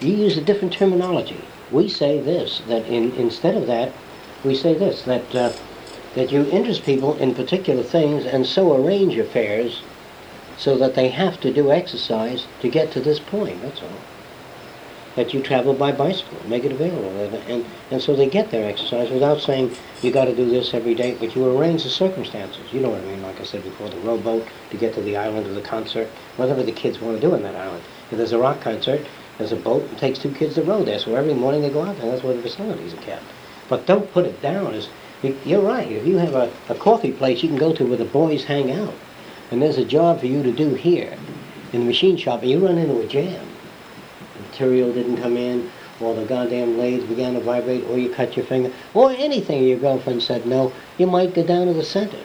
You 0.00 0.14
use 0.14 0.36
a 0.36 0.42
different 0.42 0.72
terminology. 0.72 1.40
We 1.72 1.88
say 1.88 2.20
this, 2.20 2.62
that 2.68 2.86
in, 2.86 3.12
instead 3.12 3.56
of 3.56 3.66
that, 3.66 3.92
we 4.44 4.54
say 4.54 4.74
this, 4.74 5.02
that, 5.02 5.34
uh, 5.34 5.52
that 6.14 6.30
you 6.30 6.46
interest 6.46 6.84
people 6.84 7.16
in 7.16 7.34
particular 7.34 7.82
things 7.82 8.24
and 8.24 8.46
so 8.46 8.76
arrange 8.76 9.16
affairs 9.16 9.82
so 10.56 10.76
that 10.78 10.94
they 10.94 11.08
have 11.08 11.40
to 11.40 11.52
do 11.52 11.72
exercise 11.72 12.46
to 12.60 12.68
get 12.68 12.92
to 12.92 13.00
this 13.00 13.18
point, 13.18 13.60
that's 13.62 13.82
all. 13.82 13.88
That 15.16 15.34
you 15.34 15.42
travel 15.42 15.74
by 15.74 15.90
bicycle, 15.90 16.38
make 16.48 16.64
it 16.64 16.70
available, 16.70 17.10
and, 17.20 17.34
and, 17.34 17.66
and 17.90 18.00
so 18.00 18.14
they 18.14 18.28
get 18.28 18.52
their 18.52 18.68
exercise 18.68 19.10
without 19.10 19.40
saying, 19.40 19.74
you 20.00 20.12
gotta 20.12 20.34
do 20.34 20.48
this 20.48 20.74
every 20.74 20.94
day, 20.94 21.16
but 21.18 21.34
you 21.34 21.44
arrange 21.58 21.82
the 21.82 21.90
circumstances. 21.90 22.72
You 22.72 22.80
know 22.80 22.90
what 22.90 23.00
I 23.00 23.04
mean, 23.04 23.22
like 23.22 23.40
I 23.40 23.44
said 23.44 23.64
before, 23.64 23.88
the 23.88 23.98
rowboat 23.98 24.46
to 24.70 24.76
get 24.76 24.94
to 24.94 25.02
the 25.02 25.16
island 25.16 25.48
or 25.48 25.54
the 25.54 25.60
concert, 25.60 26.06
whatever 26.36 26.62
the 26.62 26.70
kids 26.70 27.00
wanna 27.00 27.18
do 27.18 27.34
in 27.34 27.42
that 27.42 27.56
island. 27.56 27.82
If 28.12 28.18
there's 28.18 28.32
a 28.32 28.38
rock 28.38 28.60
concert, 28.60 29.04
there's 29.38 29.52
a 29.52 29.56
boat, 29.56 29.88
it 29.92 29.98
takes 29.98 30.18
two 30.18 30.32
kids 30.32 30.56
to 30.56 30.62
row 30.62 30.82
there, 30.84 30.98
so 30.98 31.14
every 31.14 31.34
morning 31.34 31.62
they 31.62 31.70
go 31.70 31.82
out 31.84 31.96
there, 31.96 32.10
that's 32.10 32.22
where 32.22 32.34
the 32.34 32.42
facilities 32.42 32.92
are 32.92 32.98
kept. 32.98 33.24
But 33.68 33.86
don't 33.86 34.12
put 34.12 34.26
it 34.26 34.40
down 34.42 34.74
as, 34.74 34.88
You- 35.22 35.36
You're 35.44 35.60
right, 35.62 35.90
if 35.90 36.06
you 36.06 36.18
have 36.18 36.34
a, 36.34 36.50
a 36.68 36.74
coffee 36.74 37.12
place 37.12 37.42
you 37.42 37.48
can 37.48 37.58
go 37.58 37.72
to 37.72 37.86
where 37.86 37.96
the 37.98 38.04
boys 38.04 38.44
hang 38.44 38.70
out, 38.72 38.94
and 39.50 39.62
there's 39.62 39.78
a 39.78 39.84
job 39.84 40.20
for 40.20 40.26
you 40.26 40.42
to 40.42 40.52
do 40.52 40.74
here 40.74 41.16
in 41.72 41.80
the 41.80 41.86
machine 41.86 42.16
shop, 42.16 42.42
and 42.42 42.50
you 42.50 42.64
run 42.64 42.78
into 42.78 43.00
a 43.00 43.06
jam. 43.06 43.46
Material 44.50 44.92
didn't 44.92 45.18
come 45.18 45.36
in, 45.36 45.70
or 46.00 46.14
the 46.14 46.24
goddamn 46.24 46.78
lathes 46.78 47.04
began 47.04 47.34
to 47.34 47.40
vibrate, 47.40 47.84
or 47.88 47.98
you 47.98 48.08
cut 48.10 48.36
your 48.36 48.46
finger, 48.46 48.72
or 48.94 49.10
anything, 49.12 49.64
your 49.64 49.78
girlfriend 49.78 50.22
said 50.22 50.46
no, 50.46 50.72
you 50.98 51.06
might 51.06 51.34
go 51.34 51.44
down 51.44 51.66
to 51.66 51.72
the 51.72 51.84
center. 51.84 52.18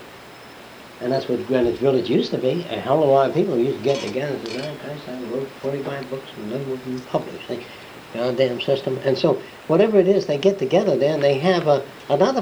And 1.03 1.11
that's 1.11 1.27
what 1.27 1.45
Greenwich 1.47 1.79
Village 1.79 2.09
used 2.09 2.31
to 2.31 2.37
be. 2.37 2.61
A 2.71 2.79
hell 2.79 3.03
of 3.03 3.09
a 3.09 3.11
lot 3.11 3.29
of 3.29 3.35
people 3.35 3.57
used 3.57 3.77
to 3.77 3.83
get 3.83 3.99
together 3.99 4.35
and 4.35 4.47
say, 4.47 4.57
"Man, 4.57 4.77
guys, 4.77 4.99
I 5.07 5.21
wrote 5.35 5.49
45 5.61 6.09
books 6.09 6.29
and 6.37 6.49
none 6.49 6.61
of 6.61 6.85
them 6.85 7.01
published. 7.01 7.47
They, 7.49 7.65
goddamn 8.13 8.61
system. 8.61 8.99
And 9.03 9.17
so, 9.17 9.41
whatever 9.67 9.99
it 9.99 10.07
is, 10.07 10.25
they 10.25 10.37
get 10.37 10.59
together 10.59 10.95
there 10.95 11.13
and 11.13 11.23
they 11.23 11.39
have 11.39 11.67
a, 11.67 11.83
another 12.09 12.41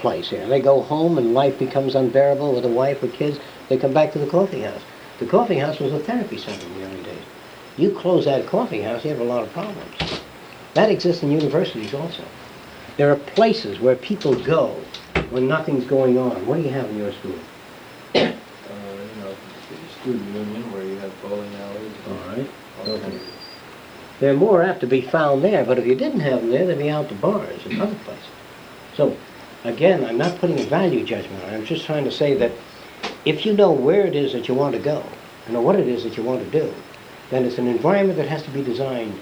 place 0.00 0.28
here. 0.28 0.46
They 0.46 0.60
go 0.60 0.82
home 0.82 1.18
and 1.18 1.32
life 1.32 1.58
becomes 1.58 1.94
unbearable 1.94 2.54
with 2.54 2.64
a 2.64 2.68
wife 2.68 3.02
or 3.02 3.08
kids. 3.08 3.38
They 3.68 3.76
come 3.76 3.94
back 3.94 4.12
to 4.12 4.18
the 4.18 4.26
coffee 4.26 4.62
house. 4.62 4.82
The 5.18 5.26
coffee 5.26 5.58
house 5.58 5.78
was 5.78 5.92
a 5.92 6.00
therapy 6.00 6.38
center 6.38 6.66
in 6.66 6.80
the 6.80 6.86
early 6.86 7.02
days. 7.04 7.22
You 7.76 7.92
close 7.92 8.24
that 8.24 8.46
coffee 8.46 8.82
house, 8.82 9.04
you 9.04 9.10
have 9.10 9.20
a 9.20 9.24
lot 9.24 9.44
of 9.44 9.52
problems. 9.52 10.20
That 10.74 10.90
exists 10.90 11.22
in 11.22 11.30
universities 11.30 11.94
also. 11.94 12.24
There 12.96 13.10
are 13.10 13.16
places 13.16 13.80
where 13.80 13.96
people 13.96 14.34
go 14.34 14.78
when 15.30 15.48
nothing's 15.48 15.86
going 15.86 16.18
on. 16.18 16.46
What 16.46 16.56
do 16.56 16.62
you 16.62 16.70
have 16.70 16.90
in 16.90 16.98
your 16.98 17.12
school? 17.12 17.38
You 18.14 18.20
know, 18.22 19.34
student 20.00 20.34
union 20.34 20.72
where 20.72 20.84
you 20.84 20.98
have 20.98 21.22
bowling 21.22 21.54
alleys. 21.54 21.92
All 22.08 22.14
right. 22.28 22.50
all 22.80 22.98
kinds 22.98 23.14
of- 23.14 23.22
They're 24.20 24.34
more 24.34 24.62
apt 24.62 24.80
to 24.80 24.86
be 24.86 25.00
found 25.00 25.42
there, 25.42 25.64
but 25.64 25.78
if 25.78 25.86
you 25.86 25.94
didn't 25.94 26.20
have 26.20 26.40
them 26.40 26.50
there, 26.50 26.66
they'd 26.66 26.78
be 26.78 26.90
out 26.90 27.08
to 27.08 27.14
bars 27.14 27.64
and 27.66 27.80
other 27.80 27.94
places. 28.04 28.24
So, 28.96 29.16
again, 29.64 30.04
I'm 30.04 30.18
not 30.18 30.38
putting 30.38 30.60
a 30.60 30.64
value 30.64 31.04
judgment 31.04 31.42
on 31.44 31.50
it. 31.50 31.54
I'm 31.54 31.64
just 31.64 31.84
trying 31.86 32.04
to 32.04 32.10
say 32.10 32.34
that 32.34 32.52
if 33.24 33.44
you 33.44 33.52
know 33.52 33.72
where 33.72 34.06
it 34.06 34.14
is 34.14 34.32
that 34.32 34.48
you 34.48 34.54
want 34.54 34.74
to 34.74 34.80
go, 34.80 35.02
and 35.46 35.64
what 35.64 35.76
it 35.76 35.88
is 35.88 36.04
that 36.04 36.16
you 36.16 36.22
want 36.22 36.44
to 36.44 36.60
do, 36.60 36.72
then 37.30 37.44
it's 37.44 37.58
an 37.58 37.66
environment 37.66 38.16
that 38.18 38.28
has 38.28 38.42
to 38.44 38.50
be 38.50 38.62
designed 38.62 39.18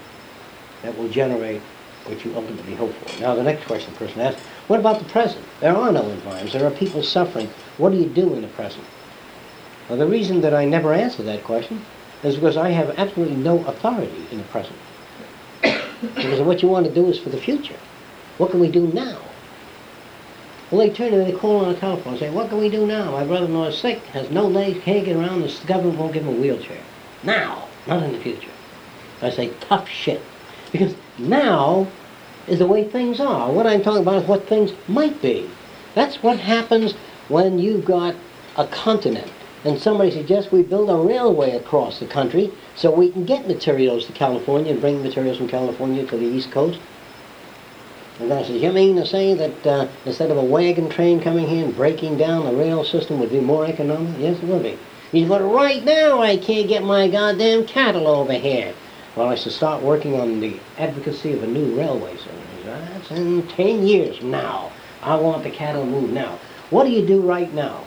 that 0.83 0.97
will 0.97 1.09
generate 1.09 1.61
what 2.05 2.23
you 2.25 2.35
ultimately 2.35 2.75
hope 2.75 2.93
for. 2.93 3.21
Now, 3.21 3.35
the 3.35 3.43
next 3.43 3.65
question 3.65 3.93
the 3.93 3.99
person 3.99 4.21
asked, 4.21 4.37
what 4.67 4.79
about 4.79 4.99
the 4.99 5.05
present? 5.05 5.43
There 5.59 5.75
are 5.75 5.91
no 5.91 6.03
environments. 6.09 6.53
There 6.53 6.65
are 6.65 6.71
people 6.71 7.03
suffering. 7.03 7.49
What 7.77 7.91
do 7.91 7.97
you 7.97 8.07
do 8.07 8.33
in 8.33 8.41
the 8.41 8.47
present? 8.49 8.85
Well, 9.89 9.97
the 9.97 10.07
reason 10.07 10.41
that 10.41 10.53
I 10.53 10.65
never 10.65 10.93
answer 10.93 11.23
that 11.23 11.43
question 11.43 11.83
is 12.23 12.35
because 12.35 12.57
I 12.57 12.69
have 12.69 12.97
absolutely 12.97 13.35
no 13.35 13.65
authority 13.65 14.25
in 14.31 14.37
the 14.37 14.43
present. 14.45 14.77
because 15.61 16.41
what 16.41 16.61
you 16.61 16.67
want 16.69 16.85
to 16.85 16.93
do 16.93 17.07
is 17.07 17.19
for 17.19 17.29
the 17.29 17.37
future. 17.37 17.75
What 18.37 18.51
can 18.51 18.59
we 18.59 18.69
do 18.69 18.87
now? 18.87 19.19
Well, 20.69 20.79
they 20.79 20.93
turn 20.93 21.13
and 21.13 21.27
they 21.27 21.37
call 21.37 21.65
on 21.65 21.73
the 21.73 21.79
telephone 21.79 22.13
and 22.13 22.19
say, 22.19 22.29
what 22.29 22.47
can 22.47 22.57
we 22.57 22.69
do 22.69 22.87
now? 22.87 23.11
My 23.11 23.25
brother-in-law 23.25 23.67
is 23.67 23.77
sick, 23.77 23.99
has 24.13 24.29
no 24.29 24.47
legs, 24.47 24.81
can't 24.83 25.03
get 25.03 25.17
around, 25.17 25.41
the 25.41 25.67
government 25.67 25.99
won't 25.99 26.13
give 26.13 26.23
him 26.23 26.29
a 26.29 26.39
wheelchair. 26.39 26.81
Now, 27.23 27.67
not 27.87 28.03
in 28.03 28.13
the 28.13 28.19
future. 28.19 28.49
I 29.21 29.29
say, 29.29 29.51
tough 29.59 29.89
shit. 29.89 30.21
Because 30.71 30.95
now 31.17 31.87
is 32.51 32.59
the 32.59 32.67
way 32.67 32.83
things 32.83 33.19
are. 33.19 33.51
What 33.51 33.65
I'm 33.65 33.81
talking 33.81 34.01
about 34.01 34.21
is 34.21 34.27
what 34.27 34.47
things 34.47 34.73
might 34.87 35.21
be. 35.21 35.49
That's 35.95 36.21
what 36.21 36.37
happens 36.37 36.93
when 37.29 37.59
you've 37.59 37.85
got 37.85 38.15
a 38.57 38.67
continent 38.67 39.31
and 39.63 39.79
somebody 39.79 40.09
suggests 40.09 40.51
we 40.51 40.63
build 40.63 40.89
a 40.89 40.95
railway 40.95 41.51
across 41.51 41.99
the 41.99 42.07
country 42.07 42.51
so 42.75 42.89
we 42.89 43.11
can 43.11 43.25
get 43.25 43.47
materials 43.47 44.05
to 44.07 44.11
California 44.11 44.71
and 44.71 44.81
bring 44.81 45.03
materials 45.03 45.37
from 45.37 45.47
California 45.47 46.05
to 46.07 46.17
the 46.17 46.25
East 46.25 46.51
Coast. 46.51 46.79
And 48.19 48.33
I 48.33 48.43
said, 48.43 48.61
you 48.61 48.71
mean 48.71 48.95
to 48.95 49.05
say 49.05 49.33
that 49.33 49.67
uh, 49.67 49.87
instead 50.05 50.31
of 50.31 50.37
a 50.37 50.43
wagon 50.43 50.89
train 50.89 51.21
coming 51.21 51.47
here 51.47 51.65
and 51.65 51.75
breaking 51.75 52.17
down 52.17 52.45
the 52.45 52.53
rail 52.53 52.83
system 52.83 53.19
would 53.19 53.29
be 53.29 53.39
more 53.39 53.65
economic? 53.65 54.19
Yes, 54.19 54.37
it 54.41 54.45
would 54.45 54.63
be. 54.63 54.77
He 55.11 55.21
said, 55.21 55.29
but 55.29 55.43
right 55.43 55.83
now 55.83 56.21
I 56.21 56.37
can't 56.37 56.67
get 56.67 56.83
my 56.83 57.07
goddamn 57.07 57.65
cattle 57.65 58.07
over 58.07 58.33
here. 58.33 58.73
Well, 59.15 59.29
I 59.29 59.35
should 59.35 59.51
start 59.51 59.83
working 59.83 60.19
on 60.19 60.39
the 60.39 60.59
advocacy 60.77 61.33
of 61.33 61.43
a 61.43 61.47
new 61.47 61.77
railway 61.77 62.15
system. 62.15 62.40
That's 62.79 63.11
in 63.11 63.47
10 63.47 63.87
years 63.87 64.21
now. 64.21 64.71
I 65.01 65.15
want 65.15 65.43
the 65.43 65.49
cattle 65.49 65.85
moved 65.85 66.13
now. 66.13 66.39
What 66.69 66.85
do 66.85 66.91
you 66.91 67.05
do 67.05 67.21
right 67.21 67.53
now? 67.53 67.85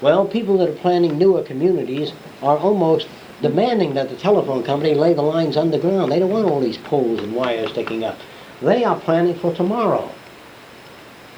Well, 0.00 0.26
people 0.26 0.58
that 0.58 0.68
are 0.68 0.80
planning 0.80 1.18
newer 1.18 1.42
communities 1.42 2.12
are 2.42 2.56
almost 2.56 3.08
demanding 3.42 3.94
that 3.94 4.08
the 4.08 4.16
telephone 4.16 4.62
company 4.62 4.94
lay 4.94 5.12
the 5.12 5.22
lines 5.22 5.56
underground. 5.56 6.10
They 6.10 6.18
don't 6.18 6.30
want 6.30 6.46
all 6.46 6.60
these 6.60 6.78
poles 6.78 7.20
and 7.20 7.34
wires 7.34 7.70
sticking 7.70 8.04
up. 8.04 8.18
They 8.60 8.84
are 8.84 8.98
planning 8.98 9.34
for 9.34 9.54
tomorrow. 9.54 10.10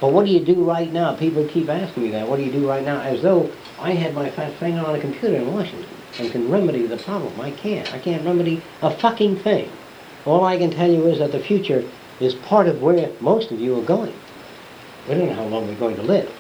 But 0.01 0.13
what 0.13 0.25
do 0.25 0.33
you 0.33 0.41
do 0.41 0.65
right 0.65 0.91
now? 0.91 1.15
People 1.15 1.47
keep 1.47 1.69
asking 1.69 2.05
me 2.05 2.11
that. 2.13 2.27
What 2.27 2.37
do 2.37 2.43
you 2.43 2.53
do 2.53 2.67
right 2.67 2.85
now? 2.85 3.01
As 3.01 3.21
though 3.21 3.51
I 3.79 3.93
had 3.93 4.15
my 4.15 4.31
fat 4.31 4.55
finger 4.55 4.81
on 4.81 4.95
a 4.95 5.01
computer 5.01 5.37
in 5.37 5.53
Washington 5.53 5.89
and 6.19 6.33
can 6.33 6.51
remedy 6.51 6.87
the 6.87 6.97
problem. 6.97 7.39
I 7.41 7.51
can't. 7.51 7.93
I 7.93 7.99
can't 7.99 8.25
remedy 8.25 8.63
a 8.81 8.91
fucking 8.91 9.41
thing. 9.41 9.71
All 10.25 10.45
I 10.45 10.57
can 10.57 10.71
tell 10.71 10.91
you 10.91 11.07
is 11.07 11.19
that 11.19 11.33
the 11.33 11.41
future 11.41 11.85
is 12.21 12.35
part 12.35 12.69
of 12.69 12.83
where 12.83 13.11
most 13.21 13.51
of 13.51 13.59
you 13.61 13.79
are 13.79 13.85
going. 13.85 14.15
We 15.09 15.15
don't 15.15 15.29
know 15.29 15.35
how 15.35 15.47
long 15.47 15.67
we're 15.67 15.75
going 15.75 15.97
to 15.97 16.03
live. 16.03 16.31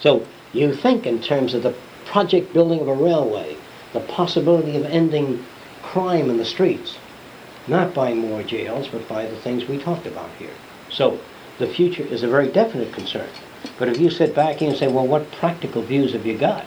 So 0.00 0.26
you 0.52 0.74
think 0.74 1.06
in 1.06 1.20
terms 1.20 1.54
of 1.54 1.62
the 1.62 1.74
project 2.06 2.52
building 2.52 2.80
of 2.80 2.88
a 2.88 2.94
railway, 2.94 3.56
the 3.92 4.00
possibility 4.00 4.76
of 4.76 4.84
ending 4.86 5.44
crime 5.82 6.30
in 6.30 6.38
the 6.38 6.44
streets, 6.44 6.96
not 7.66 7.94
by 7.94 8.14
more 8.14 8.42
jails, 8.42 8.88
but 8.88 9.06
by 9.08 9.26
the 9.26 9.36
things 9.36 9.68
we 9.68 9.78
talked 9.78 10.06
about 10.06 10.30
here. 10.38 10.54
So 10.90 11.20
the 11.58 11.66
future 11.66 12.02
is 12.02 12.22
a 12.22 12.28
very 12.28 12.48
definite 12.48 12.92
concern. 12.92 13.28
But 13.78 13.88
if 13.88 13.98
you 13.98 14.10
sit 14.10 14.34
back 14.34 14.60
and 14.60 14.76
say, 14.76 14.88
well, 14.88 15.06
what 15.06 15.30
practical 15.32 15.82
views 15.82 16.12
have 16.12 16.26
you 16.26 16.36
got? 16.36 16.66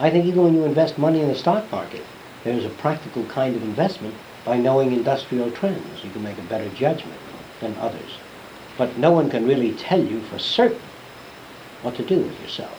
I 0.00 0.10
think 0.10 0.24
even 0.26 0.42
when 0.42 0.54
you 0.54 0.64
invest 0.64 0.98
money 0.98 1.20
in 1.20 1.28
the 1.28 1.34
stock 1.34 1.70
market, 1.70 2.04
there's 2.44 2.64
a 2.64 2.70
practical 2.70 3.24
kind 3.26 3.54
of 3.54 3.62
investment 3.62 4.14
by 4.44 4.56
knowing 4.56 4.92
industrial 4.92 5.50
trends. 5.52 6.02
You 6.02 6.10
can 6.10 6.22
make 6.22 6.38
a 6.38 6.42
better 6.42 6.68
judgment 6.70 7.20
than 7.62 7.74
others. 7.76 8.18
But 8.76 8.98
no 8.98 9.10
one 9.10 9.30
can 9.30 9.46
really 9.46 9.72
tell 9.72 10.02
you 10.02 10.20
for 10.20 10.38
certain 10.38 10.80
what 11.80 11.94
to 11.96 12.04
do 12.04 12.18
with 12.18 12.40
yourself. 12.40 12.78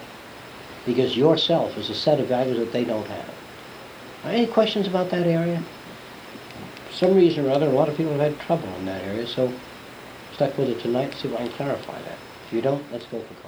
Because 0.86 1.17
yourself 1.17 1.77
is 1.77 1.89
a 1.89 1.95
set 1.95 2.19
of 2.19 2.27
values 2.27 2.57
that 2.57 2.71
they 2.71 2.84
don't 2.84 3.07
have. 3.07 3.34
Any 4.25 4.45
questions 4.45 4.88
about 4.88 5.09
that 5.09 5.25
area? 5.25 5.63
For 6.88 6.93
some 6.93 7.15
reason 7.15 7.45
or 7.45 7.51
other, 7.51 7.67
a 7.67 7.71
lot 7.71 7.89
of 7.89 7.97
people 7.97 8.13
have 8.13 8.21
had 8.21 8.39
trouble 8.39 8.69
in 8.75 8.86
that 8.86 9.03
area, 9.03 9.25
so 9.25 9.51
stuck 10.34 10.57
with 10.57 10.69
it 10.69 10.79
tonight 10.79 11.13
see 11.15 11.27
if 11.27 11.34
I 11.34 11.38
can 11.38 11.49
clarify 11.49 12.01
that. 12.01 12.17
If 12.47 12.53
you 12.53 12.61
don't, 12.61 12.84
let's 12.91 13.05
go 13.05 13.19
for. 13.19 13.42